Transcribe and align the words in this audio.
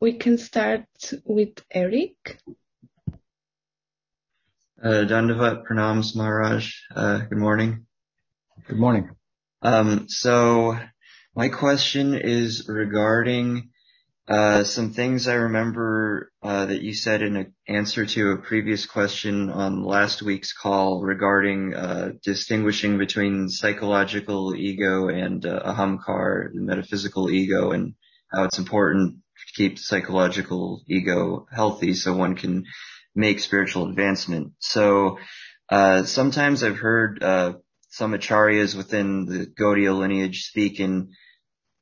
we 0.00 0.14
can 0.14 0.38
start 0.38 0.86
with 1.24 1.62
Eric. 1.70 2.38
Uh, 4.82 5.04
Dandavat 5.04 5.64
Pranams 5.66 6.16
Maharaj. 6.16 6.72
Uh, 6.94 7.18
good 7.18 7.36
morning. 7.36 7.84
Good 8.66 8.78
morning. 8.78 9.10
Um, 9.60 10.06
so 10.08 10.78
my 11.36 11.50
question 11.50 12.14
is 12.14 12.66
regarding 12.66 13.68
uh, 14.26 14.64
some 14.64 14.94
things 14.94 15.28
I 15.28 15.34
remember 15.34 16.32
uh, 16.42 16.64
that 16.66 16.80
you 16.80 16.94
said 16.94 17.20
in 17.20 17.36
an 17.36 17.54
answer 17.68 18.06
to 18.06 18.30
a 18.30 18.38
previous 18.38 18.86
question 18.86 19.50
on 19.50 19.82
last 19.82 20.22
week's 20.22 20.54
call 20.54 21.02
regarding 21.02 21.74
uh, 21.74 22.12
distinguishing 22.24 22.96
between 22.96 23.50
psychological 23.50 24.54
ego 24.54 25.08
and 25.08 25.44
uh, 25.44 25.74
ahamkar, 25.74 26.54
the 26.54 26.60
metaphysical 26.62 27.28
ego, 27.28 27.72
and 27.72 27.94
how 28.32 28.44
it's 28.44 28.58
important 28.58 29.16
to 29.16 29.20
keep 29.54 29.78
psychological 29.78 30.82
ego 30.88 31.46
healthy 31.52 31.94
so 31.94 32.14
one 32.14 32.36
can 32.36 32.64
make 33.14 33.40
spiritual 33.40 33.88
advancement. 33.88 34.52
So 34.58 35.18
uh, 35.68 36.04
sometimes 36.04 36.62
I've 36.62 36.78
heard 36.78 37.22
uh, 37.22 37.54
some 37.88 38.12
acharyas 38.12 38.76
within 38.76 39.26
the 39.26 39.46
Gaudiya 39.46 39.96
lineage 39.96 40.44
speak 40.44 40.80
in 40.80 41.10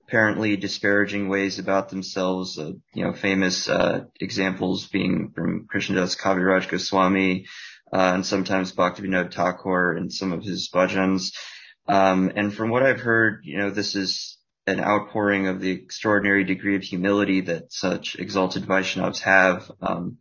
apparently 0.06 0.56
disparaging 0.56 1.28
ways 1.28 1.58
about 1.58 1.90
themselves. 1.90 2.58
Uh, 2.58 2.72
you 2.94 3.04
know, 3.04 3.12
famous 3.12 3.68
uh, 3.68 4.04
examples 4.20 4.88
being 4.88 5.32
from 5.34 5.66
Krishnadas 5.72 6.18
Kaviraj 6.18 6.68
Goswami 6.68 7.46
uh, 7.92 8.12
and 8.14 8.24
sometimes 8.24 8.72
Bhaktivinoda 8.72 9.32
Thakur 9.32 9.92
and 9.96 10.12
some 10.12 10.32
of 10.32 10.42
his 10.42 10.70
bhajans. 10.72 11.32
Um, 11.86 12.32
and 12.34 12.52
from 12.54 12.70
what 12.70 12.82
I've 12.82 13.00
heard, 13.00 13.40
you 13.44 13.58
know, 13.58 13.70
this 13.70 13.94
is 13.94 14.37
an 14.68 14.80
outpouring 14.80 15.48
of 15.48 15.60
the 15.60 15.70
extraordinary 15.70 16.44
degree 16.44 16.76
of 16.76 16.82
humility 16.82 17.40
that 17.40 17.72
such 17.72 18.16
exalted 18.16 18.64
Vaishnavas 18.64 19.20
have. 19.20 19.70
Um, 19.80 20.18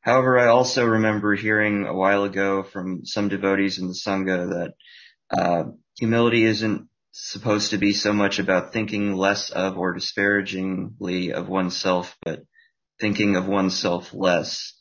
however, 0.00 0.38
I 0.38 0.48
also 0.48 0.84
remember 0.84 1.34
hearing 1.34 1.86
a 1.86 1.94
while 1.94 2.24
ago 2.24 2.62
from 2.62 3.06
some 3.06 3.28
devotees 3.28 3.78
in 3.78 3.88
the 3.88 3.94
Sangha 3.94 4.50
that 4.50 5.38
uh, 5.38 5.64
humility 5.98 6.44
isn't 6.44 6.88
supposed 7.12 7.70
to 7.70 7.78
be 7.78 7.94
so 7.94 8.12
much 8.12 8.38
about 8.38 8.74
thinking 8.74 9.14
less 9.14 9.48
of 9.48 9.78
or 9.78 9.94
disparagingly 9.94 11.32
of 11.32 11.48
oneself, 11.48 12.14
but 12.22 12.42
thinking 13.00 13.36
of 13.36 13.48
oneself 13.48 14.12
less 14.12 14.74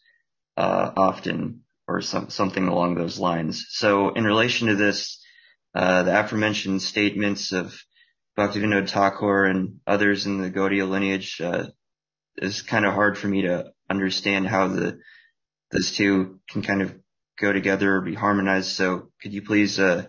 uh, 0.58 0.92
often, 0.98 1.62
or 1.88 2.02
some, 2.02 2.30
something 2.30 2.68
along 2.68 2.96
those 2.96 3.18
lines. 3.18 3.66
So, 3.70 4.10
in 4.10 4.26
relation 4.26 4.68
to 4.68 4.76
this, 4.76 5.22
uh, 5.74 6.04
the 6.04 6.20
aforementioned 6.20 6.82
statements 6.82 7.54
of 7.54 7.74
Bhaktivinoda 8.38 8.90
Thakur 8.90 9.46
and 9.46 9.80
others 9.88 10.26
in 10.26 10.42
the 10.42 10.52
Gaudiya 10.52 10.90
lineage 10.90 11.40
uh, 11.42 11.68
is 12.38 12.62
kind 12.62 12.86
of 12.86 12.94
hard 12.94 13.18
for 13.18 13.28
me 13.28 13.44
to 13.44 13.72
understand 13.90 14.48
how 14.48 14.68
the 14.68 15.00
those 15.72 15.92
two 15.92 16.40
can 16.50 16.62
kind 16.62 16.82
of 16.82 16.96
go 17.40 17.52
together 17.52 17.96
or 17.96 18.02
be 18.02 18.14
harmonized. 18.14 18.70
So, 18.70 19.10
could 19.22 19.34
you 19.34 19.42
please 19.42 19.80
uh, 19.80 20.08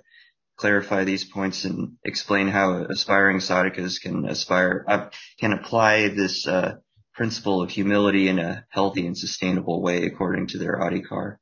clarify 0.56 1.04
these 1.04 1.24
points 1.24 1.64
and 1.64 1.96
explain 2.04 2.48
how 2.48 2.84
aspiring 2.84 3.38
sadhakas 3.38 4.00
can 4.00 4.26
aspire, 4.26 4.84
uh, 4.88 5.08
can 5.38 5.52
apply 5.52 6.08
this 6.08 6.46
uh, 6.46 6.76
principle 7.14 7.62
of 7.62 7.70
humility 7.70 8.28
in 8.28 8.38
a 8.38 8.64
healthy 8.70 9.06
and 9.06 9.16
sustainable 9.16 9.82
way 9.82 10.04
according 10.04 10.48
to 10.48 10.58
their 10.58 10.76
adhikar. 10.76 11.36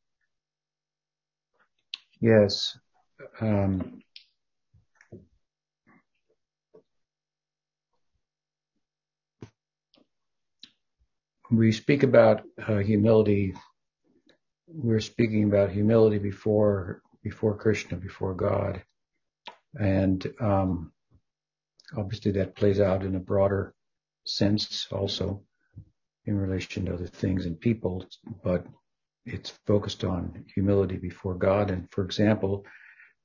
Yes. 2.21 2.77
Um, 3.41 4.01
we 11.57 11.73
speak 11.73 12.03
about 12.03 12.43
uh, 12.67 12.79
humility. 12.79 13.55
We're 14.67 15.01
speaking 15.01 15.45
about 15.45 15.71
humility 15.71 16.19
before 16.19 17.03
before 17.23 17.57
Krishna, 17.57 17.97
before 17.97 18.35
God. 18.35 18.83
And 19.75 20.25
um, 20.41 20.93
obviously 21.97 22.33
that 22.33 22.55
plays 22.55 22.81
out 22.81 23.03
in 23.03 23.14
a 23.17 23.20
broader 23.20 23.75
sense 24.27 24.87
also 24.93 25.43
in 26.27 26.39
relation 26.39 26.87
to 26.87 26.95
other 26.95 27.07
things 27.07 27.47
and 27.47 27.61
people, 27.61 28.07
but 28.43 28.67
it's 29.27 29.51
focused 29.67 30.05
on 30.05 30.45
humility 30.55 30.97
before 30.97 31.35
God. 31.35 31.70
And 31.70 31.91
for 31.91 32.05
example, 32.05 32.64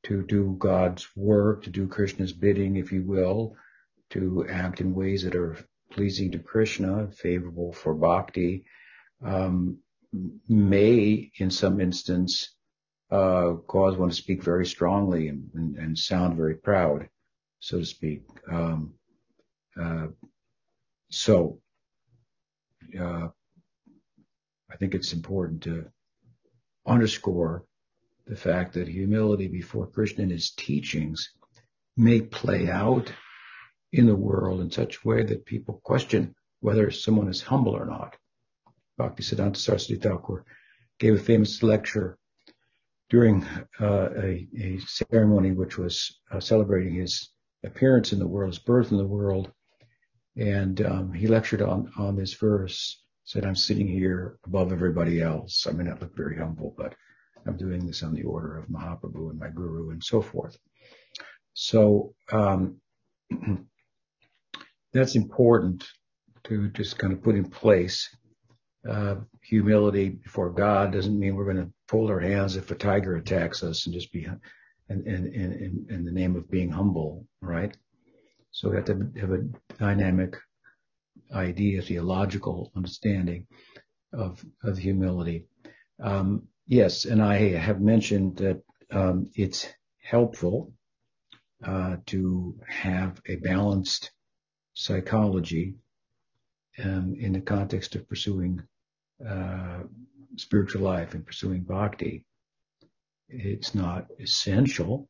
to 0.03 0.23
do 0.23 0.55
God's 0.57 1.07
work, 1.15 1.63
to 1.63 1.69
do 1.69 1.87
Krishna's 1.87 2.33
bidding, 2.33 2.77
if 2.77 2.91
you 2.91 3.03
will, 3.03 3.55
to 4.11 4.47
act 4.49 4.81
in 4.81 4.93
ways 4.93 5.23
that 5.23 5.35
are 5.35 5.57
pleasing 5.91 6.31
to 6.31 6.39
Krishna, 6.39 7.09
favorable 7.11 7.73
for 7.73 7.93
bhakti, 7.93 8.65
um, 9.23 9.79
may, 10.47 11.31
in 11.37 11.51
some 11.51 11.79
instance, 11.79 12.55
uh, 13.11 13.53
cause 13.67 13.97
one 13.97 14.09
to 14.09 14.15
speak 14.15 14.43
very 14.43 14.65
strongly 14.65 15.27
and, 15.27 15.49
and, 15.55 15.77
and, 15.77 15.97
sound 15.97 16.37
very 16.37 16.55
proud, 16.55 17.09
so 17.59 17.79
to 17.79 17.85
speak. 17.85 18.21
Um, 18.51 18.93
uh, 19.79 20.07
so, 21.09 21.59
uh, 22.99 23.29
I 24.71 24.75
think 24.77 24.93
it's 24.93 25.13
important 25.13 25.63
to 25.63 25.87
underscore 26.85 27.65
the 28.27 28.35
fact 28.35 28.73
that 28.73 28.87
humility 28.87 29.47
before 29.47 29.87
Krishna 29.87 30.23
and 30.23 30.31
his 30.31 30.51
teachings 30.51 31.31
may 31.97 32.21
play 32.21 32.69
out 32.69 33.11
in 33.91 34.05
the 34.05 34.15
world 34.15 34.61
in 34.61 34.71
such 34.71 34.97
a 34.97 35.07
way 35.07 35.23
that 35.23 35.45
people 35.45 35.81
question 35.83 36.35
whether 36.61 36.91
someone 36.91 37.27
is 37.27 37.41
humble 37.41 37.75
or 37.75 37.85
not. 37.85 38.15
Bhaktisiddhanta 38.99 39.57
Saraswati 39.57 39.99
Thakur 39.99 40.45
gave 40.99 41.15
a 41.15 41.19
famous 41.19 41.63
lecture 41.63 42.17
during 43.09 43.43
uh, 43.79 44.09
a, 44.15 44.47
a, 44.57 44.79
ceremony 44.85 45.51
which 45.51 45.77
was 45.77 46.19
uh, 46.31 46.39
celebrating 46.39 46.93
his 46.95 47.29
appearance 47.63 48.13
in 48.13 48.19
the 48.19 48.27
world, 48.27 48.53
his 48.53 48.59
birth 48.59 48.91
in 48.91 48.97
the 48.97 49.07
world, 49.07 49.51
and 50.37 50.81
um, 50.85 51.13
he 51.13 51.27
lectured 51.27 51.61
on 51.61 51.91
on 51.97 52.15
this 52.15 52.33
verse. 52.35 53.01
Said, 53.23 53.45
"I'm 53.45 53.55
sitting 53.55 53.87
here 53.87 54.37
above 54.45 54.71
everybody 54.71 55.21
else. 55.21 55.65
I 55.67 55.71
may 55.71 55.83
not 55.83 56.01
look 56.01 56.15
very 56.15 56.37
humble, 56.37 56.73
but 56.77 56.95
I'm 57.45 57.57
doing 57.57 57.85
this 57.85 58.03
on 58.03 58.13
the 58.13 58.23
order 58.23 58.57
of 58.57 58.67
Mahaprabhu 58.67 59.31
and 59.31 59.39
my 59.39 59.49
guru, 59.49 59.91
and 59.91 60.03
so 60.03 60.21
forth." 60.21 60.57
So 61.53 62.13
um, 62.31 62.79
that's 64.93 65.15
important 65.15 65.87
to 66.45 66.69
just 66.69 66.97
kind 66.97 67.13
of 67.13 67.21
put 67.23 67.35
in 67.35 67.49
place 67.49 68.09
uh, 68.87 69.15
humility 69.43 70.09
before 70.09 70.49
God 70.51 70.91
doesn't 70.91 71.19
mean 71.19 71.35
we're 71.35 71.51
going 71.51 71.57
to 71.65 71.71
fold 71.87 72.09
our 72.09 72.19
hands 72.19 72.55
if 72.55 72.71
a 72.71 72.75
tiger 72.75 73.15
attacks 73.17 73.63
us 73.63 73.85
and 73.85 73.93
just 73.93 74.11
be 74.11 74.25
in, 74.89 75.07
in, 75.07 75.27
in, 75.33 75.87
in 75.89 76.05
the 76.05 76.11
name 76.11 76.35
of 76.35 76.49
being 76.49 76.69
humble, 76.69 77.25
right? 77.41 77.75
So 78.51 78.69
we 78.69 78.77
have 78.77 78.85
to 78.85 79.11
have 79.19 79.31
a 79.31 79.43
dynamic 79.77 80.37
idea, 81.33 81.81
theological 81.81 82.71
understanding 82.75 83.47
of, 84.13 84.43
of 84.63 84.77
humility. 84.77 85.45
Um, 86.01 86.47
yes, 86.65 87.05
and 87.05 87.21
I 87.21 87.57
have 87.57 87.81
mentioned 87.81 88.37
that 88.37 88.61
um, 88.91 89.29
it's 89.35 89.67
helpful 90.01 90.73
uh, 91.63 91.97
to 92.07 92.55
have 92.67 93.21
a 93.27 93.35
balanced 93.35 94.11
psychology 94.79 95.75
um, 96.83 97.13
in 97.19 97.33
the 97.33 97.41
context 97.41 97.95
of 97.95 98.07
pursuing 98.07 98.63
uh, 99.27 99.79
spiritual 100.37 100.81
life 100.83 101.13
and 101.13 101.25
pursuing 101.25 101.61
bhakti. 101.61 102.23
It's 103.27 103.75
not 103.75 104.07
essential. 104.19 105.09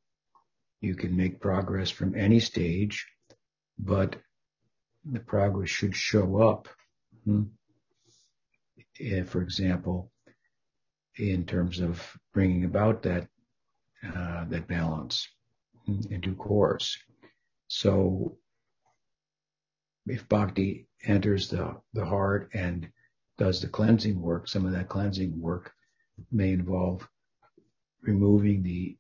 You 0.82 0.96
can 0.96 1.16
make 1.16 1.40
progress 1.40 1.92
from 1.92 2.16
any 2.16 2.40
stage, 2.40 3.06
but 3.78 4.16
the 5.06 5.20
progress 5.20 5.70
should 5.70 5.96
show 5.96 6.42
up. 6.42 6.68
Hmm? 7.26 7.44
If, 8.96 9.30
for 9.30 9.42
example, 9.42 10.12
in 11.16 11.46
terms 11.46 11.80
of 11.80 12.18
bringing 12.34 12.66
about 12.66 13.04
that 13.04 13.28
uh, 14.04 14.46
that 14.46 14.68
balance 14.68 15.28
in 15.86 16.22
due 16.22 16.36
course. 16.36 16.98
So, 17.68 18.39
if 20.08 20.28
bhakti 20.30 20.88
enters 21.04 21.50
the 21.50 21.76
the 21.94 22.06
heart 22.06 22.50
and 22.54 22.90
does 23.38 23.62
the 23.62 23.68
cleansing 23.68 24.20
work, 24.20 24.48
some 24.48 24.66
of 24.66 24.74
that 24.74 24.90
cleansing 24.90 25.40
work 25.40 25.74
may 26.32 26.52
involve 26.52 27.08
removing 28.02 28.64
the 28.64 28.98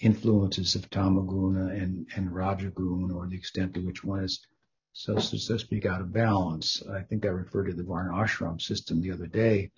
influences 0.00 0.74
of 0.74 0.90
tamaguna 0.90 1.70
and, 1.70 2.06
and 2.16 2.30
rajaguna 2.30 3.14
or 3.14 3.26
the 3.28 3.36
extent 3.36 3.72
to 3.74 3.80
which 3.80 4.04
one 4.04 4.22
is 4.24 4.46
so, 4.92 5.18
so 5.18 5.36
to 5.36 5.58
speak 5.58 5.84
out 5.84 6.00
of 6.00 6.12
balance. 6.12 6.82
I 6.90 7.02
think 7.02 7.26
I 7.26 7.28
referred 7.28 7.66
to 7.66 7.74
the 7.74 7.82
Varna 7.82 8.12
ashram 8.12 8.60
system 8.60 9.00
the 9.00 9.12
other 9.12 9.26
day 9.26 9.70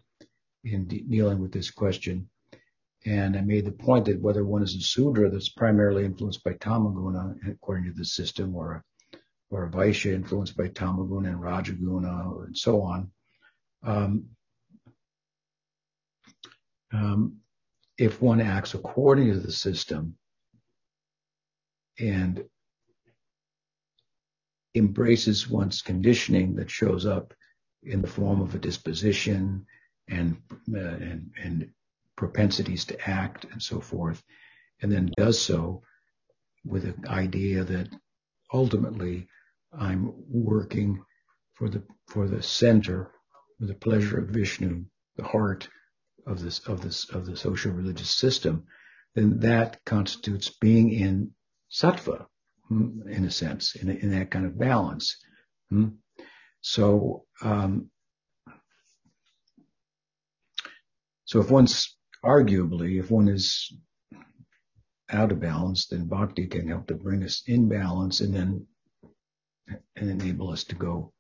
in 0.64 0.86
de- 0.86 1.02
dealing 1.02 1.40
with 1.40 1.52
this 1.52 1.72
question. 1.72 2.28
And 3.04 3.36
I 3.36 3.40
made 3.40 3.64
the 3.64 3.72
point 3.72 4.06
that 4.06 4.20
whether 4.20 4.44
one 4.44 4.62
is 4.62 4.76
a 4.76 4.81
Sudra 4.81 5.31
that's 5.31 5.48
primarily 5.48 6.04
influenced 6.04 6.44
by 6.44 6.52
Tamaguna, 6.52 7.34
according 7.48 7.84
to 7.86 7.92
the 7.92 8.04
system, 8.04 8.54
or 8.54 8.72
a 8.72 8.82
or 9.50 9.68
Vaishya 9.68 10.12
influenced 10.12 10.56
by 10.56 10.68
Tamaguna 10.68 11.28
and 11.28 11.40
Rajaguna 11.40 12.46
and 12.46 12.56
so 12.56 12.82
on. 12.82 13.10
Um, 13.82 14.26
um, 16.92 17.36
if 17.96 18.20
one 18.20 18.40
acts 18.40 18.74
according 18.74 19.32
to 19.32 19.38
the 19.38 19.52
system 19.52 20.16
and 21.98 22.44
embraces 24.74 25.48
one's 25.48 25.82
conditioning 25.82 26.54
that 26.56 26.70
shows 26.70 27.06
up 27.06 27.34
in 27.82 28.00
the 28.02 28.08
form 28.08 28.40
of 28.40 28.54
a 28.54 28.58
disposition 28.58 29.66
and, 30.08 30.36
uh, 30.74 30.78
and, 30.78 31.30
and 31.42 31.70
propensities 32.16 32.84
to 32.84 33.08
act 33.10 33.46
and 33.50 33.62
so 33.62 33.80
forth, 33.80 34.22
and 34.80 34.92
then 34.92 35.10
does 35.16 35.40
so 35.40 35.82
with 36.64 36.84
an 36.84 37.04
idea 37.08 37.64
that 37.64 37.88
ultimately 38.52 39.26
I'm 39.73 40.12
working 40.29 41.03
for 41.55 41.69
the 41.69 41.82
for 42.09 42.29
the 42.29 42.43
center, 42.43 43.12
for 43.59 43.67
the 43.67 43.75
pleasure 43.75 44.19
of 44.19 44.31
Vishnu, 44.31 44.85
the 45.17 45.25
heart 45.25 45.69
of 46.26 46.41
this 46.41 46.61
of 46.61 46.81
this 46.81 47.09
of 47.11 47.26
the 47.26 47.37
social 47.37 47.73
religious 47.73 48.11
system, 48.11 48.65
then 49.15 49.41
that 49.41 49.85
constitutes 49.85 50.50
being 50.50 50.91
in 50.91 51.32
sattva, 51.70 52.26
hmm, 52.69 53.09
in 53.09 53.25
a 53.25 53.31
sense, 53.31 53.75
in, 53.75 53.91
in 53.91 54.11
that 54.11 54.31
kind 54.31 54.47
of 54.47 54.59
balance. 54.59 55.17
Hmm. 55.70 55.88
So, 56.61 57.25
um, 57.43 57.91
so 61.25 61.41
if 61.41 61.50
one's 61.50 61.97
arguably, 62.25 62.99
if 62.99 63.11
one 63.11 63.29
is 63.29 63.73
out 65.11 65.32
of 65.32 65.41
balance, 65.41 65.87
then 65.87 66.09
bhakti 66.09 66.47
can 66.47 66.69
help 66.69 66.88
to 66.88 66.94
bring 66.94 67.23
us 67.23 67.43
in 67.47 67.69
balance 67.69 68.20
and 68.20 68.35
then 68.35 68.67
and 69.97 70.11
enable 70.11 70.50
us 70.50 70.65
to 70.65 70.75
go 70.75 71.12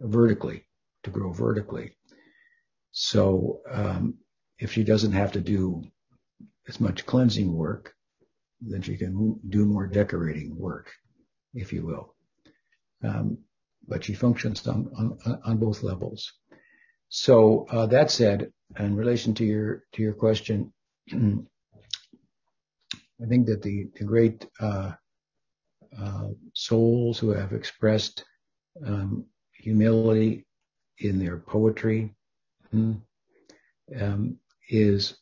vertically, 0.00 0.66
to 1.04 1.10
grow 1.10 1.32
vertically. 1.32 1.96
So 2.92 3.60
um, 3.70 4.18
if 4.58 4.72
she 4.72 4.84
doesn't 4.84 5.12
have 5.12 5.32
to 5.32 5.40
do 5.40 5.82
as 6.68 6.80
much 6.80 7.06
cleansing 7.06 7.52
work, 7.52 7.94
then 8.60 8.82
she 8.82 8.96
can 8.96 9.40
do 9.48 9.64
more 9.64 9.86
decorating 9.86 10.56
work, 10.56 10.92
if 11.54 11.72
you 11.72 11.84
will. 11.84 12.14
Um, 13.02 13.38
but 13.88 14.04
she 14.04 14.14
functions 14.14 14.66
on, 14.68 14.88
on, 14.96 15.40
on 15.44 15.56
both 15.58 15.82
levels. 15.82 16.32
So 17.08 17.66
uh, 17.70 17.86
that 17.86 18.10
said, 18.10 18.52
in 18.78 18.96
relation 18.96 19.34
to 19.34 19.44
your 19.44 19.82
to 19.92 20.02
your 20.02 20.14
question, 20.14 20.72
I 21.12 21.16
think 23.28 23.46
that 23.46 23.62
the, 23.62 23.88
the 23.96 24.04
great 24.04 24.46
uh, 24.60 24.92
uh, 25.98 26.28
souls 26.54 27.18
who 27.18 27.30
have 27.30 27.52
expressed 27.52 28.24
um, 28.86 29.26
humility 29.52 30.46
in 30.98 31.18
their 31.18 31.38
poetry 31.38 32.14
hmm, 32.70 32.94
um, 34.00 34.38
is 34.68 35.16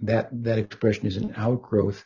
that 0.00 0.28
that 0.44 0.58
expression 0.58 1.06
is 1.06 1.16
an 1.16 1.32
outgrowth 1.36 2.04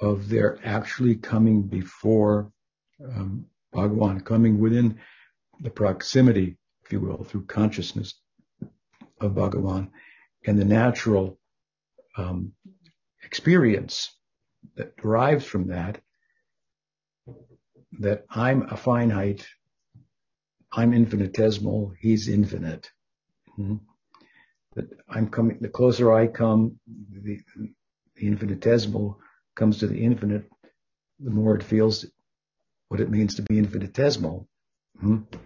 of 0.00 0.28
their 0.28 0.58
actually 0.64 1.16
coming 1.16 1.62
before 1.62 2.52
um, 3.04 3.46
Bhagawan, 3.74 4.24
coming 4.24 4.58
within 4.58 4.98
the 5.60 5.70
proximity, 5.70 6.56
if 6.84 6.92
you 6.92 7.00
will, 7.00 7.24
through 7.24 7.46
consciousness 7.46 8.14
of 9.20 9.32
Bhagawan, 9.32 9.90
and 10.46 10.58
the 10.58 10.64
natural 10.64 11.38
um, 12.16 12.52
experience 13.22 14.10
that 14.76 14.96
derives 14.96 15.44
from 15.44 15.68
that, 15.68 16.00
that 18.00 18.24
I'm 18.30 18.62
a 18.70 18.76
finite, 18.76 19.46
I'm 20.72 20.92
infinitesimal, 20.92 21.92
he's 21.98 22.28
infinite. 22.28 22.90
Mm-hmm. 23.58 23.76
That 24.74 24.90
I'm 25.08 25.28
coming, 25.28 25.58
the 25.60 25.68
closer 25.68 26.12
I 26.12 26.26
come, 26.26 26.78
the, 26.86 27.40
the 28.16 28.26
infinitesimal 28.26 29.18
comes 29.56 29.78
to 29.78 29.86
the 29.86 30.04
infinite, 30.04 30.44
the 31.18 31.30
more 31.30 31.56
it 31.56 31.62
feels 31.62 32.06
what 32.88 33.00
it 33.00 33.10
means 33.10 33.34
to 33.36 33.42
be 33.42 33.58
infinitesimal. 33.58 34.48
Mm-hmm. 35.02 35.36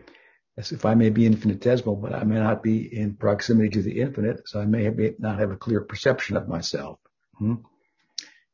As 0.58 0.70
if 0.72 0.84
I 0.84 0.94
may 0.94 1.08
be 1.08 1.24
infinitesimal, 1.24 1.96
but 1.96 2.12
I 2.12 2.24
may 2.24 2.34
not 2.34 2.62
be 2.62 2.94
in 2.94 3.14
proximity 3.14 3.70
to 3.70 3.82
the 3.82 4.02
infinite, 4.02 4.46
so 4.46 4.60
I 4.60 4.66
may 4.66 4.90
not 5.18 5.38
have 5.38 5.50
a 5.50 5.56
clear 5.56 5.80
perception 5.80 6.36
of 6.36 6.48
myself. 6.48 6.98
Mm-hmm. 7.40 7.64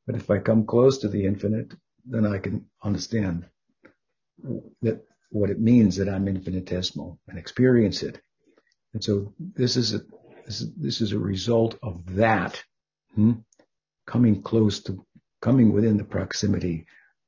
But 0.09 0.17
if 0.17 0.31
I 0.31 0.39
come 0.39 0.65
close 0.65 0.97
to 0.99 1.09
the 1.09 1.27
infinite, 1.27 1.75
then 2.07 2.25
I 2.25 2.39
can 2.39 2.65
understand 2.83 3.45
that 4.81 5.05
what 5.29 5.51
it 5.51 5.61
means 5.61 5.97
that 5.97 6.09
I'm 6.09 6.27
infinitesimal 6.27 7.21
and 7.29 7.39
experience 7.39 8.03
it. 8.03 8.19
And 8.95 9.05
so 9.05 9.35
this 9.39 9.77
is 9.77 9.93
a 9.93 10.01
this 10.79 11.03
is, 11.03 11.13
a 11.13 11.19
result 11.19 11.79
of 11.83 12.17
that 12.17 12.65
hmm, 13.15 13.33
coming 14.07 14.41
close 14.41 14.81
to 14.85 15.05
coming 15.43 15.75
within 15.75 15.99
the 15.99 16.05
proximity 16.05 16.87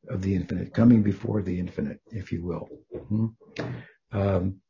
of 0.09 0.23
the 0.23 0.35
infinite, 0.35 0.73
coming 0.73 1.03
before 1.03 1.43
the 1.43 1.61
infinite, 1.61 2.01
if 2.11 2.33
you 2.33 2.43
will. 2.43 2.67
Hmm. 3.11 3.27
Um, 4.11 4.63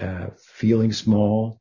uh, 0.00 0.30
feeling 0.42 0.92
small, 0.92 1.60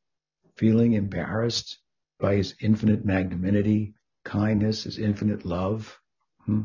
feeling 0.56 0.94
embarrassed 0.94 1.78
by 2.20 2.38
his 2.38 2.56
infinite 2.60 3.06
magnanimity, 3.06 3.94
kindness 4.24 4.86
is 4.86 4.98
infinite 4.98 5.46
love. 5.46 6.00
Hmm? 6.46 6.64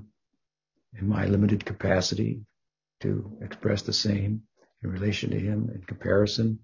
In 0.98 1.08
my 1.08 1.26
limited 1.26 1.64
capacity 1.64 2.40
to 3.00 3.38
express 3.42 3.82
the 3.82 3.92
same 3.92 4.42
in 4.82 4.90
relation 4.90 5.30
to 5.30 5.38
him 5.38 5.70
in 5.72 5.82
comparison. 5.82 6.60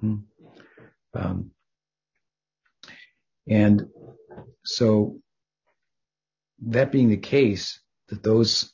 Hmm? 0.00 0.16
Um, 1.14 1.50
and 3.48 3.86
so 4.64 5.20
that 6.66 6.92
being 6.92 7.08
the 7.08 7.16
case, 7.16 7.80
that 8.08 8.22
those 8.22 8.72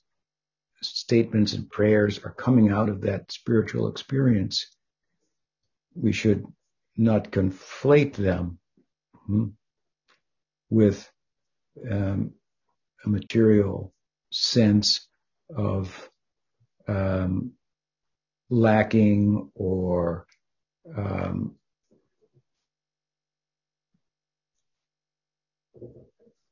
statements 0.80 1.52
and 1.52 1.70
prayers 1.70 2.18
are 2.24 2.32
coming 2.32 2.70
out 2.70 2.88
of 2.88 3.02
that 3.02 3.30
spiritual 3.30 3.88
experience, 3.88 4.66
we 5.94 6.12
should 6.12 6.44
not 6.96 7.30
conflate 7.30 8.14
them 8.14 8.58
hmm, 9.26 9.46
with 10.70 11.10
um, 11.90 12.32
a 13.04 13.08
material 13.08 13.92
sense 14.30 15.08
of 15.56 16.10
um, 16.88 17.52
lacking 18.50 19.50
or 19.54 20.26
um, 20.96 21.56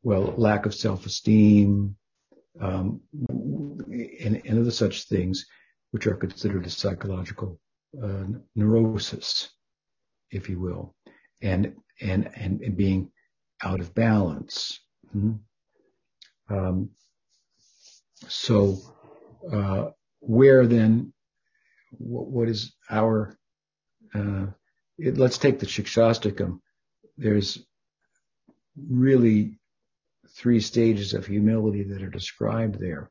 well, 0.02 0.34
lack 0.36 0.66
of 0.66 0.74
self-esteem, 0.74 1.96
um, 2.60 3.00
and, 3.28 4.42
and, 4.44 4.58
other 4.58 4.70
such 4.70 5.04
things, 5.04 5.46
which 5.90 6.06
are 6.06 6.14
considered 6.14 6.66
a 6.66 6.70
psychological 6.70 7.58
uh, 8.02 8.24
neurosis, 8.54 9.50
if 10.30 10.48
you 10.48 10.58
will, 10.58 10.94
and 11.42 11.74
and 12.00 12.30
and 12.34 12.76
being 12.76 13.10
out 13.62 13.80
of 13.80 13.94
balance. 13.94 14.80
Mm-hmm. 15.14 16.54
Um, 16.54 16.90
so, 18.28 18.78
uh, 19.50 19.90
where 20.20 20.66
then, 20.66 21.12
what, 21.92 22.48
is 22.48 22.74
our, 22.90 23.36
uh, 24.14 24.46
it, 24.98 25.16
let's 25.16 25.38
take 25.38 25.58
the 25.58 25.66
Shikshastakam. 25.66 26.60
There's 27.16 27.58
really 28.76 29.58
three 30.30 30.60
stages 30.60 31.14
of 31.14 31.26
humility 31.26 31.84
that 31.84 32.02
are 32.02 32.10
described 32.10 32.78
there. 32.78 33.10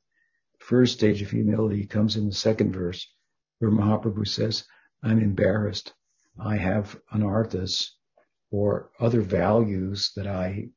First 0.60 0.94
stage 0.94 1.22
of 1.22 1.32
humility 1.32 1.86
comes 1.86 2.16
in 2.16 2.28
the 2.28 2.36
second 2.36 2.74
verse 2.74 3.08
where 3.60 3.72
Mahaprabhu 3.72 4.28
says, 4.28 4.66
I'm 5.04 5.20
embarrassed. 5.20 5.94
I 6.40 6.56
have 6.58 7.00
anarthas 7.14 7.90
or 8.52 8.92
other 9.00 9.22
values 9.22 10.12
that 10.16 10.28
I 10.28 10.70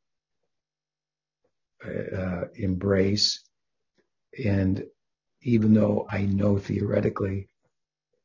uh, 1.85 2.45
embrace. 2.55 3.41
And 4.45 4.85
even 5.43 5.75
though 5.75 6.07
I 6.11 6.23
know 6.23 6.59
theoretically 6.59 7.49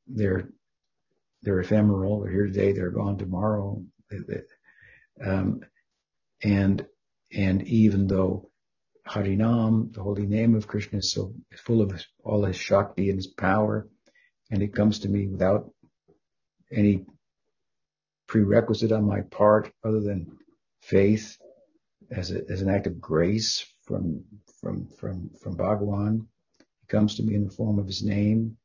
they're 0.07 0.49
they're 1.43 1.59
ephemeral, 1.59 2.21
they're 2.21 2.31
here 2.31 2.47
today, 2.47 2.71
they're 2.71 2.89
gone 2.89 3.17
tomorrow, 3.17 3.83
um, 5.23 5.61
and 6.43 6.85
and 7.31 7.67
even 7.67 8.07
though 8.07 8.49
Harinam, 9.07 9.93
the 9.93 10.01
holy 10.01 10.25
name 10.25 10.55
of 10.55 10.67
Krishna, 10.67 10.99
is 10.99 11.11
so 11.11 11.33
full 11.55 11.81
of 11.81 12.03
all 12.23 12.43
his 12.43 12.55
shakti 12.55 13.09
and 13.09 13.17
his 13.17 13.27
power, 13.27 13.87
and 14.51 14.61
it 14.61 14.73
comes 14.73 14.99
to 14.99 15.09
me 15.09 15.27
without 15.27 15.71
any 16.71 17.05
prerequisite 18.27 18.91
on 18.91 19.05
my 19.05 19.21
part 19.21 19.71
other 19.83 20.01
than 20.01 20.37
faith 20.81 21.37
as, 22.11 22.31
a, 22.31 22.41
as 22.49 22.61
an 22.61 22.69
act 22.69 22.87
of 22.87 23.01
grace 23.01 23.65
from 23.83 24.23
from 24.61 24.87
from 24.99 25.29
from 25.41 25.55
Bhagawan. 25.55 26.25
He 26.59 26.87
comes 26.87 27.15
to 27.15 27.23
me 27.23 27.35
in 27.35 27.45
the 27.45 27.51
form 27.51 27.79
of 27.79 27.87
his 27.87 28.03
name, 28.03 28.57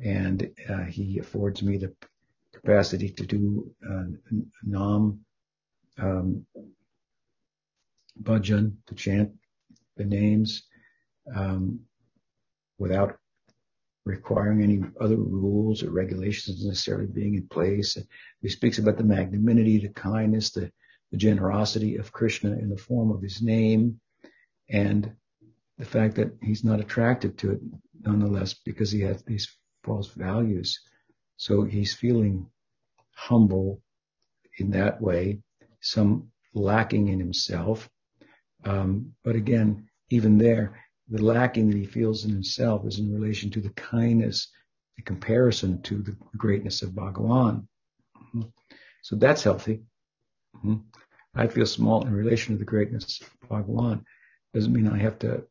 and 0.00 0.50
uh, 0.68 0.84
he 0.84 1.18
affords 1.18 1.62
me 1.62 1.78
the 1.78 1.94
capacity 2.52 3.08
to 3.08 3.26
do 3.26 3.74
uh, 3.88 4.04
nam 4.62 5.20
um, 5.98 6.46
bhajan, 8.22 8.76
to 8.86 8.94
chant 8.94 9.32
the 9.96 10.04
names 10.04 10.64
um, 11.34 11.80
without 12.78 13.16
requiring 14.04 14.62
any 14.62 14.82
other 15.00 15.16
rules 15.16 15.82
or 15.82 15.90
regulations 15.90 16.64
necessarily 16.64 17.06
being 17.06 17.34
in 17.36 17.46
place. 17.46 17.96
He 18.40 18.48
speaks 18.48 18.78
about 18.78 18.98
the 18.98 19.04
magnanimity, 19.04 19.78
the 19.78 19.88
kindness, 19.90 20.50
the, 20.50 20.72
the 21.12 21.18
generosity 21.18 21.96
of 21.96 22.10
Krishna 22.10 22.52
in 22.52 22.70
the 22.70 22.76
form 22.76 23.12
of 23.12 23.22
his 23.22 23.40
name, 23.40 24.00
and 24.68 25.12
the 25.78 25.84
fact 25.84 26.16
that 26.16 26.32
he's 26.42 26.64
not 26.64 26.80
attracted 26.80 27.38
to 27.38 27.52
it 27.52 27.60
nonetheless 28.00 28.54
because 28.54 28.90
he 28.90 29.02
has 29.02 29.22
these 29.22 29.56
false 29.84 30.08
values. 30.08 30.80
So 31.36 31.62
he's 31.64 31.94
feeling 31.94 32.46
humble 33.14 33.82
in 34.58 34.70
that 34.70 35.00
way, 35.00 35.40
some 35.80 36.30
lacking 36.54 37.08
in 37.08 37.18
himself. 37.18 37.88
Um, 38.64 39.12
but 39.24 39.36
again, 39.36 39.88
even 40.10 40.38
there, 40.38 40.80
the 41.08 41.22
lacking 41.22 41.68
that 41.70 41.76
he 41.76 41.84
feels 41.84 42.24
in 42.24 42.30
himself 42.30 42.86
is 42.86 42.98
in 42.98 43.12
relation 43.12 43.50
to 43.50 43.60
the 43.60 43.70
kindness, 43.70 44.48
the 44.96 45.02
comparison 45.02 45.82
to 45.82 46.02
the 46.02 46.16
greatness 46.36 46.82
of 46.82 46.90
Bhagawan. 46.90 47.66
So 49.02 49.16
that's 49.16 49.42
healthy. 49.42 49.82
Mm-hmm. 50.56 50.76
I 51.34 51.46
feel 51.46 51.66
small 51.66 52.06
in 52.06 52.12
relation 52.12 52.54
to 52.54 52.58
the 52.58 52.64
greatness 52.64 53.20
of 53.20 53.48
Bhagawan. 53.48 54.04
Doesn't 54.52 54.72
mean 54.72 54.88
I 54.88 54.98
have 54.98 55.18
to 55.20 55.44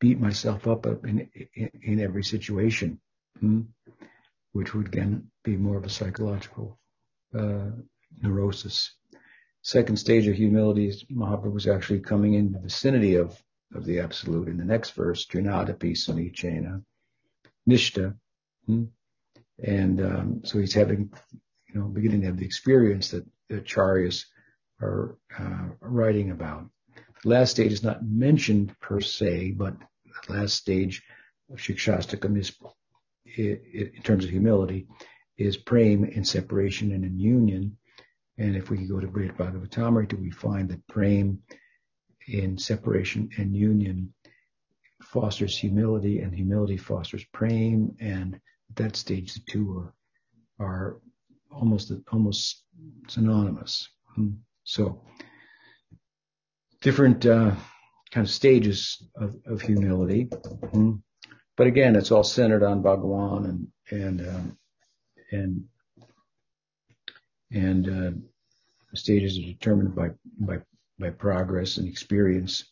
beat 0.00 0.18
myself 0.18 0.66
up 0.66 0.86
in, 0.86 1.28
in, 1.54 1.70
in 1.82 2.00
every 2.00 2.24
situation, 2.24 3.00
mm-hmm. 3.38 3.62
which 4.52 4.74
would 4.74 4.88
again 4.88 5.30
be 5.44 5.56
more 5.56 5.76
of 5.76 5.84
a 5.84 5.90
psychological 5.90 6.78
uh, 7.38 7.70
neurosis. 8.20 8.92
Second 9.62 9.96
stage 9.96 10.26
of 10.26 10.34
humility 10.34 10.88
is 10.88 11.04
Mahaprabhu 11.04 11.52
was 11.52 11.68
actually 11.68 12.00
coming 12.00 12.34
in 12.34 12.52
the 12.52 12.58
vicinity 12.58 13.14
of 13.14 13.40
of 13.74 13.84
the 13.84 14.00
absolute 14.00 14.48
in 14.48 14.58
the 14.58 14.64
next 14.64 14.90
verse, 14.90 15.26
Trinadapi 15.26 15.92
Sunichena, 15.92 16.82
Nishta. 17.68 18.14
Hmm? 18.66 18.84
And 19.62 20.00
um, 20.00 20.40
so 20.44 20.58
he's 20.58 20.74
having, 20.74 21.12
you 21.68 21.80
know, 21.80 21.86
beginning 21.86 22.20
to 22.22 22.26
have 22.26 22.36
the 22.36 22.44
experience 22.44 23.10
that 23.10 23.24
the 23.48 23.60
acharyas 23.60 24.26
are 24.82 25.16
uh, 25.38 25.68
writing 25.80 26.30
about. 26.30 26.68
The 27.22 27.28
last 27.28 27.52
stage 27.52 27.72
is 27.72 27.84
not 27.84 28.04
mentioned 28.04 28.78
per 28.80 29.00
se, 29.00 29.52
but 29.52 29.74
the 30.26 30.34
last 30.34 30.54
stage 30.54 31.02
of 31.50 31.58
Shikshastakam 31.58 32.36
is, 32.36 32.52
in 33.36 34.02
terms 34.02 34.24
of 34.24 34.30
humility, 34.30 34.88
is 35.38 35.56
prema 35.56 36.08
in 36.08 36.24
separation 36.24 36.92
and 36.92 37.04
in 37.04 37.18
union. 37.18 37.76
And 38.38 38.56
if 38.56 38.70
we 38.70 38.86
go 38.86 38.98
to 38.98 39.06
Brihad 39.06 39.36
Bhagavatamrita, 39.36 40.20
we 40.20 40.30
find 40.30 40.68
that 40.70 40.86
prema 40.88 41.36
in 42.28 42.58
separation 42.58 43.30
and 43.38 43.56
union 43.56 44.12
fosters 45.02 45.58
humility 45.58 46.20
and 46.20 46.34
humility 46.34 46.76
fosters 46.76 47.24
prema 47.32 47.88
and 48.00 48.34
at 48.34 48.76
that 48.76 48.96
stage 48.96 49.34
the 49.34 49.40
two 49.40 49.76
are 49.76 49.94
are 50.64 51.00
almost 51.50 51.92
almost 52.12 52.62
synonymous 53.08 53.88
hmm. 54.14 54.30
So 54.64 55.02
different 56.80 57.24
uh, 57.26 57.54
kind 58.10 58.26
of 58.26 58.30
stages 58.30 59.02
of, 59.16 59.34
of 59.46 59.60
humility 59.60 60.24
hmm. 60.72 60.92
but 61.56 61.66
again 61.66 61.96
it's 61.96 62.10
all 62.10 62.24
centered 62.24 62.62
on 62.62 62.82
bhagawan 62.82 63.44
and 63.44 63.68
and 63.90 64.20
um, 64.28 64.58
and 65.30 65.64
and 67.50 67.88
uh, 67.88 68.10
stages 68.94 69.38
are 69.38 69.42
determined 69.42 69.94
by 69.94 70.10
by 70.38 70.58
by 70.98 71.10
progress 71.10 71.76
and 71.76 71.88
experience 71.88 72.64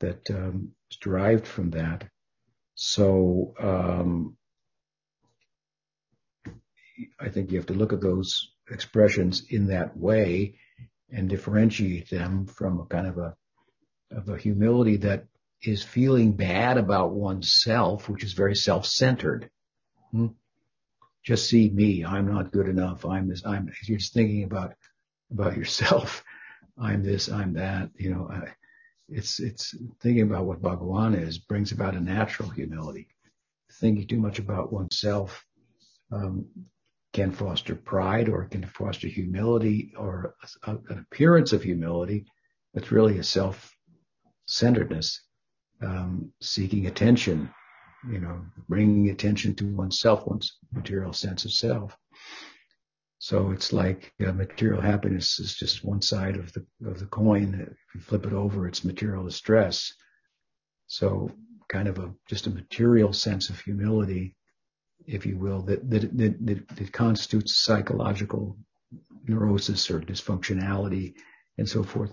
that 0.00 0.30
um, 0.30 0.72
is 0.90 0.98
derived 0.98 1.46
from 1.46 1.70
that. 1.70 2.04
So 2.74 3.54
um, 3.58 4.36
I 7.18 7.28
think 7.28 7.50
you 7.50 7.58
have 7.58 7.66
to 7.66 7.74
look 7.74 7.92
at 7.92 8.00
those 8.00 8.52
expressions 8.70 9.44
in 9.48 9.66
that 9.68 9.96
way 9.96 10.56
and 11.12 11.28
differentiate 11.28 12.10
them 12.10 12.46
from 12.46 12.80
a 12.80 12.86
kind 12.86 13.06
of 13.06 13.18
a 13.18 13.36
of 14.10 14.28
a 14.28 14.36
humility 14.36 14.96
that 14.98 15.26
is 15.62 15.82
feeling 15.82 16.32
bad 16.32 16.76
about 16.76 17.12
oneself, 17.12 18.08
which 18.08 18.24
is 18.24 18.32
very 18.32 18.54
self-centered. 18.54 19.48
Hmm? 20.10 20.28
Just 21.24 21.48
see 21.48 21.70
me. 21.70 22.04
I'm 22.04 22.26
not 22.26 22.50
good 22.50 22.68
enough. 22.68 23.06
I'm 23.06 23.28
this. 23.28 23.46
I'm. 23.46 23.70
You're 23.86 23.98
just 23.98 24.12
thinking 24.12 24.44
about 24.44 24.74
about 25.30 25.56
yourself 25.56 26.24
I'm 26.78 27.02
this, 27.02 27.28
I'm 27.28 27.54
that, 27.54 27.90
you 27.96 28.14
know, 28.14 28.28
I, 28.30 28.48
it's, 29.08 29.40
it's 29.40 29.74
thinking 30.00 30.22
about 30.22 30.46
what 30.46 30.62
Bhagawan 30.62 31.20
is 31.20 31.38
brings 31.38 31.72
about 31.72 31.94
a 31.94 32.00
natural 32.00 32.48
humility. 32.48 33.08
Thinking 33.74 34.06
too 34.06 34.20
much 34.20 34.38
about 34.38 34.72
oneself, 34.72 35.44
um, 36.10 36.46
can 37.12 37.30
foster 37.30 37.74
pride 37.74 38.28
or 38.28 38.46
can 38.46 38.64
foster 38.66 39.08
humility 39.08 39.92
or 39.96 40.34
a, 40.66 40.70
an 40.70 40.98
appearance 41.10 41.52
of 41.52 41.62
humility. 41.62 42.24
It's 42.74 42.90
really 42.92 43.18
a 43.18 43.24
self-centeredness, 43.24 45.20
um, 45.82 46.32
seeking 46.40 46.86
attention, 46.86 47.50
you 48.10 48.18
know, 48.18 48.40
bringing 48.68 49.10
attention 49.10 49.54
to 49.56 49.66
oneself, 49.76 50.26
one's 50.26 50.58
material 50.72 51.12
sense 51.12 51.44
of 51.44 51.52
self. 51.52 51.96
So 53.18 53.52
it's 53.52 53.72
like 53.72 54.12
uh, 54.26 54.32
material 54.32 54.80
happiness 54.80 55.38
is 55.38 55.54
just 55.54 55.84
one 55.84 56.02
side 56.02 56.36
of 56.36 56.52
the 56.54 56.66
of 56.84 56.98
the 56.98 57.06
coin. 57.06 57.54
If 57.54 57.94
you 57.94 58.00
flip 58.00 58.26
it 58.26 58.32
over, 58.32 58.66
it's 58.66 58.84
material 58.84 59.24
distress. 59.24 59.92
So 60.88 61.30
kind 61.68 61.86
of 61.86 61.98
a 61.98 62.12
just 62.28 62.48
a 62.48 62.50
material 62.50 63.12
sense 63.12 63.48
of 63.48 63.60
humility, 63.60 64.34
if 65.06 65.26
you 65.26 65.36
will, 65.38 65.62
that 65.62 65.88
that 65.90 66.16
that, 66.16 66.46
that, 66.46 66.68
that 66.76 66.92
constitutes 66.92 67.56
psychological 67.56 68.56
neurosis 69.26 69.90
or 69.90 70.00
dysfunctionality 70.00 71.14
and 71.58 71.68
so 71.68 71.82
forth. 71.82 72.12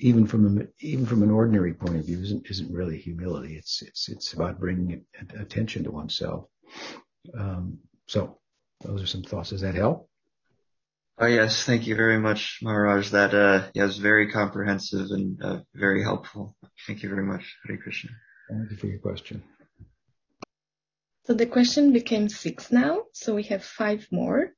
Even 0.00 0.26
from 0.26 0.58
a, 0.58 0.62
even 0.80 1.06
from 1.06 1.22
an 1.22 1.30
ordinary 1.30 1.74
point 1.74 1.96
of 1.96 2.06
view, 2.06 2.20
isn't 2.20 2.46
isn't 2.48 2.72
really 2.72 2.98
humility. 2.98 3.56
It's 3.56 3.82
it's 3.82 4.08
it's 4.08 4.32
about 4.32 4.60
bringing 4.60 5.04
attention 5.38 5.84
to 5.84 5.90
oneself. 5.90 6.44
Um, 7.36 7.78
so 8.06 8.38
those 8.80 9.02
are 9.02 9.06
some 9.06 9.22
thoughts. 9.22 9.50
Does 9.50 9.62
that 9.62 9.74
help? 9.74 10.08
Oh 11.18 11.26
yes, 11.26 11.64
thank 11.64 11.88
you 11.88 11.96
very 11.96 12.18
much, 12.18 12.60
Maharaj. 12.62 13.10
That 13.10 13.34
uh, 13.34 13.66
yeah, 13.74 13.86
was 13.86 13.98
very 13.98 14.30
comprehensive 14.30 15.10
and 15.10 15.42
uh, 15.42 15.60
very 15.74 16.02
helpful. 16.04 16.56
Thank 16.86 17.02
you 17.02 17.08
very 17.08 17.24
much, 17.24 17.56
Hare 17.66 17.76
Krishna. 17.76 18.10
Thank 18.48 18.70
you 18.70 18.76
for 18.76 18.86
your 18.86 19.00
question. 19.00 19.42
So 21.28 21.34
the 21.34 21.46
question 21.46 21.92
became 21.92 22.28
six 22.28 22.72
now, 22.72 23.02
so 23.12 23.34
we 23.34 23.42
have 23.44 23.62
five 23.62 24.08
more. 24.10 24.54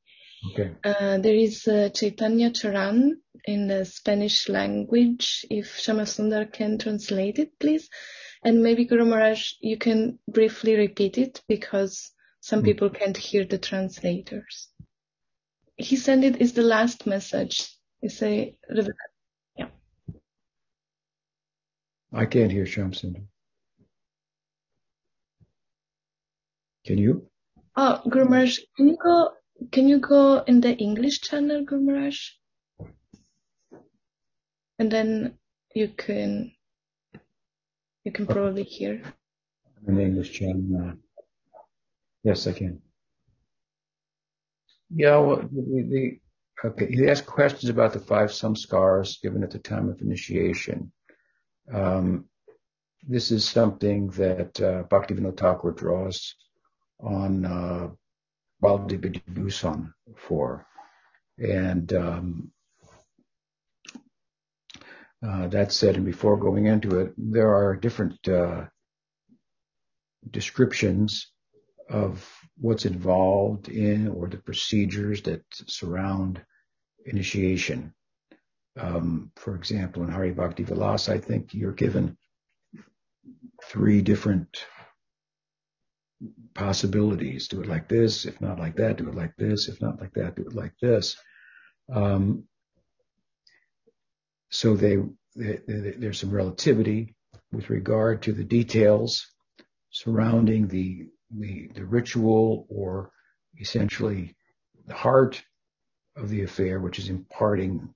Okay. 0.53 0.71
Uh, 0.85 1.19
there 1.19 1.35
is 1.35 1.67
uh, 1.67 1.91
Chaitanya 1.93 2.51
Charan 2.51 3.21
in 3.45 3.67
the 3.67 3.85
Spanish 3.85 4.49
language. 4.49 5.45
If 5.51 5.77
Shamasundar 5.77 6.51
can 6.51 6.79
translate 6.79 7.39
it, 7.39 7.59
please. 7.59 7.91
And 8.43 8.63
maybe 8.63 8.87
Guru 8.87 9.05
Maharaj, 9.05 9.55
you 9.61 9.77
can 9.77 10.19
briefly 10.27 10.77
repeat 10.77 11.19
it 11.19 11.43
because 11.49 12.13
some 12.41 12.63
mm. 12.63 12.67
people 12.67 12.89
can't 12.89 13.17
hear 13.17 13.45
the 13.45 13.59
translators 13.59 14.71
he 15.81 15.97
sent 15.97 16.25
it 16.25 16.41
is 16.41 16.53
the 16.53 16.63
last 16.63 17.07
message. 17.07 17.69
You 18.03 18.09
say, 18.09 18.57
yeah. 19.57 19.69
I 22.13 22.27
can't 22.27 22.53
hear 22.53 22.65
Shamsun. 22.65 23.27
Can 26.85 26.99
you? 26.99 27.29
Oh, 27.77 28.01
Gurmaraj, 28.07 28.59
can 28.77 28.89
you 28.89 28.97
go? 28.97 29.33
Can 29.71 29.89
you 29.89 29.99
go 29.99 30.43
in 30.47 30.61
the 30.61 30.75
English 30.77 31.21
channel, 31.21 31.65
Gurmaraj? 31.65 32.19
And 34.79 34.91
then 34.91 35.39
you 35.75 35.89
can 35.89 36.53
you 38.05 38.13
can 38.13 38.27
probably 38.27 38.63
hear. 38.63 39.03
In 39.87 39.97
the 39.97 40.03
English 40.03 40.33
channel 40.33 40.63
now. 40.63 40.95
Yes, 42.25 42.47
I 42.47 42.53
can. 42.53 42.81
Yeah, 44.93 45.19
well, 45.19 45.37
the, 45.37 46.19
the, 46.63 46.69
okay. 46.69 46.87
He 46.87 47.09
asked 47.09 47.27
questions 47.27 47.71
about 47.71 47.93
the 47.93 48.01
five 48.01 48.31
samskars 48.31 49.21
given 49.23 49.43
at 49.43 49.51
the 49.51 49.59
time 49.59 49.89
of 49.89 50.01
initiation. 50.01 50.93
Um, 51.73 52.27
this 53.07 53.31
is 53.31 53.49
something 53.49 54.09
that 54.11 54.61
uh, 54.61 54.83
Bhaktivinoda 54.85 55.37
Thakur 55.37 55.73
draws 55.73 56.35
on 57.03 57.45
uh, 57.45 57.89
Baldev 58.63 59.93
for, 60.17 60.67
and 61.39 61.93
um, 61.93 62.53
uh, 65.27 65.49
that 65.49 65.73
said, 65.73 65.97
and 65.97 66.05
before 66.05 66.37
going 66.37 66.67
into 66.67 66.99
it, 67.01 67.13
there 67.17 67.55
are 67.55 67.77
different 67.77 68.27
uh, 68.29 68.65
descriptions 70.31 71.31
of 71.89 72.27
what's 72.57 72.87
involved 72.87 73.69
in 73.69 74.09
or 74.09 74.29
the 74.29 74.37
procedures 74.39 75.23
that 75.23 75.43
surround 75.67 76.41
initiation. 77.05 77.93
Um, 78.79 79.33
for 79.37 79.57
example, 79.57 80.03
in 80.05 80.09
Hari 80.09 80.31
Bhakti 80.31 80.63
Vilas, 80.63 81.09
I 81.09 81.19
think 81.19 81.53
you're 81.53 81.73
given 81.73 82.17
three 83.65 84.01
different 84.01 84.65
possibilities. 86.55 87.49
Do 87.49 87.61
it 87.61 87.69
like 87.69 87.89
this. 87.89 88.27
If 88.27 88.41
not 88.41 88.59
like 88.59 88.77
that, 88.77 88.97
do 88.97 89.09
it 89.09 89.15
like 89.15 89.37
this. 89.37 89.69
If 89.69 89.81
not 89.81 90.01
like 90.01 90.13
that, 90.15 90.37
do 90.37 90.43
it 90.43 90.55
like 90.55 90.75
this. 90.81 91.17
Um, 91.93 92.45
so 94.51 94.77
they, 94.77 94.97
they, 95.37 95.61
they, 95.67 95.95
there's 95.97 96.21
some 96.21 96.31
relativity 96.31 97.15
with 97.53 97.71
regard 97.71 98.23
to 98.23 98.33
the 98.33 98.45
details 98.45 99.27
surrounding 99.91 100.69
the, 100.69 101.09
the, 101.31 101.69
the 101.75 101.85
ritual 101.85 102.67
or 102.69 103.11
essentially 103.61 104.37
the 104.87 104.95
heart 104.95 105.43
of 106.17 106.29
the 106.29 106.43
affair, 106.43 106.81
which 106.81 106.99
is 106.99 107.09
imparting 107.09 107.95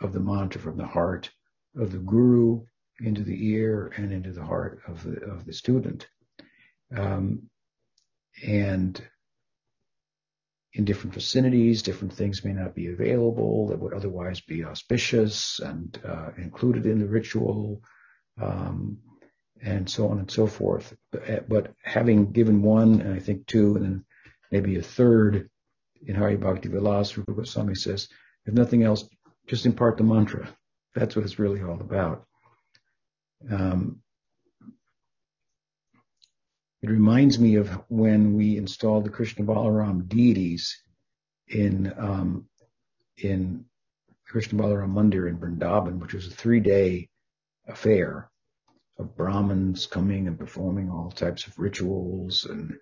of 0.00 0.12
the 0.12 0.20
mantra 0.20 0.60
from 0.60 0.76
the 0.76 0.86
heart 0.86 1.30
of 1.76 1.92
the 1.92 1.98
guru 1.98 2.60
into 3.00 3.22
the 3.22 3.48
ear 3.48 3.92
and 3.96 4.12
into 4.12 4.32
the 4.32 4.44
heart 4.44 4.80
of 4.86 5.02
the, 5.04 5.20
of 5.24 5.44
the 5.44 5.52
student. 5.52 6.06
Um, 6.94 7.48
and 8.46 9.00
in 10.72 10.84
different 10.84 11.14
vicinities, 11.14 11.82
different 11.82 12.12
things 12.12 12.44
may 12.44 12.52
not 12.52 12.74
be 12.74 12.88
available 12.88 13.68
that 13.68 13.78
would 13.78 13.94
otherwise 13.94 14.40
be 14.40 14.62
auspicious 14.64 15.58
and 15.58 15.98
uh, 16.04 16.30
included 16.36 16.84
in 16.84 16.98
the 16.98 17.06
ritual, 17.06 17.80
um, 18.40 18.98
and 19.62 19.88
so 19.88 20.08
on 20.08 20.18
and 20.18 20.30
so 20.30 20.46
forth. 20.46 20.94
But, 21.10 21.48
but, 21.48 21.72
having 21.82 22.32
given 22.32 22.62
one, 22.62 23.00
and 23.00 23.14
I 23.14 23.20
think 23.20 23.46
two, 23.46 23.76
and 23.76 23.84
then 23.84 24.04
maybe 24.52 24.76
a 24.76 24.82
third 24.82 25.48
in 26.04 26.14
Hari 26.14 26.36
Bhakti 26.36 26.68
Vilas, 26.68 27.16
Rupa 27.16 27.32
Goswami 27.32 27.74
says, 27.74 28.08
if 28.44 28.52
nothing 28.52 28.82
else, 28.82 29.08
just 29.46 29.64
impart 29.64 29.96
the 29.96 30.04
mantra. 30.04 30.46
That's 30.94 31.16
what 31.16 31.24
it's 31.24 31.38
really 31.38 31.62
all 31.62 31.80
about. 31.80 32.26
Um, 33.50 34.02
it 36.86 36.92
reminds 36.92 37.38
me 37.38 37.56
of 37.56 37.68
when 37.88 38.34
we 38.34 38.56
installed 38.56 39.04
the 39.04 39.10
Krishna 39.10 39.44
Balaram 39.44 40.06
deities 40.06 40.80
in 41.48 41.92
um, 41.98 42.46
in 43.16 43.64
Krishna 44.24 44.62
Balaram 44.62 44.92
Mandir 44.92 45.28
in 45.28 45.38
Vrindavan, 45.38 45.98
which 45.98 46.14
was 46.14 46.28
a 46.28 46.30
three-day 46.30 47.08
affair 47.66 48.30
of 48.98 49.16
Brahmins 49.16 49.86
coming 49.86 50.28
and 50.28 50.38
performing 50.38 50.88
all 50.88 51.10
types 51.10 51.48
of 51.48 51.58
rituals 51.58 52.44
and 52.44 52.76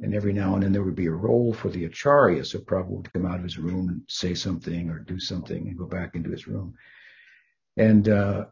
and 0.00 0.16
every 0.16 0.32
now 0.32 0.54
and 0.54 0.64
then 0.64 0.72
there 0.72 0.82
would 0.82 0.96
be 0.96 1.06
a 1.06 1.12
role 1.12 1.54
for 1.54 1.68
the 1.68 1.84
acharya, 1.84 2.44
so 2.44 2.58
Prabhu 2.58 2.88
would 2.88 3.12
come 3.12 3.24
out 3.24 3.38
of 3.38 3.44
his 3.44 3.58
room 3.58 3.88
and 3.88 4.02
say 4.08 4.34
something 4.34 4.90
or 4.90 4.98
do 4.98 5.20
something 5.20 5.68
and 5.68 5.78
go 5.78 5.86
back 5.86 6.16
into 6.16 6.30
his 6.30 6.48
room. 6.48 6.74
And 7.76 8.08
uh, 8.08 8.46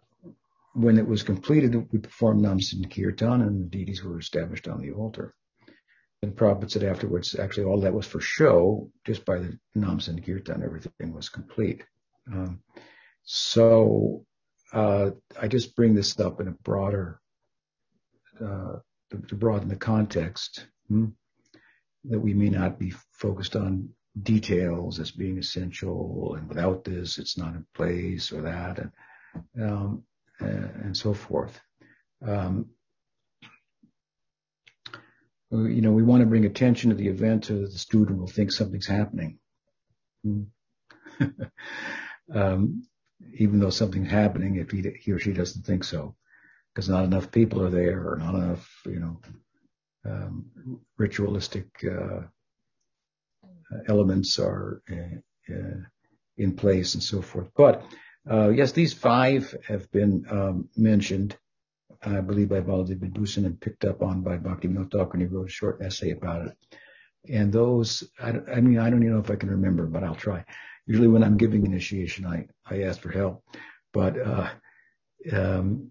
when 0.75 0.99
it 0.99 1.07
was 1.07 1.23
completed, 1.23 1.75
we 1.93 1.99
performed 1.99 2.43
Nam 2.43 2.59
Kirtan 2.91 3.43
and 3.43 3.61
the 3.61 3.69
deities 3.69 4.02
were 4.02 4.19
established 4.19 4.69
on 4.69 4.81
the 4.81 4.93
altar. 4.93 5.35
And 6.23 6.33
the 6.33 6.37
Prabhupada 6.37 6.71
said 6.71 6.85
afterwards, 6.85 7.35
actually 7.35 7.64
all 7.64 7.81
that 7.81 7.95
was 7.95 8.07
for 8.07 8.21
show, 8.21 8.91
just 9.05 9.25
by 9.25 9.38
the 9.38 9.59
Nam 9.75 9.99
Kirtan, 9.99 10.62
everything 10.62 11.12
was 11.12 11.29
complete. 11.29 11.85
Um, 12.33 12.62
so 13.25 14.25
uh, 14.73 15.11
I 15.41 15.49
just 15.49 15.76
bring 15.76 15.95
this 15.95 16.19
up 16.19 16.41
in 16.41 16.49
a 16.49 16.52
broader, 16.52 17.21
uh, 18.41 18.76
to, 19.11 19.19
to, 19.29 19.35
broaden 19.35 19.69
the 19.69 19.76
context, 19.76 20.67
hmm, 20.88 21.07
that 22.05 22.21
we 22.21 22.35
may 22.35 22.49
not 22.49 22.79
be 22.79 22.95
focused 23.12 23.57
on 23.57 23.91
details 24.23 25.00
as 25.00 25.11
being 25.11 25.38
essential, 25.38 26.35
and 26.38 26.49
without 26.49 26.85
this, 26.85 27.19
it's 27.19 27.37
not 27.37 27.55
in 27.55 27.67
place 27.75 28.33
or 28.33 28.43
that. 28.43 28.79
And 28.79 28.93
um, 29.63 30.04
and 30.40 30.97
so 30.97 31.14
forth. 31.14 31.60
Um, 32.26 32.71
you 35.50 35.82
know, 35.82 35.92
we 35.92 36.02
want 36.02 36.23
to 36.23 36.26
bring 36.26 36.47
attention 36.47 36.90
to 36.90 36.97
the 36.97 37.08
event 37.08 37.45
so 37.47 37.54
that 37.60 37.73
the 37.73 37.78
student 37.78 38.18
will 38.18 38.26
think 38.26 38.50
something's 38.50 38.86
happening. 38.86 39.38
um, 42.34 42.84
even 43.34 43.60
though 43.60 43.71
something's 43.71 44.10
happening, 44.10 44.56
if 44.56 44.71
he, 44.71 44.82
he, 45.00 45.12
or 45.12 45.18
she 45.18 45.32
doesn't 45.32 45.66
think 45.66 45.84
so, 45.84 46.16
because 46.75 46.88
not 46.88 47.04
enough 47.04 47.30
people 47.30 47.62
are 47.62 47.71
there 47.71 48.00
or 48.08 48.16
not 48.16 48.34
enough, 48.34 48.80
you 48.86 48.99
know, 48.99 49.21
um, 50.04 50.80
ritualistic 50.97 51.66
uh, 51.84 52.23
elements 53.88 54.38
are 54.38 54.82
uh, 54.90 55.52
uh, 55.54 55.80
in 56.36 56.52
place 56.56 56.95
and 56.95 57.02
so 57.02 57.21
forth. 57.21 57.49
But 57.54 57.84
uh, 58.30 58.50
yes, 58.50 58.73
these 58.73 58.93
five 58.93 59.54
have 59.67 59.91
been 59.91 60.25
um, 60.30 60.69
mentioned, 60.76 61.37
I 62.02 62.21
believe, 62.21 62.49
by 62.49 62.61
Baladev 62.61 63.00
Bhusan 63.13 63.47
and 63.47 63.61
picked 63.61 63.85
up 63.85 64.02
on 64.02 64.23
by 64.23 64.37
Bhakti 64.37 64.69
Thakur, 64.69 65.13
and 65.15 65.23
he 65.23 65.26
wrote 65.26 65.49
a 65.49 65.50
short 65.50 65.80
essay 65.82 66.11
about 66.11 66.47
it. 66.47 66.56
And 67.28 67.52
those, 67.52 68.04
I, 68.21 68.30
I, 68.30 68.61
mean, 68.61 68.78
I 68.78 68.91
don't 68.91 69.02
even 69.02 69.15
know 69.15 69.21
if 69.21 69.30
I 69.30 69.37
can 69.37 69.50
remember, 69.50 69.87
but 69.87 70.04
I'll 70.04 70.15
try. 70.15 70.45
Usually 70.87 71.08
when 71.08 71.23
I'm 71.23 71.37
giving 71.37 71.65
initiation, 71.65 72.26
I, 72.26 72.47
I 72.69 72.82
ask 72.82 73.00
for 73.00 73.11
help. 73.11 73.45
But 73.93 74.21
uh, 74.21 74.50
um, 75.32 75.91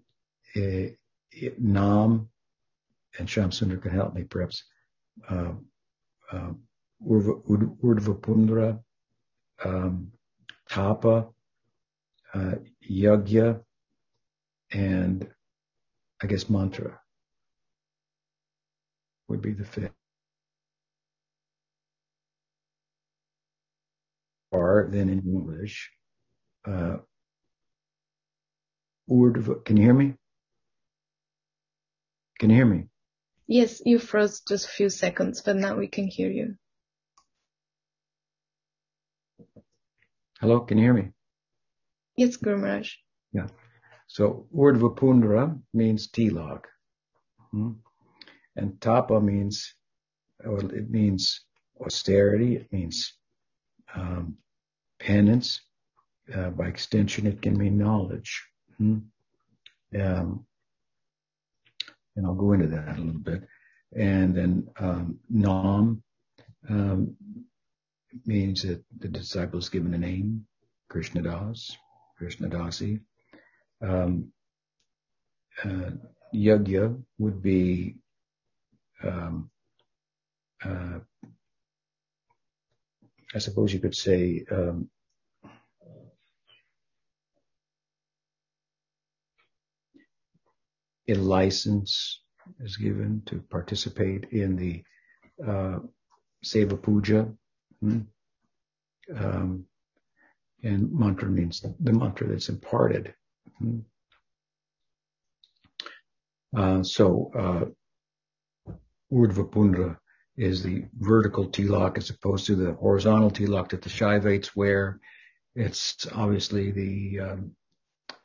it, 0.53 0.97
it, 1.31 1.61
Nam 1.61 2.29
and 3.17 3.27
Shamsundar 3.27 3.81
can 3.81 3.91
help 3.91 4.13
me, 4.13 4.23
perhaps. 4.23 4.63
Uh, 5.29 5.53
uh, 6.31 6.51
Urdhva 7.05 8.79
um, 9.63 10.11
Tapa, 10.69 11.27
uh, 12.33 12.55
yagya, 12.89 13.61
and 14.71 15.27
I 16.21 16.27
guess 16.27 16.49
mantra 16.49 16.99
would 19.27 19.41
be 19.41 19.53
the 19.53 19.65
fifth. 19.65 19.91
Or 24.51 24.89
then 24.91 25.09
in 25.09 25.19
English, 25.19 25.91
uh, 26.67 26.97
Urdhva, 29.09 29.63
can 29.65 29.77
you 29.77 29.83
hear 29.83 29.93
me? 29.93 30.15
Can 32.39 32.49
you 32.49 32.57
hear 32.57 32.65
me? 32.65 32.87
Yes, 33.47 33.81
you 33.85 33.99
froze 33.99 34.41
just 34.47 34.65
a 34.65 34.69
few 34.69 34.89
seconds, 34.89 35.41
but 35.41 35.55
now 35.55 35.77
we 35.77 35.87
can 35.87 36.07
hear 36.07 36.29
you. 36.29 36.55
Hello, 40.39 40.61
can 40.61 40.77
you 40.77 40.85
hear 40.85 40.93
me? 40.93 41.11
Yes, 42.21 42.37
Guru 42.37 42.57
Maharaj. 42.57 42.93
Yeah. 43.33 43.47
So 44.05 44.45
Urdhva 44.55 44.95
Pundra 44.95 45.57
means 45.73 46.07
tilak. 46.07 46.65
Hmm? 47.49 47.71
And 48.55 48.79
tapa 48.79 49.19
means, 49.19 49.73
well, 50.45 50.71
it 50.71 50.91
means 50.91 51.41
austerity. 51.83 52.57
It 52.57 52.71
means 52.71 53.13
um, 53.95 54.37
penance. 54.99 55.61
Uh, 56.31 56.51
by 56.51 56.67
extension, 56.67 57.25
it 57.25 57.41
can 57.41 57.57
mean 57.57 57.79
knowledge. 57.79 58.43
Hmm? 58.77 58.99
Um, 59.99 60.45
and 62.15 62.27
I'll 62.27 62.35
go 62.35 62.53
into 62.53 62.67
that 62.67 62.99
a 62.99 63.01
little 63.01 63.19
bit. 63.19 63.47
And 63.97 64.35
then 64.35 64.67
um, 64.77 65.17
nam 65.27 66.03
um, 66.69 67.15
means 68.27 68.61
that 68.61 68.83
the 68.99 69.07
disciple 69.07 69.57
is 69.57 69.69
given 69.69 69.95
a 69.95 69.97
name, 69.97 70.45
Krishna 70.87 71.23
Das. 71.23 71.75
Krishnadasi. 72.21 72.99
Um, 73.81 74.31
uh, 75.63 75.91
yagya 76.33 77.01
would 77.17 77.41
be 77.41 77.95
um, 79.03 79.49
uh, 80.63 80.99
I 83.33 83.39
suppose 83.39 83.73
you 83.73 83.79
could 83.79 83.95
say 83.95 84.43
um, 84.51 84.89
a 91.07 91.13
license 91.13 92.21
is 92.59 92.77
given 92.77 93.23
to 93.27 93.41
participate 93.49 94.25
in 94.31 94.55
the 94.55 94.83
uh, 95.45 95.79
Seva 96.43 96.81
Puja. 96.81 97.27
Hmm? 97.79 97.99
Um, 99.15 99.65
and 100.63 100.91
mantra 100.91 101.29
means 101.29 101.61
the 101.61 101.93
mantra 101.93 102.27
that's 102.27 102.49
imparted. 102.49 103.13
Hmm. 103.57 103.79
Uh, 106.55 106.83
so, 106.83 107.31
uh, 107.33 107.65
is 110.37 110.63
the 110.63 110.85
vertical 110.97 111.47
tilak 111.49 111.97
as 111.97 112.09
opposed 112.09 112.45
to 112.45 112.55
the 112.55 112.73
horizontal 112.73 113.29
tilak 113.29 113.69
that 113.69 113.81
the 113.81 113.89
Shaivites 113.89 114.55
wear. 114.55 114.99
It's 115.55 116.07
obviously 116.13 116.71
the 116.71 117.19
um, 117.19 117.55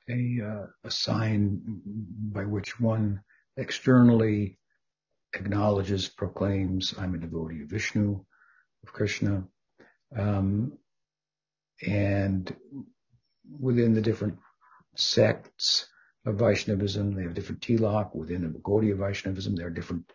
a, 0.09 0.40
uh, 0.44 0.66
a 0.85 0.90
sign 0.90 1.61
by 1.85 2.44
which 2.44 2.79
one 2.79 3.20
externally 3.57 4.59
acknowledges, 5.35 6.09
proclaims, 6.09 6.94
I'm 6.99 7.14
a 7.14 7.18
devotee 7.18 7.62
of 7.62 7.68
Vishnu, 7.68 8.25
of 8.85 8.92
Krishna. 8.92 9.44
Um, 10.16 10.79
and 11.83 12.55
within 13.61 13.95
the 13.95 14.01
different 14.01 14.39
sects 14.95 15.87
of 16.25 16.37
Vaishnavism, 16.37 17.15
they 17.15 17.23
have 17.23 17.35
different 17.35 17.61
tilak. 17.61 18.15
Within 18.15 18.43
the 18.43 18.59
Gaudiya 18.59 18.97
Vaishnavism, 18.97 19.55
there 19.55 19.69
are 19.69 19.71
different 19.71 20.11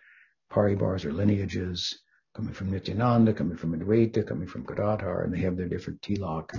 paribars 0.52 1.06
or 1.06 1.14
lineages 1.14 2.00
coming 2.34 2.54
from 2.54 2.72
Nityananda, 2.72 3.34
coming 3.34 3.58
from 3.58 3.78
Advaita, 3.78 4.26
coming 4.28 4.48
from 4.48 4.66
Gadadhar, 4.66 5.24
and 5.24 5.34
they 5.34 5.40
have 5.40 5.58
their 5.58 5.68
different 5.68 6.02
tilak, 6.02 6.54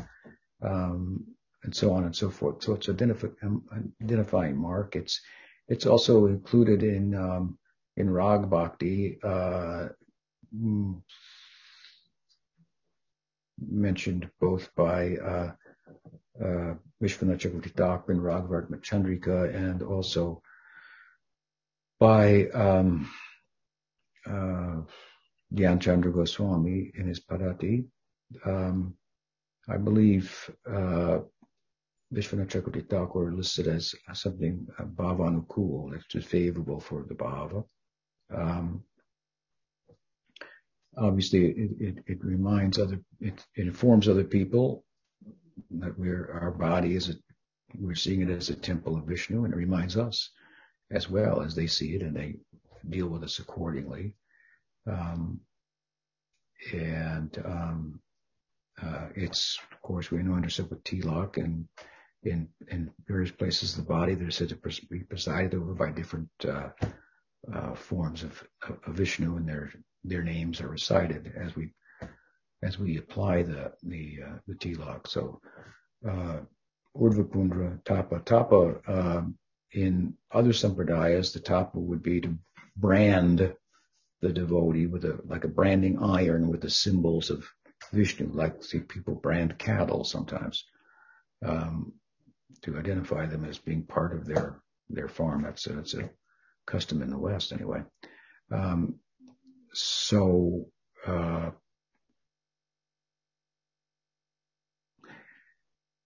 um, 0.63 1.25
and 1.65 1.75
so 1.75 1.93
on 1.93 2.05
and 2.05 2.15
so 2.15 2.31
forth. 2.31 2.63
So 2.63 2.75
it's 2.75 2.89
um, 2.89 3.65
identifying 4.03 4.57
mark. 4.57 4.97
It's 4.97 5.21
it's 5.69 5.87
also 5.87 6.27
included 6.27 6.83
in 6.83 7.15
um, 7.15 7.59
in 7.97 8.11
Rag 8.11 8.49
Bhakti, 8.49 9.19
uh, 9.23 9.89
mentioned 13.71 14.31
both 14.41 14.75
by 14.75 15.17
uh, 15.17 15.53
uh, 16.43 16.75
Chakravarti 17.03 17.75
Thakur 17.75 18.13
in 18.13 18.21
Raga 18.21 18.49
Vartma 18.49 18.81
Chandrika 18.81 19.55
and 19.55 19.83
also 19.83 20.43
by 21.99 22.49
um, 22.49 23.11
uh, 24.27 24.81
Gyan 25.55 25.81
Chandra 25.81 26.13
Goswami 26.13 26.91
in 26.95 27.07
his 27.07 27.21
Parati. 27.21 27.85
Um, 28.45 28.95
I 29.69 29.77
believe 29.77 30.51
uh, 30.67 31.21
Vishwanath 32.13 32.49
Chakravarti 32.49 32.89
Thakur 32.89 33.33
listed 33.33 33.69
as 33.69 33.95
something 34.13 34.67
uh, 34.79 34.85
bhavanukul, 34.85 35.93
that's 35.93 36.27
favorable 36.27 36.81
for 36.81 37.05
the 37.09 37.15
bhava. 37.15 37.65
Um, 38.35 38.85
obviously, 40.97 41.47
it, 41.47 41.71
it, 41.79 42.05
it, 42.07 42.25
reminds 42.25 42.79
other, 42.79 43.01
it, 43.21 43.45
it, 43.55 43.67
informs 43.67 44.09
other 44.09 44.25
people 44.25 44.85
that 45.71 45.99
we're 45.99 46.31
our 46.33 46.51
body 46.51 46.95
is 46.95 47.09
a, 47.09 47.15
we're 47.79 47.95
seeing 47.95 48.23
it 48.23 48.31
as 48.31 48.51
a 48.51 48.55
temple 48.55 48.97
of 48.97 49.05
Vishnu, 49.05 49.45
and 49.45 49.55
it 49.55 49.57
reminds 49.57 49.97
us 49.97 50.31
as 50.91 51.09
well 51.09 51.41
as 51.41 51.55
they 51.55 51.67
see 51.67 51.95
it, 51.95 52.03
and 52.03 52.15
they 52.15 52.37
deal 52.89 53.09
with 53.09 53.23
us 53.23 53.39
accordingly. 53.39 54.15
Um, 54.87 55.41
and 56.73 57.37
um, 57.45 58.01
uh, 58.83 59.09
it's, 59.15 59.59
of 59.73 59.81
course, 59.83 60.11
we 60.11 60.23
know 60.23 60.35
understood 60.35 60.71
with 60.71 60.85
tilak 60.85 61.37
and 61.37 61.67
in 62.25 62.49
in 62.71 62.91
various 63.07 63.33
places 63.33 63.73
of 63.73 63.85
the 63.85 63.93
body 63.93 64.15
that 64.15 64.27
are 64.27 64.31
said 64.31 64.49
to 64.49 64.81
be 64.89 65.01
presided 65.01 65.55
over 65.55 65.75
by 65.75 65.91
different 65.91 66.29
uh, 66.49 66.69
uh, 67.53 67.75
forms 67.75 68.23
of, 68.23 68.45
of, 68.87 68.95
Vishnu, 68.95 69.37
and 69.37 69.49
their 69.49 69.73
their 70.05 70.23
names 70.23 70.61
are 70.61 70.69
recited 70.69 71.33
as 71.37 71.55
we 71.57 71.73
as 72.63 72.79
we 72.79 72.99
apply 72.99 73.43
the 73.43 73.73
the 73.83 74.19
uh, 74.27 74.39
the 74.47 74.55
tilak. 74.55 75.07
So, 75.07 75.41
uh, 76.09 76.41
Urdhva 76.97 77.85
Tapa 77.85 78.21
Tapa. 78.25 78.81
Um, 78.87 79.39
in 79.73 80.15
other 80.31 80.53
sampradayas, 80.53 81.33
the 81.33 81.41
tapa 81.41 81.79
would 81.79 82.03
be 82.03 82.21
to 82.21 82.37
brand 82.77 83.55
the 84.21 84.33
devotee 84.33 84.87
with 84.87 85.05
a 85.05 85.19
like 85.25 85.45
a 85.45 85.49
branding 85.49 86.03
iron 86.03 86.49
with 86.49 86.61
the 86.61 86.71
symbols 86.71 87.31
of 87.31 87.49
Vishnu, 87.93 88.31
like 88.33 88.63
see 88.63 88.81
people 88.81 89.15
brand 89.15 89.59
cattle 89.59 90.05
sometimes. 90.05 90.65
Um, 91.45 91.95
to 92.63 92.79
identify 92.79 93.27
them 93.27 93.45
as 93.45 93.59
being 93.59 93.83
part 93.83 94.15
of 94.15 94.25
their 94.27 94.61
their 94.89 95.09
farm. 95.09 95.43
That's 95.43 95.67
a, 95.67 95.73
that's 95.73 95.95
a 95.95 96.11
custom 96.67 97.03
in 97.03 97.11
the 97.11 97.19
West, 97.19 97.53
anyway. 97.53 97.83
Um, 98.51 98.97
so 99.73 100.67
uh, 101.07 101.51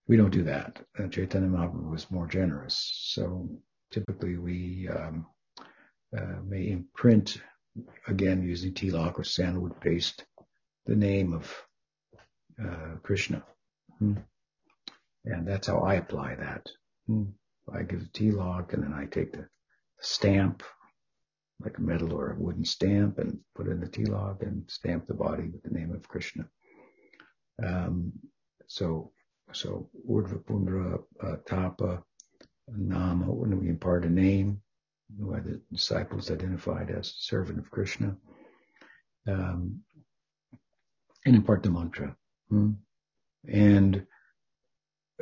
we 0.07 0.17
don't 0.17 0.33
do 0.33 0.45
that. 0.45 0.81
Uh, 0.99 1.09
Chaitanya 1.09 1.49
Mahaprabhu 1.49 1.91
was 1.91 2.11
more 2.11 2.27
generous. 2.27 2.93
So 3.15 3.49
typically 3.91 4.37
we 4.37 4.89
um, 4.89 5.27
uh, 6.17 6.41
may 6.45 6.69
imprint, 6.69 7.39
again 8.07 8.43
using 8.43 8.73
tilak 8.73 9.19
or 9.19 9.25
sandalwood 9.25 9.81
paste, 9.81 10.25
the 10.87 10.97
name 10.97 11.35
of 11.35 11.53
uh, 12.63 12.97
Krishna. 13.03 13.43
Hmm. 13.99 14.15
And 15.25 15.47
that's 15.47 15.67
how 15.67 15.81
I 15.81 15.95
apply 15.95 16.37
that. 16.37 16.67
Hmm. 17.07 17.25
I 17.73 17.83
give 17.83 18.01
the 18.01 18.07
tilak 18.07 18.73
and 18.73 18.85
then 18.85 18.95
I 18.95 19.07
take 19.07 19.33
the 19.33 19.49
stamp, 20.07 20.63
like 21.61 21.79
a 21.79 21.83
metal 21.83 22.13
or 22.13 22.33
a 22.33 22.39
wooden 22.39 22.65
stamp, 22.65 23.19
and 23.19 23.39
put 23.55 23.67
in 23.67 23.81
the 23.81 23.89
tilak 23.89 24.43
and 24.43 24.65
stamp 24.69 25.07
the 25.07 25.15
body 25.15 25.49
with 25.49 25.63
the 25.63 25.71
name 25.71 25.93
of 25.93 26.09
Krishna. 26.09 26.49
Um, 27.65 28.13
so, 28.67 29.13
so 29.53 29.89
Urdhva 30.09 31.03
uh, 31.23 31.37
Tapa 31.47 32.03
Nama, 32.69 33.33
when 33.33 33.59
we 33.61 33.69
impart 33.69 34.05
a 34.05 34.11
name, 34.11 34.61
why 35.17 35.41
the 35.41 35.61
disciples 35.73 36.31
identified 36.31 36.91
as 36.91 37.15
servant 37.19 37.59
of 37.59 37.71
Krishna, 37.71 38.17
um, 39.29 39.81
and 41.25 41.37
impart 41.37 41.63
the 41.63 41.71
mantra. 41.71 42.17
Hmm? 42.49 42.73
And 43.49 44.07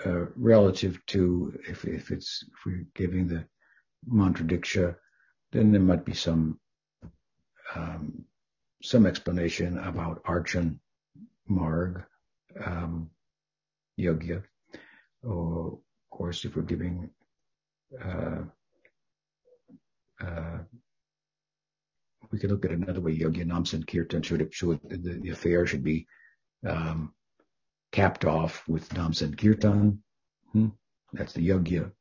uh, 0.05 0.27
relative 0.37 0.99
to 1.07 1.59
if, 1.69 1.85
if 1.85 2.11
it's 2.11 2.43
if 2.43 2.67
we're 2.67 2.87
giving 2.95 3.29
the 3.29 3.47
mantra 4.07 4.45
diksha, 4.45 4.97
then 5.53 5.73
there 5.73 5.81
might 5.81 6.05
be 6.05 6.15
some 6.15 6.59
um, 7.75 8.25
some 8.83 9.07
explanation 9.07 9.79
about 9.79 10.23
archan 10.25 10.79
marg 11.49 12.03
um, 12.65 13.11
yagya. 13.99 14.43
Or, 15.23 15.67
of 15.69 15.79
course, 16.11 16.45
if 16.45 16.55
we're 16.55 16.63
giving 16.63 17.11
uh, 18.03 18.43
uh, 20.21 20.59
we 22.31 22.39
could 22.39 22.51
look 22.51 22.65
at 22.65 22.73
another 22.73 23.01
way. 23.01 23.17
Yagya 23.17 23.47
Nam 23.47 23.65
Kirtan 23.65 24.23
should, 24.23 24.53
should 24.53 24.81
the, 24.89 25.21
the 25.23 25.31
affair 25.31 25.67
should 25.67 25.85
be 25.85 26.07
um, 26.67 27.15
capped 27.93 28.25
off 28.25 28.67
with 28.69 28.93
Nam 28.95 29.13
Kirtan. 29.13 30.03
Hmm? 30.53 30.69
That's 31.13 31.33
the 31.33 31.49
Yagya 31.49 31.93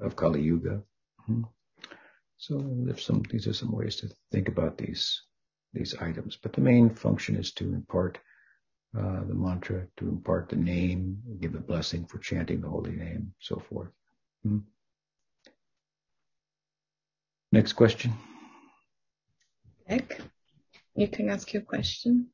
of 0.00 0.14
Kali 0.14 0.40
Yuga. 0.40 0.82
Hmm? 1.26 1.42
So 2.36 2.60
there's 2.84 3.04
some, 3.04 3.22
these 3.30 3.46
are 3.46 3.52
some 3.52 3.72
ways 3.72 3.96
to 3.96 4.08
think 4.30 4.48
about 4.48 4.76
these, 4.76 5.22
these 5.72 5.94
items. 6.00 6.36
But 6.42 6.52
the 6.52 6.60
main 6.60 6.94
function 6.94 7.36
is 7.36 7.52
to 7.52 7.64
impart 7.64 8.18
uh, 8.98 9.24
the 9.26 9.34
mantra, 9.34 9.86
to 9.98 10.08
impart 10.08 10.48
the 10.48 10.56
name, 10.56 11.18
give 11.40 11.54
a 11.54 11.60
blessing 11.60 12.04
for 12.04 12.18
chanting 12.18 12.60
the 12.60 12.68
holy 12.68 12.92
name, 12.92 13.32
so 13.38 13.62
forth. 13.70 13.90
Hmm? 14.42 14.58
Next 17.52 17.74
question. 17.74 18.12
Beck, 19.88 20.20
you 20.94 21.08
can 21.08 21.28
ask 21.30 21.52
your 21.52 21.62
question. 21.62 22.28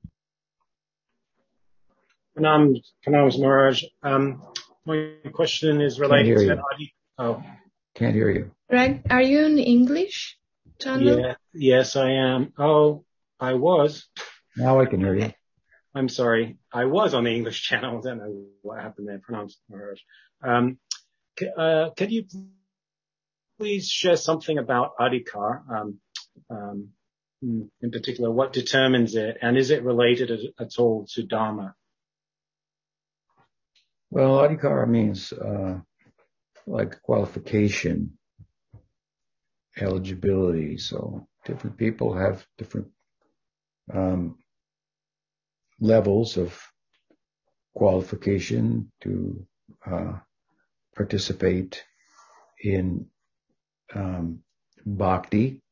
Pranam, 2.37 2.81
Pranam 3.07 3.39
Maharaj. 3.39 3.85
Um, 4.03 4.43
my 4.87 5.17
question 5.33 5.81
is 5.81 6.01
related 6.01 6.39
to 6.39 6.63
Adi. 6.73 6.95
Oh. 7.19 7.43
Can't 7.99 8.15
hear 8.15 8.31
you. 8.31 8.53
Greg, 8.71 9.03
are 9.11 9.21
you 9.21 9.45
in 9.45 9.59
English 9.59 10.39
channel? 10.81 11.19
Yeah, 11.19 11.35
yes, 11.53 11.97
I 11.97 12.11
am. 12.13 12.53
Oh, 12.57 13.05
I 13.41 13.55
was. 13.55 14.07
Now 14.57 14.81
I 14.81 14.87
can 14.87 15.01
hear 15.01 15.17
you. 15.17 15.33
I'm 15.97 16.09
sorry. 16.09 16.59
I 16.73 16.85
was 16.85 17.13
on 17.13 17.25
the 17.25 17.35
English 17.35 17.61
channel. 17.61 17.99
I 17.99 18.01
don't 18.09 18.19
know 18.19 18.45
what 18.63 18.81
happened 18.81 19.09
there. 19.09 19.19
Pranam 19.19 19.53
Maharaj. 19.69 19.99
Um, 20.45 20.79
uh, 21.59 21.91
could 21.97 22.13
you 22.13 22.27
please 23.59 23.89
share 23.89 24.17
something 24.17 24.59
about 24.59 24.93
Adhikar? 25.01 25.63
Um, 25.69 25.99
um, 26.51 26.91
in 27.43 27.91
particular, 27.91 28.31
what 28.31 28.53
determines 28.53 29.17
it, 29.17 29.39
and 29.43 29.59
is 29.59 29.73
it 29.73 29.83
related 29.83 30.31
at 30.57 30.79
all 30.79 31.09
to 31.15 31.25
Dharma? 31.25 31.75
Well, 34.11 34.39
adhikara 34.39 34.89
means 34.89 35.33
uh, 35.33 35.81
like 36.69 37.01
qualification, 37.03 38.19
eligibility. 39.81 40.79
So 40.79 41.27
different 41.45 41.77
people 41.77 42.15
have 42.15 42.47
different 42.59 42.89
um, 43.93 44.39
levels 45.81 46.37
of 46.37 46.61
qualification 47.75 48.93
to 49.01 49.47
uh, 49.87 50.19
participate 50.95 51.85
in 52.63 53.07
um, 53.95 54.41
bhakti, 54.85 55.63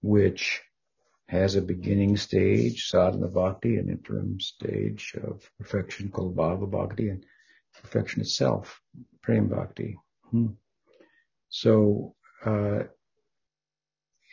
which 0.00 0.60
has 1.28 1.54
a 1.54 1.62
beginning 1.62 2.16
stage, 2.16 2.88
sadhana 2.88 3.28
bhakti, 3.28 3.76
an 3.76 3.88
interim 3.88 4.40
stage 4.40 5.14
of 5.22 5.48
perfection 5.58 6.10
called 6.10 6.36
bhava 6.36 6.70
bhakti, 6.70 7.08
and 7.10 7.24
perfection 7.80 8.20
itself, 8.20 8.80
prem 9.22 9.48
bhakti. 9.48 9.96
Hmm. 10.32 10.46
So, 11.50 12.14
uh, 12.44 12.84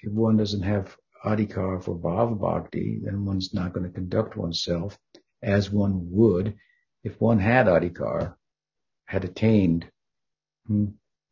if 0.02 0.12
one 0.12 0.38
doesn't 0.38 0.64
have 0.64 0.98
adhikar 1.26 1.84
for 1.84 1.96
bhava 1.96 2.40
bhakti, 2.40 3.02
then 3.04 3.26
one's 3.26 3.54
not 3.54 3.74
going 3.74 3.86
to 3.86 3.92
conduct 3.94 4.38
oneself 4.38 4.98
as 5.44 5.70
one 5.70 6.10
would 6.12 6.58
if 7.04 7.20
one 7.20 7.40
had 7.40 7.68
adhikar, 7.68 8.36
had 9.06 9.26
attained 9.26 9.90
hmm, 10.68 10.86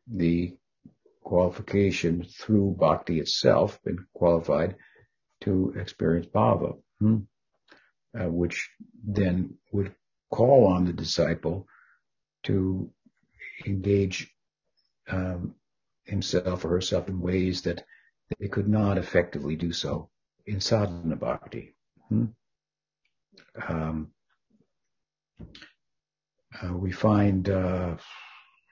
the 0.07 0.57
qualification 1.23 2.23
through 2.23 2.75
bhakti 2.79 3.19
itself, 3.19 3.81
been 3.83 4.05
qualified 4.13 4.75
to 5.41 5.73
experience 5.77 6.27
bhava, 6.27 6.77
hmm, 6.99 7.17
uh, 8.17 8.29
which 8.29 8.69
then 9.03 9.57
would 9.71 9.93
call 10.31 10.67
on 10.67 10.85
the 10.85 10.93
disciple 10.93 11.67
to 12.43 12.89
engage 13.65 14.33
um, 15.09 15.55
himself 16.05 16.65
or 16.65 16.69
herself 16.69 17.07
in 17.07 17.19
ways 17.19 17.61
that 17.63 17.83
they 18.39 18.47
could 18.47 18.67
not 18.67 18.97
effectively 18.97 19.55
do 19.55 19.71
so 19.71 20.09
in 20.45 20.59
sadhana 20.59 21.15
bhakti. 21.15 21.75
Hmm? 22.09 22.25
Um, 23.67 24.11
uh, 26.61 26.73
we 26.73 26.91
find 26.91 27.49
uh, 27.49 27.97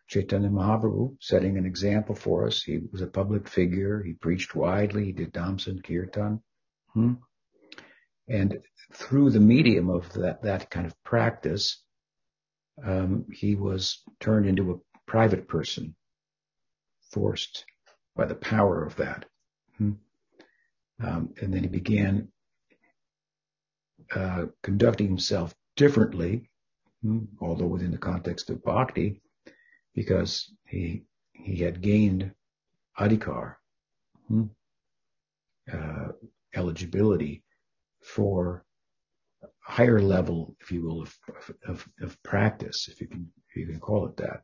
Chaitanya 0.08 0.50
Mahaprabhu 0.50 1.18
setting 1.20 1.58
an 1.58 1.66
example 1.66 2.16
for 2.16 2.48
us. 2.48 2.64
He 2.64 2.80
was 2.92 3.02
a 3.02 3.08
public 3.08 3.48
figure. 3.48 4.04
He 4.04 4.14
preached 4.14 4.56
widely. 4.56 5.06
He 5.06 5.12
did 5.12 5.34
Dhamma 5.34 5.84
Kirtan. 5.84 6.42
Hmm? 6.94 7.14
And 8.28 8.60
through 8.94 9.32
the 9.32 9.40
medium 9.40 9.90
of 9.90 10.12
that, 10.14 10.42
that 10.44 10.70
kind 10.70 10.88
of 10.88 11.04
practice, 11.04 11.84
um, 12.84 13.26
he 13.32 13.56
was 13.56 14.02
turned 14.20 14.48
into 14.48 14.72
a 14.72 15.10
private 15.10 15.48
person, 15.48 15.96
forced 17.16 17.66
by 18.16 18.26
the 18.26 18.36
power 18.36 18.84
of 18.84 18.96
that. 18.98 19.26
Hmm? 19.78 19.94
Um, 21.02 21.34
and 21.42 21.54
then 21.54 21.64
he 21.64 21.70
began 21.70 22.28
uh, 24.14 24.46
conducting 24.62 25.08
himself 25.08 25.56
differently, 25.78 26.50
hmm, 27.02 27.24
although 27.42 27.72
within 27.76 27.92
the 27.92 27.98
context 28.12 28.50
of 28.50 28.64
bhakti, 28.64 29.22
because 29.94 30.54
he 30.68 31.04
he 31.34 31.56
had 31.58 31.82
gained 31.82 32.32
adhikar, 33.00 33.56
hmm, 34.28 34.46
uh, 35.72 36.10
eligibility 36.54 37.44
for 38.04 38.66
higher 39.62 40.02
level, 40.02 40.56
if 40.62 40.72
you 40.72 40.84
will, 40.84 41.02
of, 41.02 41.18
of, 41.68 41.88
of 42.02 42.24
practice, 42.24 42.88
if 42.92 43.02
you 43.02 43.08
can 43.08 43.32
if 43.50 43.56
you 43.56 43.66
can 43.68 43.80
call 43.80 44.06
it 44.06 44.18
that. 44.18 44.44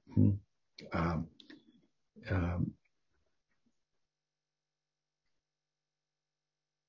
Um, 0.94 1.28
um, 2.30 2.72